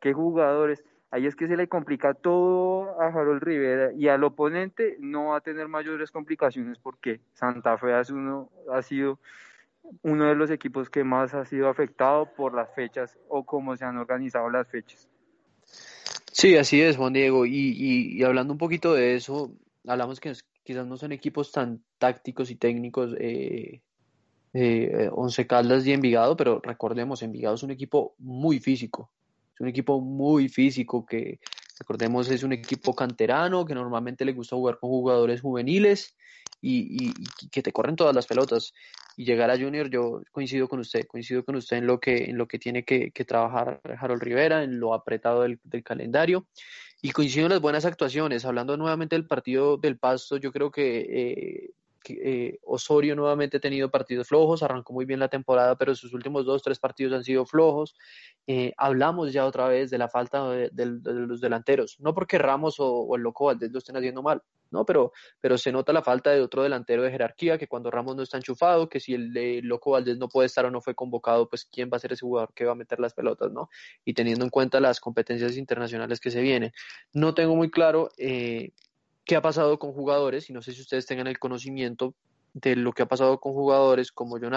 qué 0.00 0.12
jugadores. 0.12 0.84
Ahí 1.10 1.26
es 1.26 1.36
que 1.36 1.46
se 1.46 1.56
le 1.56 1.68
complica 1.68 2.14
todo 2.14 3.00
a 3.00 3.06
Harold 3.06 3.42
Rivera 3.42 3.92
y 3.92 4.08
al 4.08 4.24
oponente 4.24 4.96
no 4.98 5.28
va 5.28 5.38
a 5.38 5.40
tener 5.40 5.68
mayores 5.68 6.10
complicaciones 6.10 6.78
porque 6.78 7.20
Santa 7.32 7.78
Fe 7.78 7.92
uno, 8.12 8.50
ha 8.72 8.82
sido 8.82 9.18
uno 10.02 10.26
de 10.26 10.34
los 10.34 10.50
equipos 10.50 10.90
que 10.90 11.04
más 11.04 11.32
ha 11.32 11.44
sido 11.44 11.68
afectado 11.68 12.26
por 12.34 12.54
las 12.54 12.74
fechas 12.74 13.18
o 13.28 13.44
cómo 13.44 13.76
se 13.76 13.84
han 13.84 13.96
organizado 13.98 14.50
las 14.50 14.68
fechas. 14.68 15.08
Sí, 16.38 16.54
así 16.58 16.82
es, 16.82 16.98
Juan 16.98 17.14
Diego. 17.14 17.46
Y, 17.46 18.22
hablando 18.22 18.52
un 18.52 18.58
poquito 18.58 18.92
de 18.92 19.14
eso, 19.14 19.54
hablamos 19.86 20.20
que 20.20 20.34
quizás 20.64 20.86
no 20.86 20.98
son 20.98 21.12
equipos 21.12 21.50
tan 21.50 21.82
tácticos 21.96 22.50
y 22.50 22.56
técnicos, 22.56 23.14
eh, 23.18 23.80
eh, 24.52 25.08
Once 25.12 25.46
Caldas 25.46 25.86
y 25.86 25.94
Envigado, 25.94 26.36
pero 26.36 26.60
recordemos, 26.62 27.22
Envigado 27.22 27.54
es 27.54 27.62
un 27.62 27.70
equipo 27.70 28.16
muy 28.18 28.60
físico, 28.60 29.10
es 29.54 29.62
un 29.62 29.68
equipo 29.68 29.98
muy 30.02 30.50
físico 30.50 31.06
que, 31.06 31.40
recordemos, 31.78 32.28
es 32.30 32.42
un 32.42 32.52
equipo 32.52 32.94
canterano 32.94 33.64
que 33.64 33.74
normalmente 33.74 34.26
le 34.26 34.34
gusta 34.34 34.56
jugar 34.56 34.78
con 34.78 34.90
jugadores 34.90 35.40
juveniles 35.40 36.18
y, 36.66 37.14
que 37.50 37.62
te 37.62 37.72
corren 37.72 37.96
todas 37.96 38.14
las 38.14 38.26
pelotas. 38.26 38.72
Y 39.16 39.24
llegar 39.24 39.50
a 39.50 39.58
Junior, 39.58 39.88
yo 39.88 40.22
coincido 40.32 40.68
con 40.68 40.80
usted, 40.80 41.06
coincido 41.06 41.44
con 41.44 41.56
usted 41.56 41.78
en 41.78 41.86
lo 41.86 42.00
que, 42.00 42.24
en 42.24 42.36
lo 42.36 42.46
que 42.46 42.58
tiene 42.58 42.84
que, 42.84 43.10
trabajar 43.26 43.80
Harold 43.98 44.22
Rivera, 44.22 44.62
en 44.62 44.78
lo 44.78 44.94
apretado 44.94 45.42
del, 45.42 45.58
calendario. 45.84 46.46
Y 47.02 47.10
coincido 47.10 47.46
en 47.46 47.52
las 47.52 47.60
buenas 47.60 47.84
actuaciones. 47.84 48.44
Hablando 48.44 48.76
nuevamente 48.76 49.16
del 49.16 49.26
partido 49.26 49.76
del 49.76 49.98
Pasto, 49.98 50.38
yo 50.38 50.52
creo 50.52 50.70
que 50.70 50.98
eh, 51.08 51.70
eh, 52.08 52.58
Osorio 52.62 53.16
nuevamente 53.16 53.56
ha 53.56 53.60
tenido 53.60 53.90
partidos 53.90 54.28
flojos, 54.28 54.62
arrancó 54.62 54.92
muy 54.92 55.04
bien 55.04 55.20
la 55.20 55.28
temporada, 55.28 55.76
pero 55.76 55.94
sus 55.94 56.12
últimos 56.12 56.44
dos, 56.44 56.62
tres 56.62 56.78
partidos 56.78 57.12
han 57.14 57.24
sido 57.24 57.46
flojos. 57.46 57.94
Eh, 58.46 58.72
hablamos 58.76 59.32
ya 59.32 59.46
otra 59.46 59.68
vez 59.68 59.90
de 59.90 59.98
la 59.98 60.08
falta 60.08 60.48
de, 60.50 60.70
los 60.74 61.40
delanteros, 61.40 61.98
no 62.00 62.14
porque 62.14 62.38
Ramos 62.38 62.76
o, 62.78 63.14
el 63.16 63.22
Loco 63.22 63.46
Valdés 63.46 63.72
lo 63.72 63.78
estén 63.78 63.96
haciendo 63.96 64.22
mal, 64.22 64.42
no, 64.70 64.84
pero, 64.84 65.12
pero 65.40 65.58
se 65.58 65.72
nota 65.72 65.92
la 65.92 66.02
falta 66.02 66.30
de 66.30 66.40
otro 66.40 66.62
delantero 66.62 67.02
de 67.02 67.10
jerarquía, 67.10 67.58
que 67.58 67.68
cuando 67.68 67.90
Ramos 67.90 68.16
no 68.16 68.22
está 68.22 68.36
enchufado, 68.36 68.88
que 68.88 69.00
si 69.00 69.14
el 69.14 69.60
Loco 69.66 69.92
Valdés 69.92 70.18
no 70.18 70.28
puede 70.28 70.46
estar 70.46 70.64
o 70.64 70.70
no 70.70 70.80
fue 70.80 70.94
convocado, 70.94 71.48
pues 71.48 71.64
quién 71.64 71.90
va 71.92 71.96
a 71.96 72.00
ser 72.00 72.12
ese 72.12 72.24
jugador 72.24 72.52
que 72.54 72.64
va 72.64 72.72
a 72.72 72.76
meter 72.76 73.00
las 73.00 73.14
pelotas, 73.14 73.52
¿no? 73.52 73.68
Y 74.04 74.14
teniendo 74.14 74.44
en 74.44 74.50
cuenta 74.50 74.80
las 74.80 75.00
competencias 75.00 75.56
internacionales 75.56 76.20
que 76.20 76.30
se 76.30 76.40
vienen. 76.40 76.72
No 77.12 77.34
tengo 77.34 77.56
muy 77.56 77.70
claro 77.70 78.10
eh, 78.18 78.72
qué 79.26 79.34
ha 79.36 79.42
pasado 79.42 79.78
con 79.78 79.92
jugadores, 79.92 80.48
y 80.48 80.52
no 80.52 80.62
sé 80.62 80.72
si 80.72 80.80
ustedes 80.80 81.04
tengan 81.04 81.26
el 81.26 81.38
conocimiento 81.38 82.14
de 82.54 82.76
lo 82.76 82.92
que 82.92 83.02
ha 83.02 83.06
pasado 83.06 83.38
con 83.38 83.52
jugadores 83.52 84.12
como 84.12 84.38
John 84.40 84.54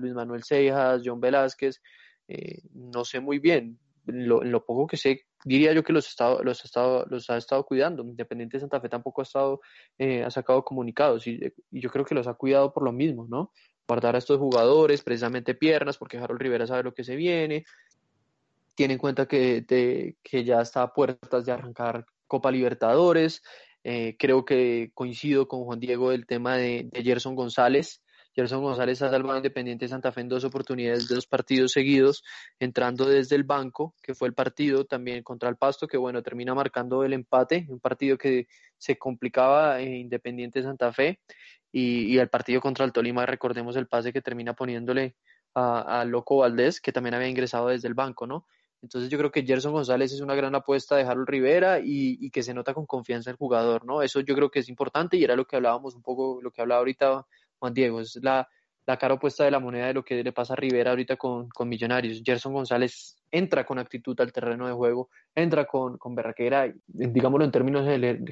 Luis 0.00 0.14
Manuel 0.14 0.44
Cejas, 0.44 1.02
John 1.04 1.20
Velázquez, 1.20 1.82
eh, 2.28 2.62
no 2.72 3.04
sé 3.04 3.20
muy 3.20 3.40
bien. 3.40 3.78
En 4.06 4.26
lo, 4.26 4.64
poco 4.64 4.86
que 4.86 4.96
sé, 4.96 5.26
diría 5.44 5.72
yo 5.72 5.84
que 5.84 5.92
los, 5.92 6.08
estado, 6.08 6.42
los, 6.42 6.64
estado, 6.64 7.04
los 7.10 7.28
ha 7.30 7.36
estado 7.36 7.64
cuidando. 7.64 8.02
Independiente 8.02 8.56
de 8.56 8.62
Santa 8.62 8.80
Fe 8.80 8.88
tampoco 8.88 9.20
ha 9.20 9.24
estado, 9.24 9.60
eh, 9.98 10.24
ha 10.24 10.30
sacado 10.30 10.64
comunicados 10.64 11.26
y, 11.26 11.38
yo 11.70 11.90
creo 11.90 12.04
que 12.04 12.14
los 12.14 12.26
ha 12.26 12.34
cuidado 12.34 12.72
por 12.72 12.84
lo 12.84 12.92
mismo, 12.92 13.26
¿no? 13.28 13.52
Guardar 13.86 14.14
a 14.14 14.18
estos 14.18 14.38
jugadores, 14.38 15.02
precisamente 15.02 15.54
piernas, 15.54 15.98
porque 15.98 16.16
Harold 16.16 16.40
Rivera 16.40 16.66
sabe 16.66 16.84
lo 16.84 16.94
que 16.94 17.04
se 17.04 17.16
viene. 17.16 17.64
Tiene 18.74 18.94
en 18.94 18.98
cuenta 18.98 19.26
que 19.26 20.16
ya 20.44 20.60
está 20.62 20.82
a 20.82 20.92
puertas 20.92 21.44
de 21.44 21.52
arrancar 21.52 22.06
Copa 22.26 22.50
Libertadores. 22.50 23.42
Eh, 23.84 24.16
creo 24.18 24.44
que 24.44 24.90
coincido 24.94 25.48
con 25.48 25.64
Juan 25.64 25.80
Diego 25.80 26.12
el 26.12 26.26
tema 26.26 26.56
de, 26.56 26.88
Gerson 26.92 27.34
González. 27.34 28.02
Gerson 28.34 28.62
González 28.62 29.02
ha 29.02 29.10
salvado 29.10 29.34
a 29.34 29.38
Independiente 29.38 29.88
Santa 29.88 30.10
Fe 30.10 30.22
en 30.22 30.28
dos 30.28 30.44
oportunidades 30.44 31.06
de 31.06 31.16
dos 31.16 31.26
partidos 31.26 31.72
seguidos, 31.72 32.22
entrando 32.58 33.04
desde 33.06 33.36
el 33.36 33.44
banco, 33.44 33.94
que 34.02 34.14
fue 34.14 34.28
el 34.28 34.34
partido 34.34 34.86
también 34.86 35.22
contra 35.22 35.50
el 35.50 35.56
Pasto, 35.56 35.86
que 35.86 35.98
bueno, 35.98 36.22
termina 36.22 36.54
marcando 36.54 37.04
el 37.04 37.12
empate, 37.12 37.66
un 37.68 37.78
partido 37.78 38.16
que 38.16 38.46
se 38.78 38.96
complicaba 38.96 39.80
en 39.80 39.94
Independiente 39.94 40.62
Santa 40.62 40.92
Fe, 40.92 41.20
y, 41.70 42.18
el 42.18 42.28
partido 42.28 42.60
contra 42.60 42.84
el 42.84 42.92
Tolima, 42.92 43.26
recordemos 43.26 43.76
el 43.76 43.86
pase 43.86 44.12
que 44.12 44.20
termina 44.20 44.54
poniéndole 44.54 45.16
a, 45.54 46.00
a 46.00 46.04
Loco 46.04 46.38
Valdés, 46.38 46.80
que 46.80 46.92
también 46.92 47.14
había 47.14 47.28
ingresado 47.28 47.68
desde 47.68 47.88
el 47.88 47.94
banco, 47.94 48.26
¿no? 48.26 48.46
Entonces 48.82 49.08
yo 49.10 49.16
creo 49.18 49.30
que 49.30 49.44
Gerson 49.44 49.72
González 49.72 50.12
es 50.12 50.20
una 50.20 50.34
gran 50.34 50.54
apuesta 50.54 50.96
de 50.96 51.04
Harold 51.04 51.28
Rivera 51.28 51.80
y, 51.82 52.30
que 52.30 52.42
se 52.42 52.52
nota 52.52 52.74
con 52.74 52.84
confianza 52.84 53.30
el 53.30 53.36
jugador, 53.36 53.84
¿no? 53.84 54.02
Eso 54.02 54.20
yo 54.20 54.34
creo 54.34 54.50
que 54.50 54.58
es 54.58 54.68
importante 54.68 55.16
y 55.16 55.24
era 55.24 55.36
lo 55.36 55.46
que 55.46 55.56
hablábamos 55.56 55.94
un 55.94 56.02
poco, 56.02 56.40
lo 56.42 56.50
que 56.50 56.62
hablaba 56.62 56.80
ahorita 56.80 57.24
Juan 57.58 57.74
Diego, 57.74 58.00
es 58.00 58.18
la, 58.22 58.48
cara 58.98 59.14
opuesta 59.14 59.44
de 59.44 59.52
la 59.52 59.60
moneda 59.60 59.86
de 59.86 59.94
lo 59.94 60.04
que 60.04 60.24
le 60.24 60.32
pasa 60.32 60.54
a 60.54 60.56
Rivera 60.56 60.90
ahorita 60.90 61.16
con, 61.16 61.48
Millonarios. 61.64 62.20
Gerson 62.24 62.52
González 62.52 63.16
entra 63.30 63.64
con 63.64 63.78
actitud 63.78 64.20
al 64.20 64.32
terreno 64.32 64.66
de 64.66 64.72
juego, 64.72 65.08
entra 65.34 65.64
con, 65.64 65.96
con 65.96 66.14
berraquera, 66.16 66.72
digámoslo 66.86 67.44
en 67.44 67.52
términos 67.52 67.86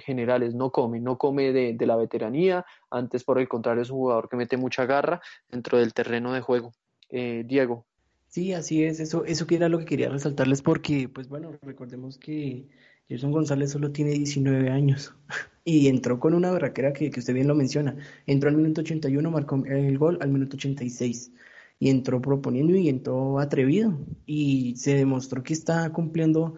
generales, 0.05 0.55
no 0.55 0.71
come, 0.73 1.01
no 1.01 1.17
come 1.17 1.53
de, 1.53 1.75
de 1.75 1.87
la 1.87 1.97
veteranía, 1.97 2.67
antes 2.91 3.23
por 3.23 3.39
el 3.39 3.49
contrario 3.49 3.83
es 3.83 3.91
un 3.91 3.99
jugador 3.99 4.29
que 4.29 4.37
mete 4.37 4.57
mucha 4.57 4.85
garra 4.85 5.21
dentro 5.49 5.79
del 5.79 5.95
terreno 5.95 6.33
de 6.33 6.41
juego. 6.41 6.73
Eh, 7.11 7.43
Diego. 7.45 7.87
Sí, 8.31 8.53
así 8.53 8.85
es, 8.85 9.01
eso, 9.01 9.25
eso 9.25 9.45
que 9.49 9.57
era 9.57 9.69
lo 9.69 9.81
que 9.81 9.87
quería 9.87 10.09
resaltarles 10.09 10.63
porque, 10.63 11.09
pues 11.09 11.29
bueno, 11.29 11.59
recordemos 11.63 12.17
que 12.17 12.69
Gerson 13.09 13.33
González 13.33 13.73
solo 13.73 13.91
tiene 13.91 14.13
19 14.13 14.71
años 14.71 15.13
y 15.65 15.89
entró 15.89 16.21
con 16.21 16.35
una 16.35 16.53
berraquera 16.53 16.93
que, 16.93 17.11
que 17.11 17.19
usted 17.19 17.35
bien 17.35 17.49
lo 17.49 17.57
menciona. 17.57 17.97
Entró 18.27 18.49
al 18.49 18.57
minuto 18.57 18.83
81, 18.83 19.31
marcó 19.33 19.57
el 19.67 19.99
gol 19.99 20.19
al 20.21 20.31
minuto 20.31 20.57
86 20.57 21.33
y 21.81 21.91
entró 21.91 22.23
proponiendo 22.23 22.77
y 22.77 22.89
entró 22.89 23.41
atrevido 23.41 23.99
y 24.27 24.77
se 24.77 24.95
demostró 24.95 25.43
que 25.43 25.53
está 25.53 25.91
cumpliendo 25.93 26.55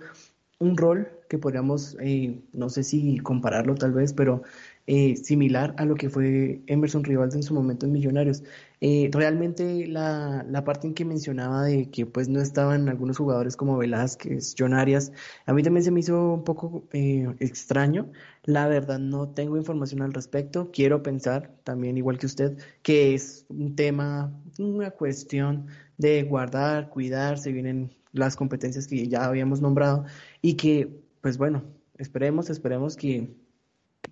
un 0.59 0.77
rol 0.77 1.09
que 1.31 1.39
podríamos, 1.39 1.97
eh, 2.01 2.43
no 2.53 2.68
sé 2.68 2.85
si 2.85 3.18
compararlo 3.20 3.75
tal 3.77 3.93
vez, 3.93 4.12
pero 4.12 4.43
eh, 4.87 5.16
similar 5.16 5.74
a 5.78 5.85
lo 5.85 5.95
que 5.95 6.11
fue 6.11 6.62
Emerson 6.66 7.05
Rivaldo 7.05 7.37
en 7.37 7.43
su 7.43 7.55
momento 7.55 7.87
en 7.87 7.93
Millonarios. 7.93 8.43
Eh, 8.80 9.11
realmente 9.12 9.87
la, 9.87 10.45
la, 10.49 10.64
parte 10.64 10.89
en 10.89 10.95
que 10.95 11.05
mencionaba 11.05 11.64
de 11.64 11.89
que 11.91 12.05
pues 12.05 12.28
no 12.28 12.41
estaban 12.41 12.89
algunos 12.89 13.18
jugadores 13.18 13.57
como 13.57 13.76
Velázquez, 13.76 14.55
John 14.59 14.74
Arias, 14.74 15.12
a 15.47 15.53
mí 15.53 15.62
también 15.62 15.85
se 15.85 15.93
me 15.93 16.01
hizo 16.01 16.35
un 16.35 16.45
poco 16.45 16.89
eh, 16.93 17.28
extraño. 17.39 18.11
La 18.45 18.66
verdad 18.66 18.99
no 18.99 19.28
tengo 19.28 19.57
información 19.57 20.03
al 20.03 20.12
respecto. 20.12 20.70
Quiero 20.72 21.03
pensar 21.03 21.53
también, 21.64 21.97
igual 21.97 22.18
que 22.18 22.26
usted, 22.26 22.59
que 22.83 23.14
es 23.14 23.47
un 23.49 23.76
tema, 23.76 24.37
una 24.59 24.91
cuestión 24.91 25.68
de 25.97 26.24
guardar, 26.24 26.89
cuidar, 26.91 27.39
se 27.39 27.53
vienen 27.53 27.93
las 28.12 28.37
competencias 28.37 28.89
que 28.89 29.09
ya 29.09 29.24
habíamos 29.24 29.61
nombrado 29.61 30.05
y 30.41 30.55
que 30.55 31.03
pues 31.22 31.39
bueno, 31.39 31.62
esperemos, 31.99 32.51
esperemos 32.51 32.97
que 32.97 33.30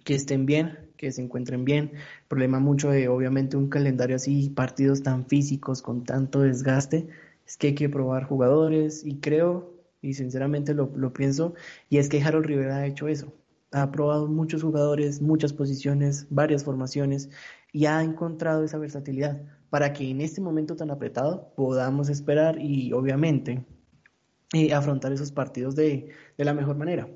que 0.05 0.14
estén 0.14 0.46
bien, 0.46 0.90
que 0.96 1.12
se 1.12 1.22
encuentren 1.22 1.64
bien. 1.64 1.92
problema 2.28 2.61
mucho 2.61 2.90
de, 2.90 3.09
obviamente, 3.09 3.57
un 3.57 3.68
calendario 3.68 4.16
así, 4.16 4.51
partidos 4.51 5.03
tan 5.03 5.26
físicos, 5.26 5.82
con 5.82 6.05
tanto 6.05 6.40
desgaste, 6.40 7.09
es 7.46 7.57
que 7.57 7.68
hay 7.68 7.74
que 7.74 7.88
probar 7.88 8.24
jugadores 8.24 9.05
y 9.05 9.16
creo, 9.18 9.74
y 10.03 10.14
sinceramente 10.14 10.74
lo, 10.74 10.92
lo 10.94 11.12
pienso, 11.12 11.55
y 11.88 11.98
es 11.98 12.09
que 12.09 12.22
Harold 12.22 12.46
Rivera 12.46 12.76
ha 12.76 12.86
hecho 12.86 13.09
eso. 13.09 13.32
Ha 13.72 13.90
probado 13.92 14.26
muchos 14.28 14.62
jugadores, 14.62 15.22
muchas 15.22 15.53
posiciones, 15.53 16.26
varias 16.30 16.64
formaciones 16.64 17.30
y 17.72 17.86
ha 17.86 18.03
encontrado 18.03 18.64
esa 18.64 18.78
versatilidad 18.78 19.40
para 19.70 19.92
que 19.92 20.11
en 20.11 20.20
este 20.20 20.40
momento 20.40 20.76
tan 20.76 20.90
apretado 20.90 21.53
podamos 21.57 22.09
esperar 22.09 22.59
y 22.61 22.92
obviamente 22.92 23.64
eh, 24.53 24.74
afrontar 24.74 25.12
esos 25.12 25.30
partidos 25.30 25.76
de, 25.76 26.09
de 26.36 26.44
la 26.44 26.53
mejor 26.53 26.76
manera. 26.76 27.09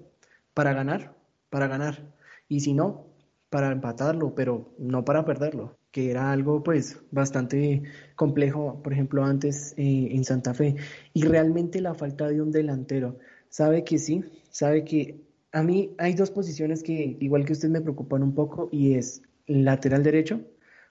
Para 0.55 0.73
ganar, 0.73 1.17
para 1.51 1.67
ganar 1.67 2.14
y 2.49 2.61
si 2.61 2.75
no, 2.75 3.07
para 3.55 3.71
empatarlo, 3.71 4.35
pero 4.35 4.75
no 4.79 5.05
para 5.05 5.25
perderlo, 5.25 5.79
que 5.93 6.11
era 6.11 6.33
algo 6.33 6.65
pues 6.65 7.01
bastante 7.13 7.85
complejo, 8.17 8.83
por 8.83 8.93
ejemplo, 8.93 9.25
antes 9.25 9.75
eh, 9.77 10.09
en 10.11 10.25
Santa 10.25 10.55
Fe. 10.55 10.75
Y 11.13 11.23
realmente 11.23 11.81
la 11.81 11.95
falta 11.95 12.27
de 12.29 12.43
un 12.43 12.51
delantero, 12.51 13.19
sabe 13.49 13.85
que 13.85 13.99
sí, 13.99 14.25
sabe 14.51 14.85
que 14.85 15.21
a 15.53 15.63
mí 15.63 15.95
hay 15.99 16.15
dos 16.15 16.33
posiciones 16.33 16.83
que 16.83 17.17
igual 17.21 17.45
que 17.45 17.53
usted 17.53 17.69
me 17.69 17.81
preocupan 17.81 18.25
un 18.25 18.35
poco 18.35 18.69
y 18.73 18.95
es 18.95 19.23
lateral 19.47 20.03
derecho, 20.03 20.41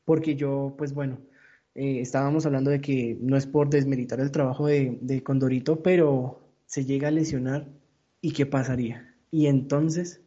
porque 0.06 0.36
yo 0.36 0.74
pues 0.78 0.93
bueno, 0.93 1.20
eh, 1.76 1.99
estábamos 1.99 2.45
hablando 2.45 2.72
de 2.72 2.80
que 2.80 3.18
no 3.20 3.36
es 3.36 3.45
por 3.45 3.70
desmeritar 3.70 4.22
el 4.22 4.32
trabajo 4.32 4.68
de, 4.68 4.97
de 5.01 5.22
Condorito, 5.22 5.84
pero 5.84 6.39
se 6.66 6.86
llega 6.86 7.10
a 7.10 7.12
lesionar 7.12 7.68
y 8.22 8.32
qué 8.32 8.45
pasaría. 8.45 9.14
Y 9.32 9.47
entonces 9.47 10.22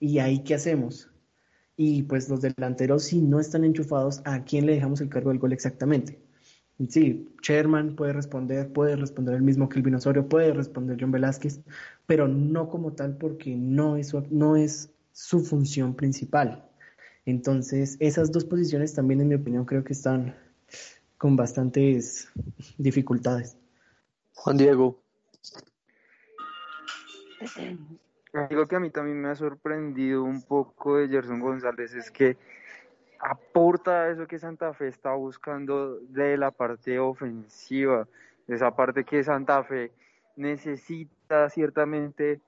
¿Y 0.00 0.18
ahí 0.18 0.42
qué 0.42 0.54
hacemos? 0.54 1.10
Y 1.76 2.02
pues 2.02 2.28
los 2.28 2.40
delanteros, 2.40 3.04
si 3.04 3.20
no 3.20 3.38
están 3.38 3.64
enchufados, 3.64 4.22
¿a 4.24 4.44
quién 4.44 4.66
le 4.66 4.74
dejamos 4.74 5.00
el 5.00 5.08
cargo 5.08 5.30
del 5.30 5.38
gol 5.38 5.52
exactamente? 5.52 6.20
Sí, 6.88 7.28
Sherman 7.42 7.94
puede 7.94 8.14
responder, 8.14 8.72
puede 8.72 8.96
responder 8.96 9.34
el 9.34 9.42
mismo 9.42 9.68
Kelvin 9.68 9.96
Osorio, 9.96 10.26
puede 10.26 10.54
responder 10.54 10.96
John 10.98 11.12
Velázquez, 11.12 11.60
pero 12.06 12.26
no 12.26 12.70
como 12.70 12.94
tal 12.94 13.18
porque 13.18 13.54
no 13.54 13.96
es, 13.96 14.14
no 14.30 14.56
es 14.56 14.90
su 15.12 15.40
función 15.40 15.94
principal. 15.94 16.66
Entonces, 17.26 17.96
esas 18.00 18.32
dos 18.32 18.46
posiciones 18.46 18.94
también, 18.94 19.20
en 19.20 19.28
mi 19.28 19.34
opinión, 19.34 19.66
creo 19.66 19.84
que 19.84 19.92
están 19.92 20.34
con 21.18 21.36
bastantes 21.36 22.28
dificultades. 22.78 23.58
Juan 24.34 24.56
Diego. 24.56 25.02
Algo 28.32 28.68
que 28.68 28.76
a 28.76 28.80
mí 28.80 28.90
también 28.90 29.20
me 29.20 29.28
ha 29.28 29.34
sorprendido 29.34 30.22
un 30.22 30.42
poco 30.42 30.96
de 30.96 31.08
Gerson 31.08 31.40
González 31.40 31.94
es 31.94 32.10
que 32.10 32.36
aporta 33.18 34.08
eso 34.08 34.26
que 34.26 34.38
Santa 34.38 34.72
Fe 34.72 34.88
está 34.88 35.12
buscando 35.14 35.96
de 35.96 36.36
la 36.36 36.52
parte 36.52 36.98
ofensiva, 36.98 38.06
esa 38.46 38.74
parte 38.74 39.04
que 39.04 39.24
Santa 39.24 39.64
Fe 39.64 39.90
necesita 40.36 41.50
ciertamente 41.50 42.40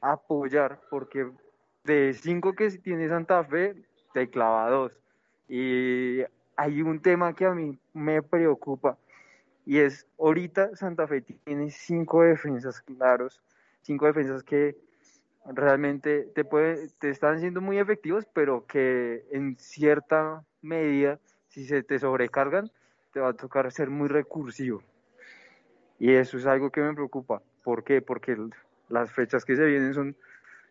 apoyar, 0.00 0.80
porque 0.88 1.28
de 1.82 2.14
cinco 2.14 2.54
que 2.54 2.70
tiene 2.70 3.08
Santa 3.08 3.42
Fe, 3.44 3.74
te 4.12 4.30
clava 4.30 4.70
dos. 4.70 4.98
Y 5.48 6.20
hay 6.56 6.80
un 6.80 7.00
tema 7.00 7.34
que 7.34 7.44
a 7.44 7.54
mí 7.54 7.76
me 7.92 8.22
preocupa, 8.22 8.96
y 9.66 9.78
es, 9.78 10.06
ahorita 10.18 10.76
Santa 10.76 11.06
Fe 11.06 11.22
tiene 11.22 11.70
cinco 11.70 12.22
defensas 12.22 12.80
claros, 12.80 13.42
cinco 13.82 14.06
defensas 14.06 14.42
que 14.42 14.76
realmente 15.46 16.22
te, 16.34 16.44
puede, 16.44 16.88
te 16.98 17.10
están 17.10 17.40
siendo 17.40 17.60
muy 17.60 17.78
efectivos, 17.78 18.26
pero 18.32 18.66
que 18.66 19.24
en 19.30 19.56
cierta 19.58 20.44
medida, 20.62 21.18
si 21.48 21.66
se 21.66 21.82
te 21.82 21.98
sobrecargan, 21.98 22.70
te 23.12 23.20
va 23.20 23.30
a 23.30 23.34
tocar 23.34 23.70
ser 23.70 23.90
muy 23.90 24.08
recursivo. 24.08 24.82
Y 25.98 26.12
eso 26.12 26.38
es 26.38 26.46
algo 26.46 26.70
que 26.70 26.80
me 26.80 26.94
preocupa. 26.94 27.42
¿Por 27.62 27.84
qué? 27.84 28.02
Porque 28.02 28.36
las 28.88 29.12
fechas 29.12 29.44
que 29.44 29.56
se 29.56 29.64
vienen 29.64 29.94
son, 29.94 30.16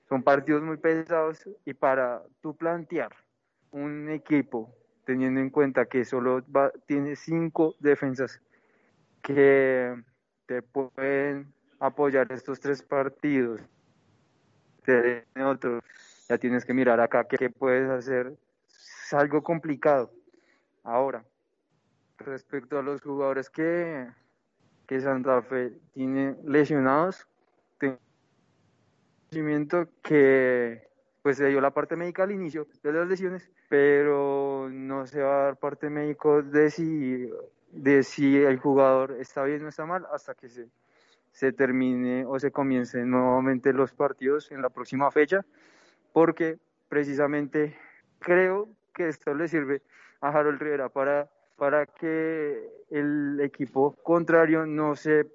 son 0.09 0.23
partidos 0.23 0.61
muy 0.63 0.77
pesados 0.77 1.47
y 1.65 1.73
para 1.73 2.21
tú 2.41 2.55
plantear 2.55 3.15
un 3.71 4.09
equipo 4.09 4.73
teniendo 5.05 5.39
en 5.39 5.49
cuenta 5.49 5.85
que 5.85 6.05
solo 6.05 6.43
va, 6.55 6.71
tiene 6.85 7.15
cinco 7.15 7.75
defensas 7.79 8.41
que 9.21 9.95
te 10.45 10.61
pueden 10.61 11.53
apoyar 11.79 12.31
estos 12.31 12.59
tres 12.59 12.81
partidos 12.81 13.61
te 14.83 15.25
otro, 15.43 15.81
ya 16.29 16.37
tienes 16.37 16.65
que 16.65 16.73
mirar 16.73 16.99
acá 16.99 17.25
qué, 17.25 17.49
puedes 17.49 17.89
hacer. 17.89 18.33
Es 18.67 19.13
algo 19.13 19.43
complicado. 19.43 20.11
Ahora, 20.83 21.23
respecto 22.17 22.77
a 22.77 22.83
los 22.83 23.01
jugadores 23.01 23.49
que, 23.49 24.07
que 24.87 24.99
Santa 25.01 25.41
Fe 25.41 25.73
tiene 25.93 26.35
lesionados, 26.45 27.27
tengo 27.77 27.97
conocimiento 29.29 29.87
que 30.01 30.87
pues 31.21 31.37
se 31.37 31.47
dio 31.47 31.61
la 31.61 31.71
parte 31.71 31.95
médica 31.95 32.23
al 32.23 32.31
inicio 32.31 32.67
de 32.83 32.91
las 32.91 33.07
lesiones, 33.07 33.49
pero 33.69 34.69
no 34.69 35.07
se 35.07 35.21
va 35.21 35.35
a 35.35 35.43
dar 35.45 35.57
parte 35.57 35.89
médico 35.89 36.41
de 36.41 36.69
si, 36.69 37.29
de 37.71 38.03
si 38.03 38.37
el 38.37 38.59
jugador 38.59 39.13
está 39.19 39.43
bien 39.45 39.63
o 39.63 39.69
está 39.69 39.85
mal 39.85 40.05
hasta 40.11 40.35
que 40.35 40.49
se 40.49 40.67
se 41.33 41.51
termine 41.51 42.25
o 42.25 42.39
se 42.39 42.51
comiencen 42.51 43.09
nuevamente 43.09 43.73
los 43.73 43.91
partidos 43.91 44.51
en 44.51 44.61
la 44.61 44.69
próxima 44.69 45.11
fecha, 45.11 45.43
porque 46.13 46.59
precisamente 46.87 47.75
creo 48.19 48.69
que 48.93 49.09
esto 49.09 49.33
le 49.33 49.47
sirve 49.47 49.81
a 50.21 50.29
Harold 50.29 50.61
Rivera 50.61 50.89
para, 50.89 51.29
para 51.57 51.87
que 51.87 52.69
el 52.91 53.39
equipo 53.41 53.95
contrario 54.03 54.65
no 54.67 54.95
se 54.95 55.25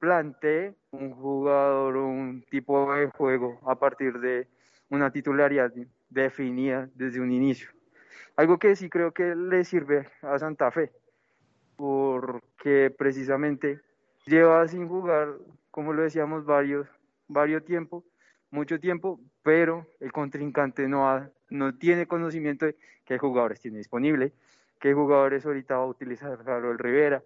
plantee 0.00 0.74
un 0.90 1.12
jugador 1.12 1.96
o 1.96 2.06
un 2.06 2.44
tipo 2.50 2.92
de 2.92 3.06
juego 3.06 3.60
a 3.66 3.78
partir 3.78 4.18
de 4.18 4.48
una 4.90 5.10
titularidad 5.10 5.72
definida 6.10 6.88
desde 6.94 7.20
un 7.20 7.30
inicio. 7.30 7.70
Algo 8.36 8.58
que 8.58 8.74
sí 8.74 8.90
creo 8.90 9.12
que 9.12 9.36
le 9.36 9.64
sirve 9.64 10.08
a 10.22 10.36
Santa 10.38 10.72
Fe, 10.72 10.90
porque 11.76 12.92
precisamente 12.96 13.80
lleva 14.26 14.66
sin 14.68 14.88
jugar, 14.88 15.34
como 15.70 15.92
lo 15.92 16.02
decíamos, 16.02 16.44
varios, 16.44 16.86
varios 17.28 17.64
tiempo, 17.64 18.04
mucho 18.50 18.78
tiempo, 18.78 19.20
pero 19.42 19.86
el 20.00 20.12
contrincante 20.12 20.88
no, 20.88 21.28
no 21.50 21.74
tiene 21.76 22.06
conocimiento 22.06 22.66
de 22.66 22.76
qué 23.04 23.18
jugadores 23.18 23.60
tiene 23.60 23.78
disponible, 23.78 24.32
qué 24.80 24.94
jugadores 24.94 25.44
ahorita 25.44 25.76
va 25.76 25.84
a 25.84 25.88
utilizar 25.88 26.38
el 26.46 26.78
Rivera, 26.78 27.22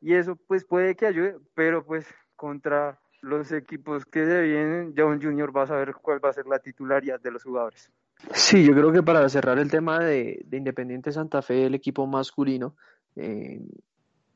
y 0.00 0.14
eso 0.14 0.36
pues 0.36 0.64
puede 0.64 0.94
que 0.94 1.06
ayude, 1.06 1.36
pero 1.54 1.84
pues 1.84 2.06
contra 2.36 2.98
los 3.20 3.52
equipos 3.52 4.04
que 4.06 4.24
se 4.24 4.40
vienen, 4.42 4.94
John 4.96 5.20
Junior 5.20 5.54
va 5.54 5.64
a 5.64 5.66
saber 5.66 5.94
cuál 5.94 6.24
va 6.24 6.30
a 6.30 6.32
ser 6.32 6.46
la 6.46 6.58
titularidad 6.58 7.20
de 7.20 7.30
los 7.30 7.42
jugadores. 7.42 7.90
Sí, 8.32 8.64
yo 8.64 8.72
creo 8.72 8.92
que 8.92 9.02
para 9.02 9.28
cerrar 9.28 9.58
el 9.58 9.70
tema 9.70 9.98
de, 9.98 10.44
Independiente 10.50 11.12
Santa 11.12 11.42
Fe, 11.42 11.66
el 11.66 11.74
equipo 11.74 12.06
masculino, 12.06 12.76
eh, 13.16 13.60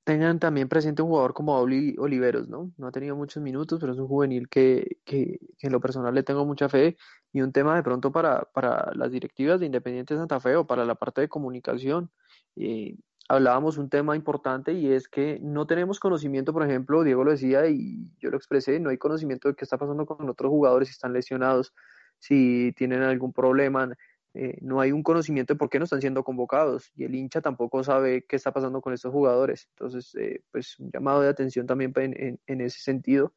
tengan 0.05 0.39
también 0.39 0.69
presente 0.69 1.03
un 1.03 1.09
jugador 1.09 1.33
como 1.35 1.57
Oliveros, 1.59 2.49
¿no? 2.49 2.71
No 2.77 2.87
ha 2.87 2.93
tenido 2.93 3.17
muchos 3.17 3.43
minutos, 3.43 3.81
pero 3.81 3.93
es 3.95 3.99
un 3.99 4.07
juvenil 4.07 4.49
que, 4.49 4.99
que, 5.05 5.41
en 5.61 5.73
lo 5.73 5.81
personal 5.81 6.15
le 6.15 6.23
tengo 6.23 6.45
mucha 6.45 6.69
fe 6.69 6.97
y 7.33 7.41
un 7.41 7.53
tema 7.53 7.75
de 7.75 7.83
pronto 7.83 8.13
para, 8.13 8.43
para 8.53 8.91
las 8.95 9.11
directivas 9.11 9.61
de 9.61 9.67
Independiente 9.67 10.17
Santa 10.17 10.41
Fe 10.41 10.57
o 10.57 10.67
para 10.67 10.85
la 10.85 10.95
parte 10.95 11.23
de 11.23 11.29
comunicación. 11.29 12.11
Eh, 12.57 12.97
hablábamos 13.29 13.79
un 13.79 13.89
tema 13.89 14.15
importante 14.15 14.75
y 14.75 14.93
es 14.93 15.09
que 15.09 15.39
no 15.43 15.67
tenemos 15.67 15.99
conocimiento, 16.01 16.53
por 16.53 16.65
ejemplo, 16.65 17.03
Diego 17.03 17.25
lo 17.25 17.31
decía 17.31 17.67
y 17.69 18.11
yo 18.21 18.31
lo 18.31 18.37
expresé, 18.37 18.79
no 18.81 18.91
hay 18.91 18.99
conocimiento 18.99 19.49
de 19.49 19.55
qué 19.55 19.65
está 19.65 19.79
pasando 19.79 20.05
con 20.05 20.29
otros 20.29 20.51
jugadores 20.51 20.89
si 20.89 20.93
están 20.93 21.15
lesionados, 21.15 21.73
si 22.19 22.73
tienen 22.77 23.03
algún 23.03 23.33
problema, 23.33 23.89
eh, 24.35 24.59
no 24.61 24.81
hay 24.81 24.93
un 24.93 25.03
conocimiento 25.03 25.55
de 25.55 25.59
por 25.59 25.71
qué 25.71 25.79
no 25.79 25.85
están 25.85 26.01
siendo 26.01 26.25
convocados 26.25 26.91
y 26.95 27.05
el 27.05 27.15
hincha 27.15 27.41
tampoco 27.41 27.85
sabe 27.85 28.25
qué 28.29 28.37
está 28.37 28.53
pasando 28.53 28.81
con 28.81 28.93
estos 28.93 29.13
jugadores. 29.13 29.69
Entonces, 29.71 30.15
eh, 30.17 30.43
pues 30.51 30.79
un 30.79 30.91
llamado 30.91 31.21
de 31.23 31.29
atención 31.29 31.67
también 31.67 31.93
en, 31.97 32.41
en, 32.47 32.61
ese 32.61 32.81
sentido 32.81 33.33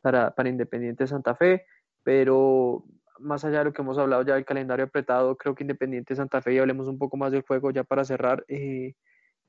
para, 0.00 0.34
para 0.34 0.48
Independiente 0.48 1.06
Santa 1.06 1.34
Fe, 1.34 1.66
pero 2.02 2.84
más 3.18 3.44
allá 3.44 3.58
de 3.58 3.64
lo 3.66 3.72
que 3.72 3.82
hemos 3.82 3.98
hablado 3.98 4.22
ya 4.22 4.34
del 4.34 4.44
calendario 4.44 4.86
apretado, 4.86 5.36
creo 5.36 5.54
que 5.54 5.64
Independiente 5.64 6.14
Santa 6.14 6.40
Fe, 6.40 6.54
y 6.54 6.58
hablemos 6.58 6.88
un 6.88 6.98
poco 6.98 7.16
más 7.16 7.32
del 7.32 7.42
juego 7.42 7.70
ya 7.70 7.84
para 7.84 8.04
cerrar, 8.04 8.44
eh, 8.48 8.94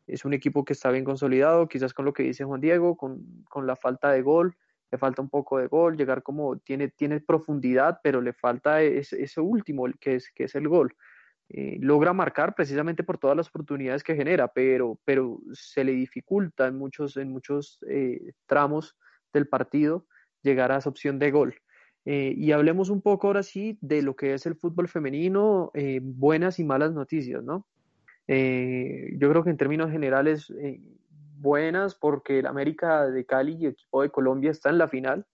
es 0.07 0.25
un 0.25 0.33
equipo 0.33 0.65
que 0.65 0.73
está 0.73 0.91
bien 0.91 1.05
consolidado, 1.05 1.67
quizás 1.67 1.93
con 1.93 2.05
lo 2.05 2.13
que 2.13 2.23
dice 2.23 2.43
Juan 2.43 2.61
Diego, 2.61 2.97
con, 2.97 3.45
la 3.63 3.75
falta 3.75 4.11
de 4.11 4.21
gol, 4.21 4.57
le 4.91 4.97
falta 4.97 5.21
un 5.21 5.29
poco 5.29 5.57
de 5.57 5.67
gol, 5.67 5.97
llegar 5.97 6.23
como 6.23 6.57
tiene, 6.57 6.89
tiene 6.89 7.19
profundidad, 7.19 7.99
pero 8.03 8.21
le 8.21 8.33
falta 8.33 8.81
ese, 8.81 9.21
ese 9.21 9.41
último, 9.41 9.85
que 9.99 10.15
es, 10.15 10.31
que 10.31 10.45
es 10.45 10.55
el 10.55 10.67
gol. 10.67 10.95
Eh, 11.51 11.77
logra 11.81 12.13
marcar 12.13 12.53
precisamente 12.53 13.03
por 13.03 13.17
todas 13.17 13.35
las 13.35 13.47
oportunidades 13.47 14.03
que 14.03 14.15
genera, 14.15 14.49
pero, 14.49 14.99
pero 15.03 15.39
se 15.51 15.83
le 15.83 15.93
dificulta 15.93 16.67
en 16.67 16.77
muchos, 16.77 17.17
en 17.17 17.31
muchos 17.31 17.79
eh, 17.87 18.33
tramos 18.45 18.95
del 19.33 19.47
partido 19.47 20.05
llegar 20.43 20.71
a 20.71 20.77
esa 20.77 20.89
opción 20.89 21.17
de 21.17 21.31
gol. 21.31 21.55
Eh, 22.05 22.33
y 22.37 22.51
hablemos 22.51 22.89
un 22.89 23.01
poco 23.01 23.27
ahora 23.27 23.41
sí 23.41 23.79
de 23.81 24.03
lo 24.03 24.15
que 24.15 24.35
es 24.35 24.45
el 24.45 24.55
fútbol 24.55 24.87
femenino, 24.87 25.71
buenas 26.01 26.59
y 26.59 26.63
malas 26.63 26.93
noticias, 26.93 27.43
¿no? 27.43 27.67
Yo 28.27 29.29
creo 29.29 29.43
que 29.43 29.49
en 29.49 29.57
términos 29.57 29.91
generales 29.91 30.53
buenas 31.39 31.95
porque 31.95 32.39
el 32.39 32.47
América 32.47 33.07
de 33.07 33.25
Cali 33.25 33.55
y 33.59 33.65
el 33.65 33.71
equipo 33.71 34.01
de 34.01 34.09
Colombia 34.09 34.51
está 34.51 34.69
en 34.69 34.77
la 34.77 34.87
final 34.87 35.25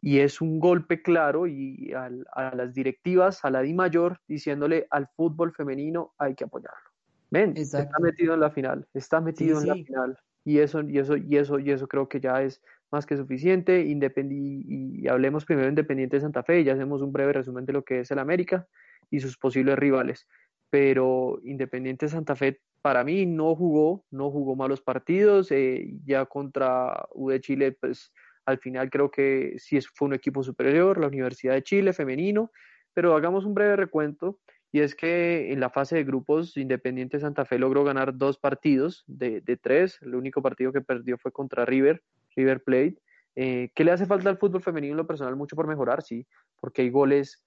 y 0.00 0.18
es 0.18 0.40
un 0.40 0.60
golpe 0.60 1.02
claro 1.02 1.46
y 1.46 1.92
a 1.94 2.54
las 2.54 2.74
directivas, 2.74 3.44
a 3.44 3.50
la 3.50 3.62
Di 3.62 3.72
Mayor, 3.72 4.20
diciéndole 4.28 4.86
al 4.90 5.08
fútbol 5.16 5.52
femenino 5.52 6.12
hay 6.18 6.34
que 6.34 6.44
apoyarlo. 6.44 6.90
Ven, 7.30 7.56
está 7.56 7.88
metido 8.00 8.34
en 8.34 8.40
la 8.40 8.50
final, 8.50 8.86
está 8.92 9.20
metido 9.20 9.60
en 9.60 9.68
la 9.68 9.74
final 9.74 10.18
y 10.44 10.58
eso 10.58 10.82
y 10.82 10.98
eso 10.98 11.16
y 11.16 11.36
eso 11.38 11.58
y 11.58 11.70
eso 11.70 11.88
creo 11.88 12.08
que 12.08 12.20
ya 12.20 12.42
es 12.42 12.62
más 12.90 13.06
que 13.06 13.16
suficiente. 13.16 13.82
Independi 13.86 14.64
y 14.68 15.08
hablemos 15.08 15.46
primero 15.46 15.64
de 15.64 15.70
Independiente 15.70 16.16
de 16.16 16.20
Santa 16.20 16.42
Fe 16.42 16.60
y 16.60 16.64
ya 16.64 16.74
hacemos 16.74 17.00
un 17.00 17.12
breve 17.12 17.32
resumen 17.32 17.64
de 17.64 17.72
lo 17.72 17.82
que 17.82 18.00
es 18.00 18.10
el 18.10 18.18
América 18.18 18.68
y 19.10 19.20
sus 19.20 19.38
posibles 19.38 19.78
rivales 19.78 20.26
pero 20.70 21.40
Independiente 21.44 22.08
Santa 22.08 22.36
Fe 22.36 22.60
para 22.82 23.02
mí 23.02 23.24
no 23.24 23.54
jugó, 23.56 24.04
no 24.10 24.30
jugó 24.30 24.56
malos 24.56 24.82
partidos, 24.82 25.50
eh, 25.50 25.94
ya 26.04 26.26
contra 26.26 27.06
U 27.14 27.30
de 27.30 27.40
Chile, 27.40 27.72
pues 27.72 28.12
al 28.44 28.58
final 28.58 28.90
creo 28.90 29.10
que 29.10 29.54
sí 29.58 29.78
fue 29.94 30.08
un 30.08 30.14
equipo 30.14 30.42
superior, 30.42 31.00
la 31.00 31.06
Universidad 31.06 31.54
de 31.54 31.62
Chile 31.62 31.92
femenino, 31.92 32.50
pero 32.92 33.16
hagamos 33.16 33.44
un 33.44 33.54
breve 33.54 33.76
recuento 33.76 34.38
y 34.74 34.80
es 34.80 34.94
que 34.94 35.52
en 35.52 35.60
la 35.60 35.70
fase 35.70 35.94
de 35.94 36.04
grupos 36.04 36.56
Independiente 36.56 37.20
Santa 37.20 37.44
Fe 37.44 37.60
logró 37.60 37.84
ganar 37.84 38.18
dos 38.18 38.38
partidos 38.38 39.04
de, 39.06 39.40
tres, 39.62 39.98
el 40.02 40.16
único 40.16 40.42
partido 40.42 40.72
que 40.72 40.80
perdió 40.80 41.16
fue 41.16 41.30
contra 41.30 41.64
River, 41.64 42.02
River 42.34 42.62
Plate. 42.62 42.98
Eh, 43.36 43.70
¿Qué 43.74 43.84
le 43.84 43.92
hace 43.92 44.04
falta 44.04 44.30
al 44.30 44.38
fútbol 44.38 44.62
femenino 44.62 44.94
en 44.94 44.96
lo 44.96 45.06
personal? 45.06 45.36
Mucho 45.36 45.54
por 45.54 45.68
mejorar, 45.68 46.02
sí, 46.02 46.26
porque 46.60 46.82
hay 46.82 46.90
goles 46.90 47.44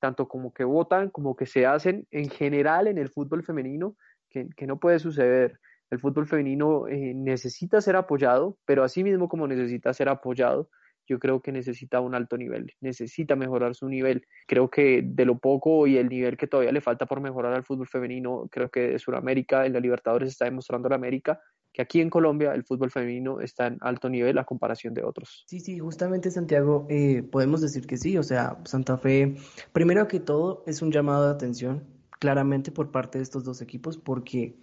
tanto 0.00 0.26
como 0.26 0.52
que 0.52 0.64
votan 0.64 1.10
como 1.10 1.36
que 1.36 1.46
se 1.46 1.66
hacen 1.66 2.06
en 2.10 2.28
general 2.30 2.88
en 2.88 2.98
el 2.98 3.10
fútbol 3.10 3.44
femenino, 3.44 3.96
que, 4.30 4.66
no 4.66 4.78
puede 4.78 4.98
suceder. 4.98 5.58
El 5.90 5.98
fútbol 5.98 6.26
femenino 6.26 6.86
eh, 6.88 7.12
necesita 7.14 7.80
ser 7.80 7.96
apoyado, 7.96 8.56
pero 8.64 8.84
así 8.84 9.02
mismo 9.02 9.28
como 9.28 9.46
necesita 9.46 9.92
ser 9.92 10.08
apoyado, 10.08 10.68
yo 11.08 11.18
creo 11.18 11.42
que 11.42 11.50
necesita 11.50 12.00
un 12.00 12.14
alto 12.14 12.36
nivel, 12.36 12.72
necesita 12.80 13.34
mejorar 13.34 13.74
su 13.74 13.88
nivel. 13.88 14.24
Creo 14.46 14.70
que 14.70 15.02
de 15.04 15.24
lo 15.24 15.38
poco 15.38 15.88
y 15.88 15.96
el 15.98 16.08
nivel 16.08 16.36
que 16.36 16.46
todavía 16.46 16.70
le 16.70 16.80
falta 16.80 17.06
por 17.06 17.20
mejorar 17.20 17.52
al 17.52 17.64
fútbol 17.64 17.88
femenino, 17.88 18.46
creo 18.50 18.70
que 18.70 18.92
de 18.92 18.98
Sudamérica, 19.00 19.66
en 19.66 19.72
la 19.72 19.80
Libertadores 19.80 20.28
está 20.28 20.44
demostrando 20.44 20.88
la 20.88 20.94
América 20.94 21.40
que 21.72 21.82
aquí 21.82 22.00
en 22.00 22.10
Colombia 22.10 22.54
el 22.54 22.64
fútbol 22.64 22.90
femenino 22.90 23.40
está 23.40 23.66
en 23.66 23.78
alto 23.80 24.08
nivel 24.08 24.38
a 24.38 24.44
comparación 24.44 24.94
de 24.94 25.04
otros. 25.04 25.44
Sí, 25.46 25.60
sí, 25.60 25.78
justamente 25.78 26.30
Santiago, 26.30 26.86
eh, 26.88 27.22
podemos 27.22 27.60
decir 27.60 27.86
que 27.86 27.96
sí, 27.96 28.18
o 28.18 28.22
sea, 28.22 28.58
Santa 28.64 28.98
Fe, 28.98 29.36
primero 29.72 30.08
que 30.08 30.20
todo, 30.20 30.64
es 30.66 30.82
un 30.82 30.90
llamado 30.90 31.26
de 31.26 31.32
atención 31.32 31.84
claramente 32.18 32.70
por 32.70 32.90
parte 32.90 33.18
de 33.18 33.24
estos 33.24 33.44
dos 33.44 33.62
equipos 33.62 33.96
porque 33.96 34.56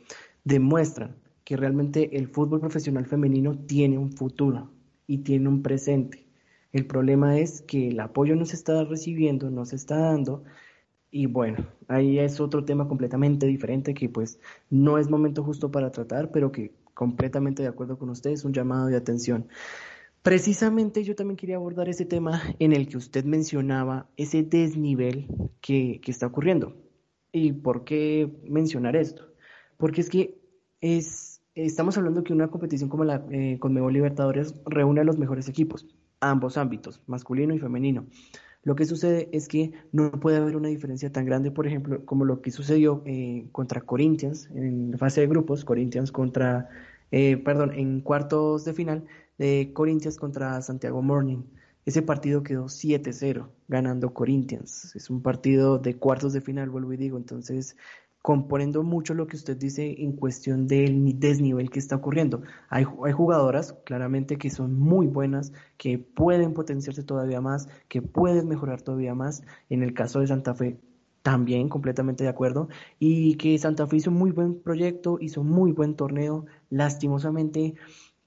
demuestran 0.44 1.16
que 1.44 1.58
realmente 1.58 2.18
el 2.18 2.28
fútbol 2.28 2.60
profesional 2.60 3.06
femenino 3.06 3.58
tiene 3.58 3.98
un 3.98 4.12
futuro 4.12 4.70
y 5.08 5.20
tiene 5.20 5.48
un 5.48 5.64
presente. 5.64 6.28
El 6.74 6.86
problema 6.86 7.40
es 7.40 7.62
que 7.62 7.88
el 7.90 8.00
apoyo 8.00 8.36
no 8.36 8.46
se 8.46 8.56
está 8.56 8.84
recibiendo, 8.84 9.50
no 9.50 9.66
se 9.66 9.78
está 9.78 9.98
dando 9.98 10.44
y 11.10 11.26
bueno, 11.26 11.66
ahí 11.88 12.20
es 12.20 12.40
otro 12.40 12.66
tema 12.66 12.88
completamente 12.88 13.48
diferente 13.48 13.94
que 13.94 14.10
pues 14.10 14.40
no 14.70 14.98
es 14.98 15.10
momento 15.10 15.44
justo 15.44 15.72
para 15.72 15.92
tratar, 15.92 16.32
pero 16.32 16.52
que 16.52 16.74
completamente 16.98 17.62
de 17.62 17.70
acuerdo 17.70 18.00
con 18.00 18.10
ustedes, 18.10 18.44
un 18.44 18.54
llamado 18.54 18.88
de 18.88 18.98
atención. 18.98 19.48
Precisamente 20.24 21.04
yo 21.04 21.16
también 21.16 21.38
quería 21.38 21.58
abordar 21.58 21.88
ese 21.90 22.06
tema 22.06 22.42
en 22.58 22.74
el 22.74 22.88
que 22.88 22.98
usted 22.98 23.24
mencionaba 23.24 24.10
ese 24.18 24.42
desnivel 24.42 25.28
que, 25.62 26.02
está 26.08 26.26
ocurriendo. 26.26 26.76
¿Y 27.32 27.54
por 27.54 27.84
qué 27.84 28.28
mencionar 28.50 28.96
esto? 28.96 29.32
Porque 29.78 30.02
es 30.02 30.10
que 30.10 30.42
es, 30.82 31.40
estamos 31.54 32.00
hablando 32.00 32.24
que 32.24 32.34
una 32.34 32.48
competición 32.48 32.90
como 32.90 33.04
la 33.04 33.24
eh, 33.30 33.60
Conmebol 33.60 33.94
Libertadores 33.94 34.56
reúne 34.66 35.02
a 35.02 35.04
los 35.04 35.20
mejores 35.20 35.48
equipos, 35.48 35.86
ambos 36.20 36.58
ámbitos, 36.58 37.00
masculino 37.06 37.54
y 37.54 37.60
femenino. 37.60 38.08
Lo 38.68 38.76
que 38.76 38.84
sucede 38.84 39.30
es 39.32 39.48
que 39.48 39.72
no 39.94 40.12
puede 40.12 40.36
haber 40.36 40.58
una 40.58 40.68
diferencia 40.68 41.10
tan 41.10 41.24
grande, 41.24 41.52
por 41.52 41.66
ejemplo, 41.66 42.04
como 42.04 42.26
lo 42.26 42.42
que 42.42 42.52
sucedió 42.52 43.02
eh, 43.06 43.48
contra 43.54 43.80
Corinthians 43.80 44.50
en 44.54 44.94
fase 44.98 45.22
de 45.22 45.28
grupos, 45.28 45.64
Corinthians 45.64 46.12
contra, 46.12 46.68
eh, 47.12 47.38
perdón, 47.38 47.72
en 47.76 48.02
cuartos 48.02 48.66
de 48.66 48.74
final 48.74 49.06
de 49.38 49.72
Corinthians 49.74 50.18
contra 50.18 50.62
Santiago 50.62 51.02
Morning. 51.02 51.44
Ese 51.86 52.02
partido 52.02 52.44
quedó 52.44 52.66
7-0 52.66 53.48
ganando 53.70 54.14
Corinthians. 54.14 54.94
Es 54.98 55.10
un 55.10 55.22
partido 55.22 55.80
de 55.80 55.96
cuartos 55.96 56.34
de 56.34 56.42
final, 56.42 56.70
vuelvo 56.70 56.92
y 56.92 56.98
digo. 56.98 57.18
Entonces, 57.18 57.78
componiendo 58.28 58.84
mucho 58.84 59.14
lo 59.14 59.26
que 59.26 59.38
usted 59.38 59.56
dice 59.56 59.96
en 60.00 60.12
cuestión 60.12 60.68
del 60.68 61.18
desnivel 61.18 61.70
que 61.70 61.80
está 61.80 61.96
ocurriendo. 61.96 62.42
Hay, 62.68 62.84
hay, 63.06 63.14
jugadoras, 63.14 63.72
claramente, 63.86 64.36
que 64.36 64.50
son 64.50 64.78
muy 64.78 65.08
buenas, 65.08 65.54
que 65.78 65.98
pueden 65.98 66.54
potenciarse 66.54 67.04
todavía 67.04 67.40
más, 67.40 67.70
que 67.88 68.02
pueden 68.02 68.50
mejorar 68.50 68.82
todavía 68.82 69.16
más. 69.16 69.44
En 69.70 69.82
el 69.82 69.94
caso 69.94 70.20
de 70.20 70.28
Santa 70.28 70.54
Fe, 70.56 70.78
también 71.22 71.70
completamente 71.70 72.26
de 72.26 72.30
acuerdo. 72.30 72.68
Y 73.00 73.36
que 73.36 73.58
Santa 73.60 73.88
Fe 73.88 73.96
hizo 73.96 74.12
muy 74.12 74.32
buen 74.32 74.60
proyecto, 74.60 75.20
hizo 75.22 75.46
muy 75.46 75.72
buen 75.72 75.96
torneo. 75.96 76.48
Lastimosamente, 76.70 77.76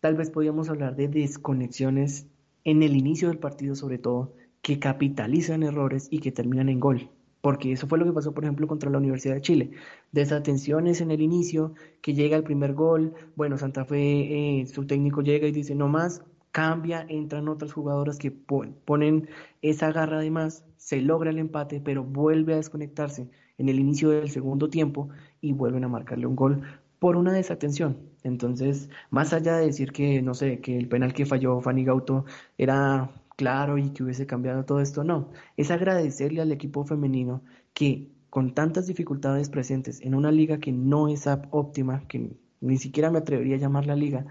tal 0.01 0.17
vez 0.17 0.31
podríamos 0.31 0.71
hablar 0.71 0.97
de 0.97 1.09
desconexiones 1.09 2.27
en 2.65 2.83
el 2.83 2.97
inicio 2.97 3.29
del 3.29 3.39
partido, 3.39 3.75
sobre 3.75 3.99
todo, 3.99 4.33
que 4.63 4.79
capitalizan 4.79 5.63
errores 5.63 6.09
y 6.11 6.21
que 6.21 6.33
terminan 6.33 6.71
en 6.71 6.81
gol 6.81 7.11
porque 7.41 7.73
eso 7.73 7.87
fue 7.87 7.99
lo 7.99 8.05
que 8.05 8.13
pasó, 8.13 8.33
por 8.35 8.45
ejemplo, 8.45 8.67
contra 8.67 8.91
la 8.91 8.99
Universidad 8.99 9.35
de 9.35 9.41
Chile. 9.41 9.71
Desatenciones 10.13 11.01
en 11.01 11.11
el 11.11 11.23
inicio, 11.23 11.75
que 12.03 12.15
llega 12.15 12.37
el 12.37 12.45
primer 12.45 12.75
gol, 12.75 13.15
bueno, 13.37 13.59
Santa 13.59 13.85
Fe, 13.85 14.61
eh, 14.61 14.67
su 14.67 14.87
técnico 14.87 15.23
llega 15.23 15.47
y 15.47 15.53
dice, 15.53 15.75
no 15.75 15.89
más, 15.89 16.23
cambia, 16.53 17.07
entran 17.09 17.49
otras 17.49 17.73
jugadoras 17.73 18.19
que 18.19 18.31
ponen 18.31 19.29
esa 19.63 19.93
garra 19.93 20.21
de 20.21 20.31
más, 20.31 20.65
se 20.77 21.01
logra 21.01 21.31
el 21.31 21.39
empate, 21.39 21.81
pero 21.81 22.05
vuelve 22.05 22.55
a 22.55 22.57
desconectarse 22.57 23.31
en 23.59 23.69
el 23.69 23.79
inicio 23.79 24.11
del 24.11 24.31
segundo 24.31 24.69
tiempo 24.71 25.11
y 25.41 25.53
vuelven 25.53 25.85
a 25.85 25.89
marcarle 25.89 26.27
un 26.27 26.37
gol 26.37 26.63
por 26.99 27.17
una 27.17 27.33
desatención. 27.33 27.99
Entonces, 28.23 28.91
más 29.11 29.33
allá 29.33 29.57
de 29.57 29.67
decir 29.67 29.93
que, 29.93 30.21
no 30.23 30.35
sé, 30.35 30.61
que 30.61 30.77
el 30.77 30.89
penal 30.89 31.15
que 31.15 31.27
falló 31.27 31.61
Fanny 31.61 31.85
Gauto 31.85 32.25
era 32.59 33.11
claro 33.41 33.79
y 33.79 33.89
que 33.89 34.03
hubiese 34.03 34.27
cambiado 34.27 34.67
todo 34.67 34.83
esto, 34.83 35.03
no, 35.03 35.33
es 35.57 35.71
agradecerle 35.71 36.43
al 36.43 36.53
equipo 36.53 36.85
femenino 36.85 37.43
que 37.73 38.11
con 38.29 38.53
tantas 38.53 38.87
dificultades 38.87 39.49
presentes 39.49 40.03
en 40.03 40.15
una 40.15 40.31
liga 40.31 40.59
que 40.59 40.73
no 40.73 41.09
es 41.09 41.27
óptima, 41.51 42.07
que 42.07 42.37
ni 42.61 42.77
siquiera 42.77 43.11
me 43.11 43.19
atrevería 43.19 43.57
a 43.57 43.59
llamar 43.59 43.87
la 43.87 43.97
liga, 43.97 44.27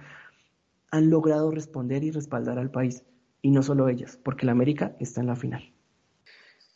han 0.91 1.09
logrado 1.09 1.49
responder 1.49 2.03
y 2.03 2.11
respaldar 2.11 2.59
al 2.59 2.69
país. 2.69 3.01
Y 3.41 3.49
no 3.49 3.63
solo 3.63 3.89
ellas, 3.89 4.19
porque 4.23 4.45
la 4.45 4.51
América 4.51 4.95
está 4.99 5.21
en 5.21 5.27
la 5.27 5.35
final. 5.35 5.73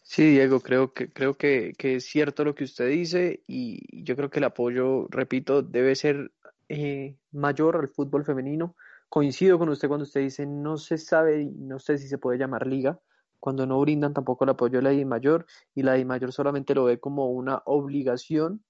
Sí, 0.02 0.32
Diego, 0.32 0.60
creo 0.60 0.92
que, 0.92 1.14
creo 1.14 1.36
que, 1.36 1.76
es 1.78 2.06
cierto 2.06 2.44
lo 2.44 2.56
que 2.56 2.64
usted 2.64 2.90
dice 2.90 3.44
y 3.46 4.04
yo 4.04 4.16
creo 4.16 4.32
que 4.32 4.40
el 4.40 4.46
apoyo, 4.46 5.06
repito, 5.12 5.62
debe 5.62 5.94
ser 5.94 6.32
eh, 6.68 7.16
mayor 7.32 7.78
al 7.78 7.90
fútbol 7.90 8.26
femenino. 8.26 8.76
Coincido 9.14 9.59
con 9.59 9.70
usted 9.70 9.88
cuando 9.88 10.05
usted 10.05 10.22
dice 10.22 10.47
no 10.47 10.76
se 10.76 10.97
sabe, 10.97 11.47
no 11.55 11.78
sé 11.78 11.99
si 11.99 12.07
se 12.07 12.18
puede 12.18 12.39
llamar 12.39 12.66
liga, 12.66 12.99
cuando 13.39 13.68
no 13.68 13.80
brindan 13.80 14.11
tampoco 14.11 14.43
el 14.43 14.49
apoyo 14.49 14.80
de 14.80 14.82
la 14.82 14.91
I 14.91 15.05
mayor 15.05 15.45
y 15.76 15.84
la 15.84 15.99
I 15.99 16.03
mayor 16.03 16.34
solamente 16.34 16.74
lo 16.74 16.86
ve 16.86 16.99
como 16.99 17.30
una 17.30 17.61
obligación 17.66 18.64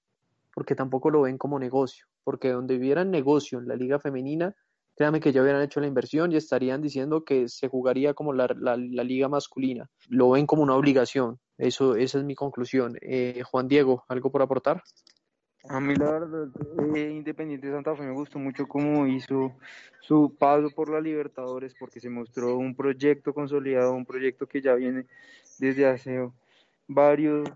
porque 0.54 0.74
tampoco 0.74 1.08
lo 1.08 1.22
ven 1.22 1.38
como 1.38 1.58
negocio, 1.58 2.04
porque 2.24 2.50
donde 2.50 2.76
hubieran 2.76 3.10
negocio 3.10 3.58
en 3.58 3.68
la 3.68 3.74
liga 3.74 3.98
femenina, 3.98 4.54
créanme 4.94 5.18
que 5.18 5.32
ya 5.32 5.40
hubieran 5.40 5.62
hecho 5.62 5.80
la 5.80 5.86
inversión 5.86 6.30
y 6.30 6.36
estarían 6.36 6.82
diciendo 6.82 7.24
que 7.24 7.48
se 7.48 7.68
jugaría 7.68 8.12
como 8.12 8.34
la, 8.34 8.54
la, 8.54 8.76
liga 8.76 9.30
masculina. 9.30 9.88
Lo 10.10 10.28
ven 10.28 10.44
como 10.44 10.62
una 10.62 10.76
obligación. 10.76 11.40
Eso, 11.56 11.96
esa 11.96 12.18
es 12.18 12.24
mi 12.24 12.34
conclusión. 12.34 12.98
Eh, 13.00 13.42
Juan 13.50 13.66
Diego, 13.66 14.04
¿algo 14.08 14.30
por 14.30 14.42
aportar? 14.42 14.82
A 15.68 15.80
mí 15.80 15.94
la 15.96 16.10
verdad, 16.10 16.48
eh, 16.94 17.10
Independiente 17.10 17.66
de 17.66 17.72
Santa 17.72 17.96
Fe 17.96 18.02
me 18.02 18.12
gustó 18.12 18.38
mucho 18.38 18.66
cómo 18.66 19.06
hizo 19.06 19.56
su 20.00 20.36
paso 20.38 20.68
por 20.70 20.90
la 20.90 21.00
Libertadores, 21.00 21.74
porque 21.74 22.00
se 22.00 22.10
mostró 22.10 22.58
un 22.58 22.74
proyecto 22.76 23.32
consolidado, 23.32 23.94
un 23.94 24.04
proyecto 24.04 24.46
que 24.46 24.60
ya 24.60 24.74
viene 24.74 25.06
desde 25.58 25.86
hace 25.86 26.30
varios, 26.86 27.48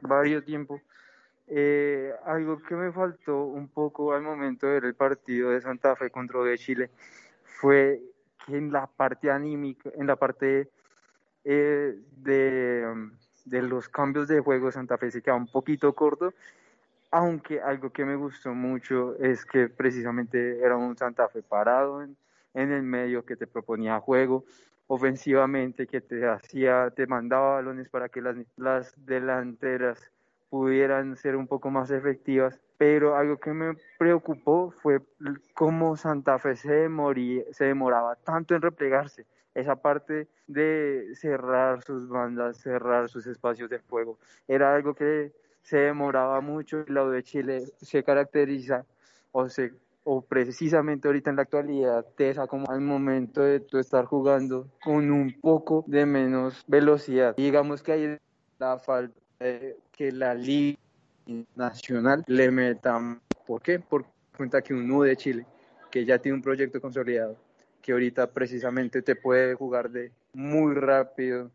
varios 0.00 0.42
tiempos. 0.46 0.80
Eh, 1.48 2.14
algo 2.24 2.62
que 2.62 2.74
me 2.76 2.92
faltó 2.92 3.44
un 3.44 3.68
poco 3.68 4.14
al 4.14 4.22
momento 4.22 4.66
de 4.66 4.74
ver 4.74 4.84
el 4.86 4.94
partido 4.94 5.50
de 5.50 5.60
Santa 5.60 5.94
Fe 5.96 6.08
contra 6.08 6.40
Chile 6.56 6.90
fue 7.44 8.00
que 8.46 8.56
en 8.56 8.72
la 8.72 8.86
parte 8.86 9.30
anímica, 9.30 9.90
en 9.96 10.06
la 10.06 10.16
parte 10.16 10.70
eh, 11.44 11.94
de, 12.16 13.10
de 13.44 13.62
los 13.62 13.90
cambios 13.90 14.28
de 14.28 14.40
juego, 14.40 14.72
Santa 14.72 14.96
Fe 14.96 15.10
se 15.10 15.20
queda 15.20 15.34
un 15.34 15.46
poquito 15.46 15.92
corto 15.92 16.32
aunque 17.10 17.60
algo 17.60 17.90
que 17.90 18.04
me 18.04 18.16
gustó 18.16 18.54
mucho 18.54 19.16
es 19.18 19.44
que 19.44 19.68
precisamente 19.68 20.60
era 20.60 20.76
un 20.76 20.96
Santa 20.96 21.28
Fe 21.28 21.42
parado 21.42 22.02
en, 22.02 22.16
el 22.54 22.82
medio 22.82 23.24
que 23.24 23.36
te 23.36 23.46
proponía 23.46 24.00
juego 24.00 24.44
ofensivamente, 24.86 25.86
que 25.86 26.00
te 26.00 26.26
hacía, 26.26 26.90
te 26.90 27.06
mandaba 27.06 27.54
balones 27.54 27.88
para 27.88 28.08
que 28.08 28.20
las, 28.20 28.36
las 28.56 28.92
delanteras 29.06 30.10
pudieran 30.50 31.16
ser 31.16 31.36
un 31.36 31.46
poco 31.46 31.70
más 31.70 31.92
efectivas, 31.92 32.60
pero 32.76 33.14
algo 33.14 33.38
que 33.38 33.52
me 33.52 33.76
preocupó 33.98 34.72
fue 34.82 35.00
cómo 35.54 35.96
Santa 35.96 36.38
Fe 36.40 36.56
se, 36.56 36.88
se 37.52 37.64
demoraba 37.64 38.16
tanto 38.16 38.56
en 38.56 38.62
replegarse, 38.62 39.26
esa 39.54 39.76
parte 39.76 40.26
de 40.48 41.08
cerrar 41.14 41.82
sus 41.82 42.08
bandas, 42.08 42.56
cerrar 42.56 43.08
sus 43.08 43.26
espacios 43.26 43.70
de 43.70 43.78
juego, 43.78 44.18
era 44.48 44.74
algo 44.74 44.94
que 44.94 45.32
se 45.62 45.78
demoraba 45.78 46.40
mucho 46.40 46.84
y 46.86 46.92
la 46.92 47.04
U 47.04 47.10
de 47.10 47.22
Chile 47.22 47.62
se 47.80 48.02
caracteriza 48.02 48.84
o 49.32 49.48
se 49.48 49.72
o 50.04 50.22
precisamente 50.22 51.08
ahorita 51.08 51.30
en 51.30 51.36
la 51.36 51.42
actualidad 51.42 52.06
te 52.16 52.34
como 52.48 52.70
al 52.70 52.80
momento 52.80 53.42
de 53.42 53.60
tú 53.60 53.78
estar 53.78 54.06
jugando 54.06 54.66
con 54.82 55.10
un 55.10 55.38
poco 55.40 55.84
de 55.86 56.06
menos 56.06 56.64
velocidad. 56.66 57.36
Digamos 57.36 57.82
que 57.82 57.92
hay 57.92 58.18
la 58.58 58.78
falta 58.78 59.14
de 59.38 59.76
que 59.92 60.10
la 60.10 60.34
liga 60.34 60.78
nacional 61.54 62.24
le 62.26 62.50
meta. 62.50 62.98
¿Por 63.46 63.62
qué? 63.62 63.78
Por 63.78 64.06
cuenta 64.36 64.62
que 64.62 64.74
un 64.74 64.90
U 64.90 65.02
de 65.02 65.16
Chile, 65.16 65.46
que 65.90 66.04
ya 66.04 66.18
tiene 66.18 66.36
un 66.36 66.42
proyecto 66.42 66.80
consolidado, 66.80 67.36
que 67.82 67.92
ahorita 67.92 68.26
precisamente 68.28 69.02
te 69.02 69.16
puede 69.16 69.54
jugar 69.54 69.90
de 69.90 70.12
muy 70.32 70.74
rápido, 70.74 71.50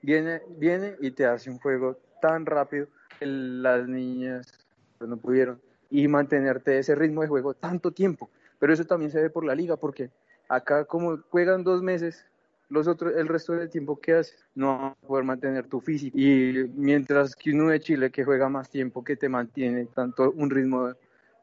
viene, 0.00 0.40
viene 0.48 0.96
y 1.00 1.10
te 1.10 1.26
hace 1.26 1.50
un 1.50 1.58
juego 1.58 1.98
tan 2.20 2.46
rápido 2.46 2.86
las 3.26 3.88
niñas 3.88 4.52
no 5.00 5.16
pudieron 5.16 5.60
y 5.90 6.08
mantenerte 6.08 6.78
ese 6.78 6.94
ritmo 6.94 7.22
de 7.22 7.28
juego 7.28 7.54
tanto 7.54 7.90
tiempo. 7.90 8.30
Pero 8.58 8.72
eso 8.72 8.84
también 8.84 9.10
se 9.10 9.20
ve 9.20 9.30
por 9.30 9.44
la 9.44 9.54
liga, 9.54 9.76
porque 9.76 10.10
acá 10.48 10.84
como 10.84 11.18
juegan 11.30 11.64
dos 11.64 11.82
meses, 11.82 12.24
los 12.68 12.88
otros, 12.88 13.14
el 13.16 13.28
resto 13.28 13.52
del 13.52 13.68
tiempo 13.68 14.00
que 14.00 14.14
haces, 14.14 14.46
no 14.54 14.78
vas 14.78 14.92
a 14.92 15.06
poder 15.06 15.24
mantener 15.24 15.66
tu 15.66 15.80
físico. 15.80 16.16
Y 16.16 16.70
mientras 16.74 17.36
que 17.36 17.50
uno 17.50 17.68
de 17.68 17.80
Chile 17.80 18.10
que 18.10 18.24
juega 18.24 18.48
más 18.48 18.70
tiempo, 18.70 19.04
que 19.04 19.16
te 19.16 19.28
mantiene 19.28 19.86
tanto 19.86 20.30
un 20.30 20.48
ritmo 20.48 20.92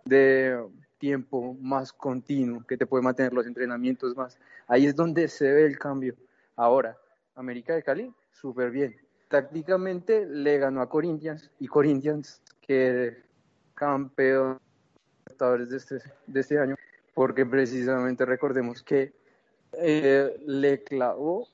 de 0.06 0.58
tiempo 0.98 1.56
más 1.62 1.94
continuo, 1.94 2.66
que 2.66 2.78
te 2.78 2.88
puede 2.88 3.04
mantener 3.04 3.34
los 3.34 3.46
entrenamientos 3.46 4.16
más, 4.16 4.40
ahí 4.68 4.88
es 4.88 4.96
donde 4.96 5.28
se 5.28 5.52
ve 5.52 5.66
el 5.66 5.78
cambio. 5.78 6.16
Ahora, 6.56 6.98
América 7.36 7.76
de 7.76 7.84
Cali, 7.84 8.12
súper 8.32 8.72
bien 8.72 9.09
tácticamente 9.30 10.26
le 10.26 10.58
ganó 10.58 10.82
a 10.82 10.90
Corinthians 10.90 11.50
y 11.60 11.68
Corinthians 11.68 12.42
que 12.60 13.24
campeón 13.76 14.60
de 15.40 15.78
este, 15.78 16.00
de 16.28 16.40
este 16.42 16.60
año 16.60 16.76
porque 17.14 17.46
precisamente 17.46 18.26
recordemos 18.26 18.84
que 18.84 19.14
eh, 19.74 20.36
le 20.46 20.84
clavó 20.84 21.48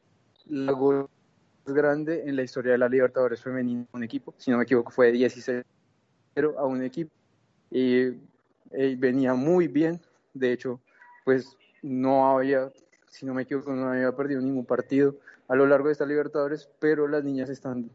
la 0.48 0.72
gol 0.72 1.10
más 1.66 1.76
grande 1.76 2.24
en 2.26 2.36
la 2.36 2.44
historia 2.44 2.72
de 2.72 2.78
la 2.78 2.90
Libertadores 2.90 3.42
femenina 3.42 3.86
un 3.92 4.04
equipo, 4.04 4.34
si 4.38 4.50
no 4.50 4.58
me 4.58 4.64
equivoco 4.64 4.92
fue 4.92 5.12
16 5.12 5.64
a 6.58 6.66
un 6.66 6.84
equipo. 6.84 7.12
Y, 7.72 8.08
y 8.72 8.96
venía 8.96 9.34
muy 9.34 9.68
bien, 9.68 10.00
de 10.34 10.54
hecho 10.54 10.80
pues 11.24 11.58
no 11.82 12.38
había, 12.38 12.72
si 13.10 13.26
no 13.26 13.34
me 13.34 13.44
equivoco, 13.44 13.74
no 13.74 13.90
había 13.90 14.16
perdido 14.16 14.42
ningún 14.42 14.66
partido 14.66 15.16
a 15.48 15.56
lo 15.56 15.66
largo 15.66 15.88
de 15.88 15.94
esta 15.94 16.06
Libertadores, 16.06 16.70
pero 16.80 17.08
las 17.08 17.24
niñas 17.24 17.50
están 17.50 17.90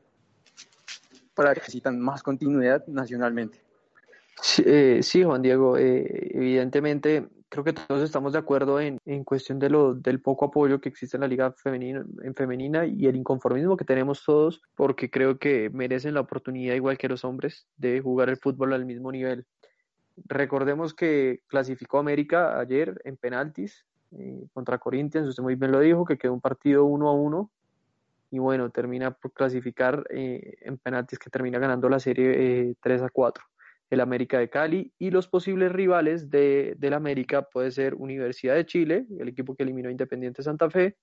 para 1.35 1.55
que 1.55 1.61
necesitan 1.61 2.01
más 2.01 2.23
continuidad 2.23 2.87
nacionalmente. 2.87 3.63
Sí, 4.43 4.63
eh, 4.67 5.25
Juan 5.25 5.43
Diego, 5.43 5.77
eh, 5.77 6.31
evidentemente 6.35 7.29
creo 7.51 7.65
que 7.65 7.73
todos 7.73 8.03
estamos 8.03 8.33
de 8.33 8.39
acuerdo 8.39 8.81
en, 8.81 8.99
en 9.05 9.25
cuestión 9.25 9.59
de 9.59 9.69
lo, 9.69 9.93
del 9.93 10.23
poco 10.23 10.47
apoyo 10.47 10.81
que 10.81 10.89
existe 10.89 11.17
en 11.17 11.23
la 11.23 11.29
liga 11.29 11.53
femenina, 11.53 12.07
en 12.23 12.35
femenina 12.35 12.87
y 12.87 13.07
el 13.07 13.17
inconformismo 13.17 13.77
que 13.77 13.85
tenemos 13.85 14.25
todos, 14.25 14.63
porque 14.77 15.11
creo 15.11 15.39
que 15.39 15.69
merecen 15.71 16.15
la 16.15 16.21
oportunidad, 16.21 16.77
igual 16.77 16.97
que 16.97 17.09
los 17.09 17.25
hombres, 17.25 17.67
de 17.77 18.01
jugar 18.01 18.31
el 18.31 18.37
fútbol 18.37 18.73
al 18.73 18.87
mismo 18.87 19.11
nivel. 19.11 19.47
Recordemos 20.27 20.95
que 20.95 21.43
clasificó 21.49 21.99
América 21.99 22.59
ayer 22.59 23.01
en 23.05 23.17
penaltis, 23.17 23.85
eh, 24.13 24.47
contra 24.53 24.79
Corinthians, 24.79 25.29
usted 25.29 25.43
muy 25.43 25.55
bien 25.55 25.73
lo 25.73 25.81
dijo, 25.81 26.05
que 26.05 26.19
quedó 26.19 26.33
un 26.33 26.41
partido 26.41 26.85
uno 26.85 27.09
a 27.09 27.13
uno 27.13 27.51
y 28.31 28.39
bueno, 28.39 28.71
termina 28.71 29.11
por 29.11 29.33
clasificar 29.33 30.05
eh, 30.11 30.57
en 30.61 30.79
penaltis 30.79 31.19
que 31.19 31.31
termina 31.31 31.59
ganando 31.59 31.89
la 31.89 31.99
serie 31.99 32.77
3 32.81 33.01
eh, 33.01 33.05
a 33.05 33.09
4 33.09 33.45
el 33.91 34.01
América 34.01 34.39
de 34.39 34.49
Cali 34.49 34.93
y 34.99 35.11
los 35.11 35.27
posibles 35.27 35.73
rivales 35.73 36.31
de, 36.31 36.75
del 36.79 36.95
América 36.95 37.43
puede 37.43 37.73
ser 37.73 37.95
Universidad 37.97 38.55
de 38.55 38.65
Chile, 38.65 39.07
el 39.19 39.29
equipo 39.29 39.57
que 39.57 39.65
eliminó 39.65 39.91
Independiente 39.91 40.45
Santa 40.45 40.71
Fe, 40.71 40.97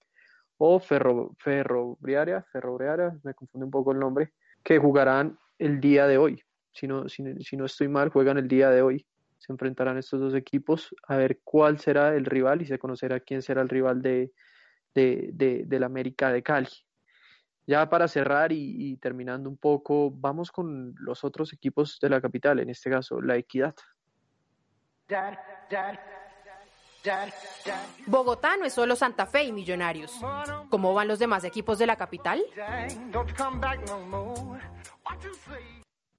o 0.57 0.79
Ferro, 0.79 1.35
Ferroviaria, 1.37 2.43
Ferroviaria, 2.51 3.15
me 3.23 3.33
confunde 3.33 3.65
un 3.65 3.71
poco 3.71 3.91
el 3.91 3.99
nombre, 3.99 4.31
que 4.63 4.79
jugarán 4.79 5.37
el 5.59 5.81
día 5.81 6.07
de 6.07 6.17
hoy. 6.17 6.41
Si 6.71 6.87
no, 6.87 7.09
si, 7.09 7.23
si 7.41 7.57
no 7.57 7.65
estoy 7.65 7.89
mal, 7.89 8.09
juegan 8.09 8.37
el 8.37 8.47
día 8.47 8.69
de 8.69 8.81
hoy 8.81 9.05
se 9.37 9.51
enfrentarán 9.51 9.97
estos 9.97 10.19
dos 10.19 10.35
equipos 10.35 10.95
a 11.07 11.15
ver 11.15 11.39
cuál 11.43 11.79
será 11.79 12.15
el 12.15 12.25
rival 12.25 12.61
y 12.61 12.65
se 12.65 12.79
conocerá 12.79 13.19
quién 13.19 13.41
será 13.41 13.61
el 13.61 13.69
rival 13.69 14.01
de, 14.01 14.31
de, 14.93 15.63
del 15.65 15.83
América 15.83 16.31
de 16.31 16.43
Cali. 16.43 16.69
Ya 17.65 17.89
para 17.89 18.07
cerrar 18.07 18.51
y, 18.53 18.95
terminando 18.97 19.49
un 19.49 19.57
poco, 19.57 20.09
vamos 20.09 20.51
con 20.51 20.95
los 20.99 21.25
otros 21.25 21.51
equipos 21.51 21.99
de 22.01 22.09
la 22.09 22.21
capital, 22.21 22.59
en 22.59 22.69
este 22.69 22.89
caso 22.89 23.21
la 23.21 23.35
Equidad. 23.35 23.75
Bogotá 28.05 28.55
no 28.57 28.65
es 28.65 28.73
solo 28.73 28.95
Santa 28.95 29.25
Fe 29.25 29.43
y 29.43 29.51
Millonarios. 29.51 30.13
¿Cómo 30.69 30.93
van 30.93 31.09
los 31.09 31.19
demás 31.19 31.43
equipos 31.43 31.77
de 31.77 31.87
la 31.87 31.97
capital? 31.97 32.41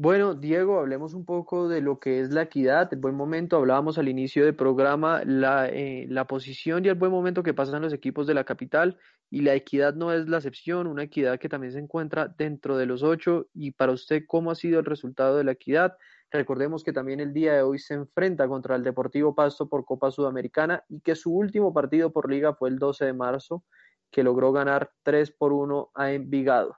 Bueno, 0.00 0.34
Diego, 0.34 0.78
hablemos 0.78 1.12
un 1.12 1.24
poco 1.24 1.68
de 1.68 1.80
lo 1.80 1.98
que 1.98 2.20
es 2.20 2.30
la 2.30 2.42
equidad, 2.42 2.88
el 2.92 3.00
buen 3.00 3.16
momento. 3.16 3.56
Hablábamos 3.56 3.98
al 3.98 4.08
inicio 4.08 4.44
del 4.44 4.54
programa 4.54 5.22
la, 5.24 5.68
eh, 5.68 6.06
la 6.08 6.24
posición 6.24 6.84
y 6.84 6.88
el 6.88 6.94
buen 6.94 7.10
momento 7.10 7.42
que 7.42 7.52
pasan 7.52 7.82
los 7.82 7.92
equipos 7.92 8.28
de 8.28 8.34
la 8.34 8.44
capital 8.44 8.96
y 9.28 9.40
la 9.40 9.54
equidad 9.56 9.94
no 9.94 10.12
es 10.12 10.28
la 10.28 10.36
excepción, 10.36 10.86
una 10.86 11.02
equidad 11.02 11.40
que 11.40 11.48
también 11.48 11.72
se 11.72 11.80
encuentra 11.80 12.28
dentro 12.28 12.76
de 12.76 12.86
los 12.86 13.02
ocho. 13.02 13.48
Y 13.52 13.72
para 13.72 13.90
usted, 13.90 14.22
¿cómo 14.28 14.52
ha 14.52 14.54
sido 14.54 14.78
el 14.78 14.86
resultado 14.86 15.36
de 15.36 15.42
la 15.42 15.52
equidad? 15.52 15.96
Recordemos 16.30 16.84
que 16.84 16.92
también 16.92 17.18
el 17.18 17.32
día 17.32 17.54
de 17.54 17.62
hoy 17.62 17.80
se 17.80 17.94
enfrenta 17.94 18.46
contra 18.46 18.76
el 18.76 18.84
Deportivo 18.84 19.34
Pasto 19.34 19.68
por 19.68 19.84
Copa 19.84 20.12
Sudamericana 20.12 20.84
y 20.88 21.00
que 21.00 21.16
su 21.16 21.34
último 21.34 21.74
partido 21.74 22.12
por 22.12 22.30
liga 22.30 22.54
fue 22.54 22.68
el 22.68 22.78
12 22.78 23.04
de 23.04 23.14
marzo, 23.14 23.64
que 24.12 24.22
logró 24.22 24.52
ganar 24.52 24.92
3 25.02 25.32
por 25.32 25.52
1 25.52 25.90
a 25.92 26.12
Envigado. 26.12 26.76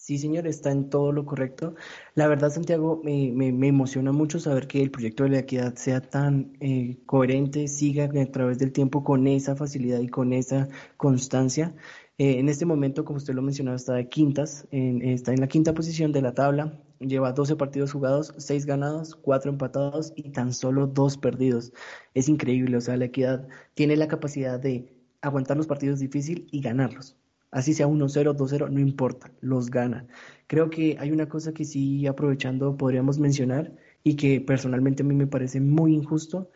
Sí, 0.00 0.16
señor, 0.18 0.46
está 0.46 0.70
en 0.72 0.88
todo 0.88 1.12
lo 1.12 1.26
correcto. 1.26 1.74
La 2.14 2.26
verdad, 2.26 2.50
Santiago, 2.50 3.02
me, 3.04 3.32
me, 3.32 3.68
emociona 3.68 4.12
mucho 4.12 4.40
saber 4.40 4.66
que 4.66 4.80
el 4.82 4.90
proyecto 4.90 5.24
de 5.24 5.30
la 5.30 5.38
equidad 5.40 5.74
sea 5.76 6.00
tan 6.00 6.56
eh, 6.60 6.96
coherente, 7.04 7.68
siga 7.68 8.06
a 8.06 8.32
través 8.32 8.58
del 8.58 8.72
tiempo 8.72 9.04
con 9.04 9.26
esa 9.26 9.56
facilidad 9.56 10.00
y 10.00 10.08
con 10.08 10.32
esa 10.32 10.68
constancia. 10.96 11.74
Eh, 12.16 12.38
en 12.38 12.48
este 12.48 12.64
momento, 12.64 13.04
como 13.04 13.18
usted 13.18 13.34
lo 13.34 13.42
mencionaba, 13.42 13.76
está 13.76 13.92
de 13.92 14.08
quintas, 14.08 14.66
está 14.70 15.32
en 15.34 15.40
la 15.40 15.48
quinta 15.48 15.74
posición 15.74 16.12
de 16.12 16.22
la 16.22 16.32
tabla, 16.32 16.80
lleva 17.00 17.32
12 17.32 17.56
partidos 17.56 17.92
jugados, 17.92 18.34
6 18.38 18.64
ganados, 18.64 19.14
4 19.16 19.50
empatados 19.50 20.14
y 20.16 20.30
tan 20.30 20.54
solo 20.54 20.86
2 20.86 21.18
perdidos. 21.18 21.72
Es 22.14 22.28
increíble, 22.30 22.78
o 22.78 22.80
sea, 22.80 22.96
la 22.96 23.04
equidad 23.06 23.46
tiene 23.74 23.96
la 23.96 24.08
capacidad 24.08 24.58
de 24.58 24.94
aguantar 25.20 25.58
los 25.58 25.66
partidos 25.66 26.00
difíciles 26.00 26.46
y 26.50 26.62
ganarlos 26.62 27.19
así 27.50 27.74
sea 27.74 27.86
1-0, 27.86 28.36
2-0, 28.36 28.70
no 28.70 28.80
importa, 28.80 29.32
los 29.40 29.70
gana. 29.70 30.06
Creo 30.46 30.70
que 30.70 30.96
hay 30.98 31.12
una 31.12 31.28
cosa 31.28 31.52
que 31.52 31.64
sí, 31.64 32.06
aprovechando, 32.06 32.76
podríamos 32.76 33.18
mencionar 33.18 33.74
y 34.02 34.16
que 34.16 34.40
personalmente 34.40 35.02
a 35.02 35.06
mí 35.06 35.14
me 35.14 35.26
parece 35.26 35.60
muy 35.60 35.94
injusto, 35.94 36.50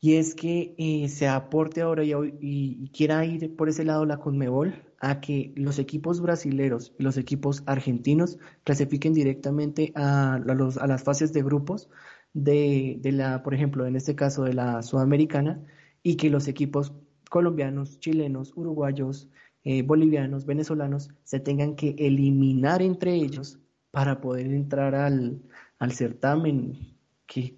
y 0.00 0.14
es 0.14 0.34
que 0.34 0.74
eh, 0.78 1.08
se 1.08 1.26
aporte 1.26 1.80
ahora 1.80 2.04
y, 2.04 2.90
quiera 2.92 3.24
ir 3.24 3.56
por 3.56 3.68
ese 3.68 3.84
lado 3.84 4.04
la 4.06 4.18
Conmebol 4.18 4.84
a 5.00 5.20
que 5.20 5.52
los 5.56 5.78
equipos 5.78 6.20
brasileros 6.20 6.94
y 6.98 7.02
los 7.02 7.16
equipos 7.16 7.62
argentinos 7.66 8.38
clasifiquen 8.64 9.12
directamente 9.12 9.92
a, 9.96 10.40
los, 10.44 10.78
a 10.78 10.86
las 10.86 11.02
fases 11.02 11.32
de 11.32 11.42
grupos 11.42 11.90
de, 12.32 12.98
de 13.00 13.12
la, 13.12 13.42
por 13.42 13.54
ejemplo, 13.54 13.86
en 13.86 13.96
este 13.96 14.14
caso 14.14 14.44
de 14.44 14.54
la 14.54 14.82
Sudamericana, 14.82 15.64
y 16.02 16.16
que 16.16 16.30
los 16.30 16.46
equipos 16.46 16.92
colombianos, 17.28 17.98
chilenos, 17.98 18.52
uruguayos, 18.56 19.28
eh, 19.70 19.82
bolivianos, 19.82 20.46
venezolanos, 20.46 21.10
se 21.24 21.40
tengan 21.40 21.76
que 21.76 21.94
eliminar 21.98 22.80
entre 22.80 23.12
ellos 23.12 23.58
para 23.90 24.18
poder 24.18 24.46
entrar 24.46 24.94
al, 24.94 25.42
al 25.78 25.92
certamen. 25.92 26.96
¿Qué, 27.26 27.54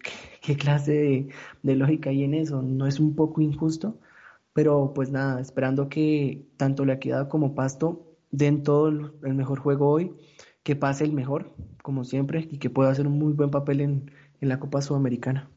clase 0.59 1.29
de, 1.63 1.77
lógica 1.77 2.11
hay 2.11 2.25
en 2.25 2.35
eso? 2.35 2.63
¿No 2.63 2.89
es 2.89 2.99
un 2.99 3.15
poco 3.15 3.41
injusto? 3.41 4.01
Pero 4.53 4.93
pues 4.93 5.13
nada, 5.13 5.41
esperando 5.41 5.89
que 5.89 6.49
tanto 6.57 6.85
la 6.85 6.95
equidad 6.95 7.29
como 7.29 7.55
Pasto 7.55 8.17
den 8.33 8.65
todo 8.65 8.89
el 8.89 9.35
mejor 9.35 9.61
juego 9.61 9.89
hoy, 9.89 10.13
que 10.65 10.75
pase 10.75 11.05
el 11.05 11.13
mejor, 11.13 11.55
como 11.81 12.03
siempre, 12.03 12.49
y 12.51 12.59
que 12.59 12.71
pueda 12.71 12.91
hacer 12.91 13.07
un 13.07 13.21
muy 13.21 13.35
buen 13.35 13.53
papel 13.53 13.83
en, 13.83 14.11
en 14.41 14.49
la 14.49 14.59
Copa 14.59 14.83
Sudamericana. 14.83 15.49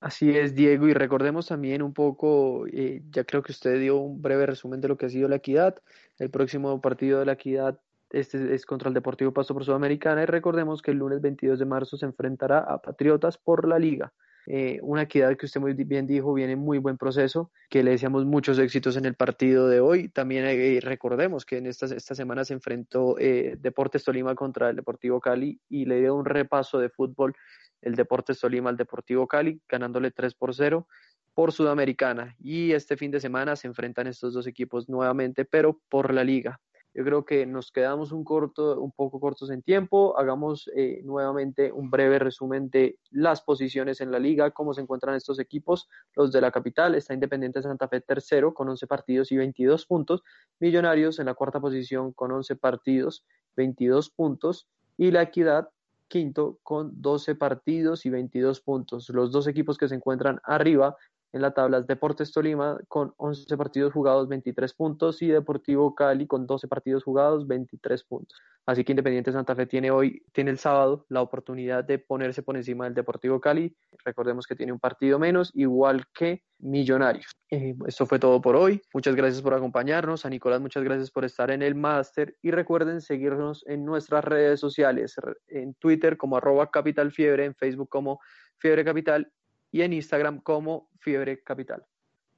Así 0.00 0.30
es, 0.30 0.54
Diego, 0.54 0.86
y 0.86 0.94
recordemos 0.94 1.48
también 1.48 1.82
un 1.82 1.92
poco, 1.92 2.66
eh, 2.68 3.02
ya 3.10 3.24
creo 3.24 3.42
que 3.42 3.50
usted 3.50 3.80
dio 3.80 3.96
un 3.96 4.22
breve 4.22 4.46
resumen 4.46 4.80
de 4.80 4.86
lo 4.86 4.96
que 4.96 5.06
ha 5.06 5.08
sido 5.08 5.28
la 5.28 5.36
equidad. 5.36 5.74
El 6.18 6.30
próximo 6.30 6.80
partido 6.80 7.18
de 7.18 7.26
la 7.26 7.32
equidad 7.32 7.80
este 8.10 8.54
es 8.54 8.64
contra 8.64 8.88
el 8.88 8.94
Deportivo 8.94 9.32
Pasto 9.32 9.54
por 9.54 9.64
Sudamericana 9.64 10.22
y 10.22 10.26
recordemos 10.26 10.82
que 10.82 10.92
el 10.92 10.98
lunes 10.98 11.20
22 11.20 11.58
de 11.58 11.64
marzo 11.66 11.96
se 11.96 12.06
enfrentará 12.06 12.60
a 12.60 12.80
Patriotas 12.80 13.38
por 13.38 13.66
la 13.66 13.78
liga. 13.78 14.12
Eh, 14.46 14.78
una 14.82 15.02
equidad 15.02 15.36
que 15.36 15.44
usted 15.44 15.60
muy 15.60 15.74
bien 15.74 16.06
dijo 16.06 16.32
viene 16.32 16.52
en 16.52 16.60
muy 16.60 16.78
buen 16.78 16.96
proceso, 16.96 17.50
que 17.68 17.82
le 17.82 17.90
deseamos 17.90 18.24
muchos 18.24 18.58
éxitos 18.58 18.96
en 18.96 19.04
el 19.04 19.14
partido 19.14 19.68
de 19.68 19.80
hoy. 19.80 20.08
También 20.08 20.46
eh, 20.46 20.78
recordemos 20.80 21.44
que 21.44 21.58
en 21.58 21.66
esta, 21.66 21.86
esta 21.86 22.14
semana 22.14 22.44
se 22.44 22.54
enfrentó 22.54 23.16
Deportes 23.16 24.04
Tolima 24.04 24.36
contra 24.36 24.70
el 24.70 24.76
Deportivo 24.76 25.20
Cali 25.20 25.60
y 25.68 25.86
le 25.86 26.00
dio 26.00 26.14
un 26.14 26.24
repaso 26.24 26.78
de 26.78 26.88
fútbol 26.88 27.34
el 27.82 27.94
Deportes 27.94 28.40
Tolima 28.40 28.70
al 28.70 28.76
Deportivo 28.76 29.26
Cali, 29.26 29.60
ganándole 29.68 30.10
3 30.10 30.34
por 30.34 30.54
0 30.54 30.86
por 31.34 31.52
Sudamericana. 31.52 32.34
Y 32.40 32.72
este 32.72 32.96
fin 32.96 33.10
de 33.10 33.20
semana 33.20 33.54
se 33.54 33.68
enfrentan 33.68 34.06
estos 34.08 34.34
dos 34.34 34.46
equipos 34.46 34.88
nuevamente, 34.88 35.44
pero 35.44 35.80
por 35.88 36.12
la 36.12 36.24
liga. 36.24 36.60
Yo 36.94 37.04
creo 37.04 37.24
que 37.24 37.46
nos 37.46 37.70
quedamos 37.70 38.10
un, 38.10 38.24
corto, 38.24 38.80
un 38.80 38.90
poco 38.90 39.20
cortos 39.20 39.50
en 39.52 39.62
tiempo. 39.62 40.18
Hagamos 40.18 40.68
eh, 40.74 41.00
nuevamente 41.04 41.70
un 41.70 41.90
breve 41.90 42.18
resumen 42.18 42.70
de 42.70 42.98
las 43.10 43.40
posiciones 43.40 44.00
en 44.00 44.10
la 44.10 44.18
liga, 44.18 44.50
cómo 44.50 44.74
se 44.74 44.80
encuentran 44.80 45.14
estos 45.14 45.38
equipos. 45.38 45.88
Los 46.16 46.32
de 46.32 46.40
la 46.40 46.50
capital 46.50 46.96
está 46.96 47.14
Independiente 47.14 47.62
Santa 47.62 47.86
Fe 47.86 48.00
tercero 48.00 48.52
con 48.52 48.68
11 48.68 48.88
partidos 48.88 49.30
y 49.30 49.36
22 49.36 49.86
puntos. 49.86 50.24
Millonarios 50.58 51.20
en 51.20 51.26
la 51.26 51.34
cuarta 51.34 51.60
posición 51.60 52.12
con 52.12 52.32
11 52.32 52.56
partidos, 52.56 53.24
22 53.54 54.10
puntos. 54.10 54.68
Y 54.96 55.12
la 55.12 55.22
Equidad 55.22 55.68
quinto 56.08 56.58
con 56.62 57.00
12 57.00 57.34
partidos 57.34 58.06
y 58.06 58.10
22 58.10 58.60
puntos. 58.60 59.08
Los 59.10 59.30
dos 59.30 59.46
equipos 59.46 59.78
que 59.78 59.88
se 59.88 59.94
encuentran 59.94 60.40
arriba 60.42 60.96
en 61.32 61.42
la 61.42 61.52
tabla 61.52 61.78
es 61.78 61.86
Deportes 61.86 62.32
Tolima 62.32 62.78
con 62.88 63.12
11 63.16 63.56
partidos 63.56 63.92
jugados, 63.92 64.28
23 64.28 64.72
puntos, 64.74 65.20
y 65.22 65.28
Deportivo 65.28 65.94
Cali 65.94 66.26
con 66.26 66.46
12 66.46 66.68
partidos 66.68 67.04
jugados, 67.04 67.46
23 67.46 68.04
puntos. 68.04 68.38
Así 68.66 68.84
que 68.84 68.92
Independiente 68.92 69.32
Santa 69.32 69.54
Fe 69.54 69.66
tiene 69.66 69.90
hoy, 69.90 70.22
tiene 70.32 70.50
el 70.50 70.58
sábado, 70.58 71.06
la 71.08 71.22
oportunidad 71.22 71.84
de 71.84 71.98
ponerse 71.98 72.42
por 72.42 72.56
encima 72.56 72.84
del 72.84 72.94
Deportivo 72.94 73.40
Cali. 73.40 73.74
Recordemos 74.04 74.46
que 74.46 74.56
tiene 74.56 74.72
un 74.72 74.78
partido 74.78 75.18
menos, 75.18 75.50
igual 75.54 76.04
que 76.12 76.42
Millonarios. 76.60 77.30
Eh, 77.50 77.74
esto 77.86 78.04
fue 78.04 78.18
todo 78.18 78.40
por 78.42 78.56
hoy. 78.56 78.82
Muchas 78.92 79.14
gracias 79.14 79.40
por 79.42 79.54
acompañarnos. 79.54 80.26
A 80.26 80.28
Nicolás, 80.28 80.60
muchas 80.60 80.82
gracias 80.82 81.10
por 81.10 81.24
estar 81.24 81.50
en 81.50 81.62
el 81.62 81.76
máster. 81.76 82.36
Y 82.42 82.50
recuerden 82.50 83.00
seguirnos 83.00 83.64
en 83.66 83.84
nuestras 83.84 84.24
redes 84.24 84.58
sociales, 84.58 85.14
en 85.46 85.74
Twitter 85.74 86.16
como 86.16 86.36
arroba 86.36 86.70
Capital 86.70 87.12
Fiebre, 87.12 87.44
en 87.44 87.54
Facebook 87.54 87.88
como 87.88 88.20
Fiebre 88.58 88.84
Capital 88.84 89.32
y 89.70 89.82
en 89.82 89.92
Instagram 89.92 90.40
como 90.40 90.90
Fiebre 90.98 91.42
Capital. 91.42 91.84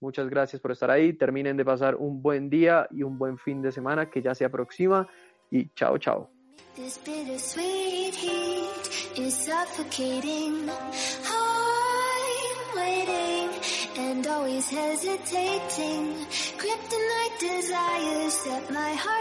Muchas 0.00 0.28
gracias 0.28 0.60
por 0.62 0.72
estar 0.72 0.90
ahí. 0.90 1.12
Terminen 1.12 1.56
de 1.56 1.64
pasar 1.64 1.96
un 1.96 2.22
buen 2.22 2.48
día 2.48 2.86
y 2.90 3.02
un 3.02 3.18
buen 3.18 3.38
fin 3.38 3.60
de 3.60 3.70
semana 3.70 4.10
que 4.10 4.22
ya 4.22 4.34
se 4.34 4.44
aproxima. 4.44 5.06
Y 5.50 5.68
chao, 5.74 5.98
chao. 5.98 6.30
desires 17.40 18.34
set 18.34 18.70
my 18.70 18.92
heart. 18.92 19.20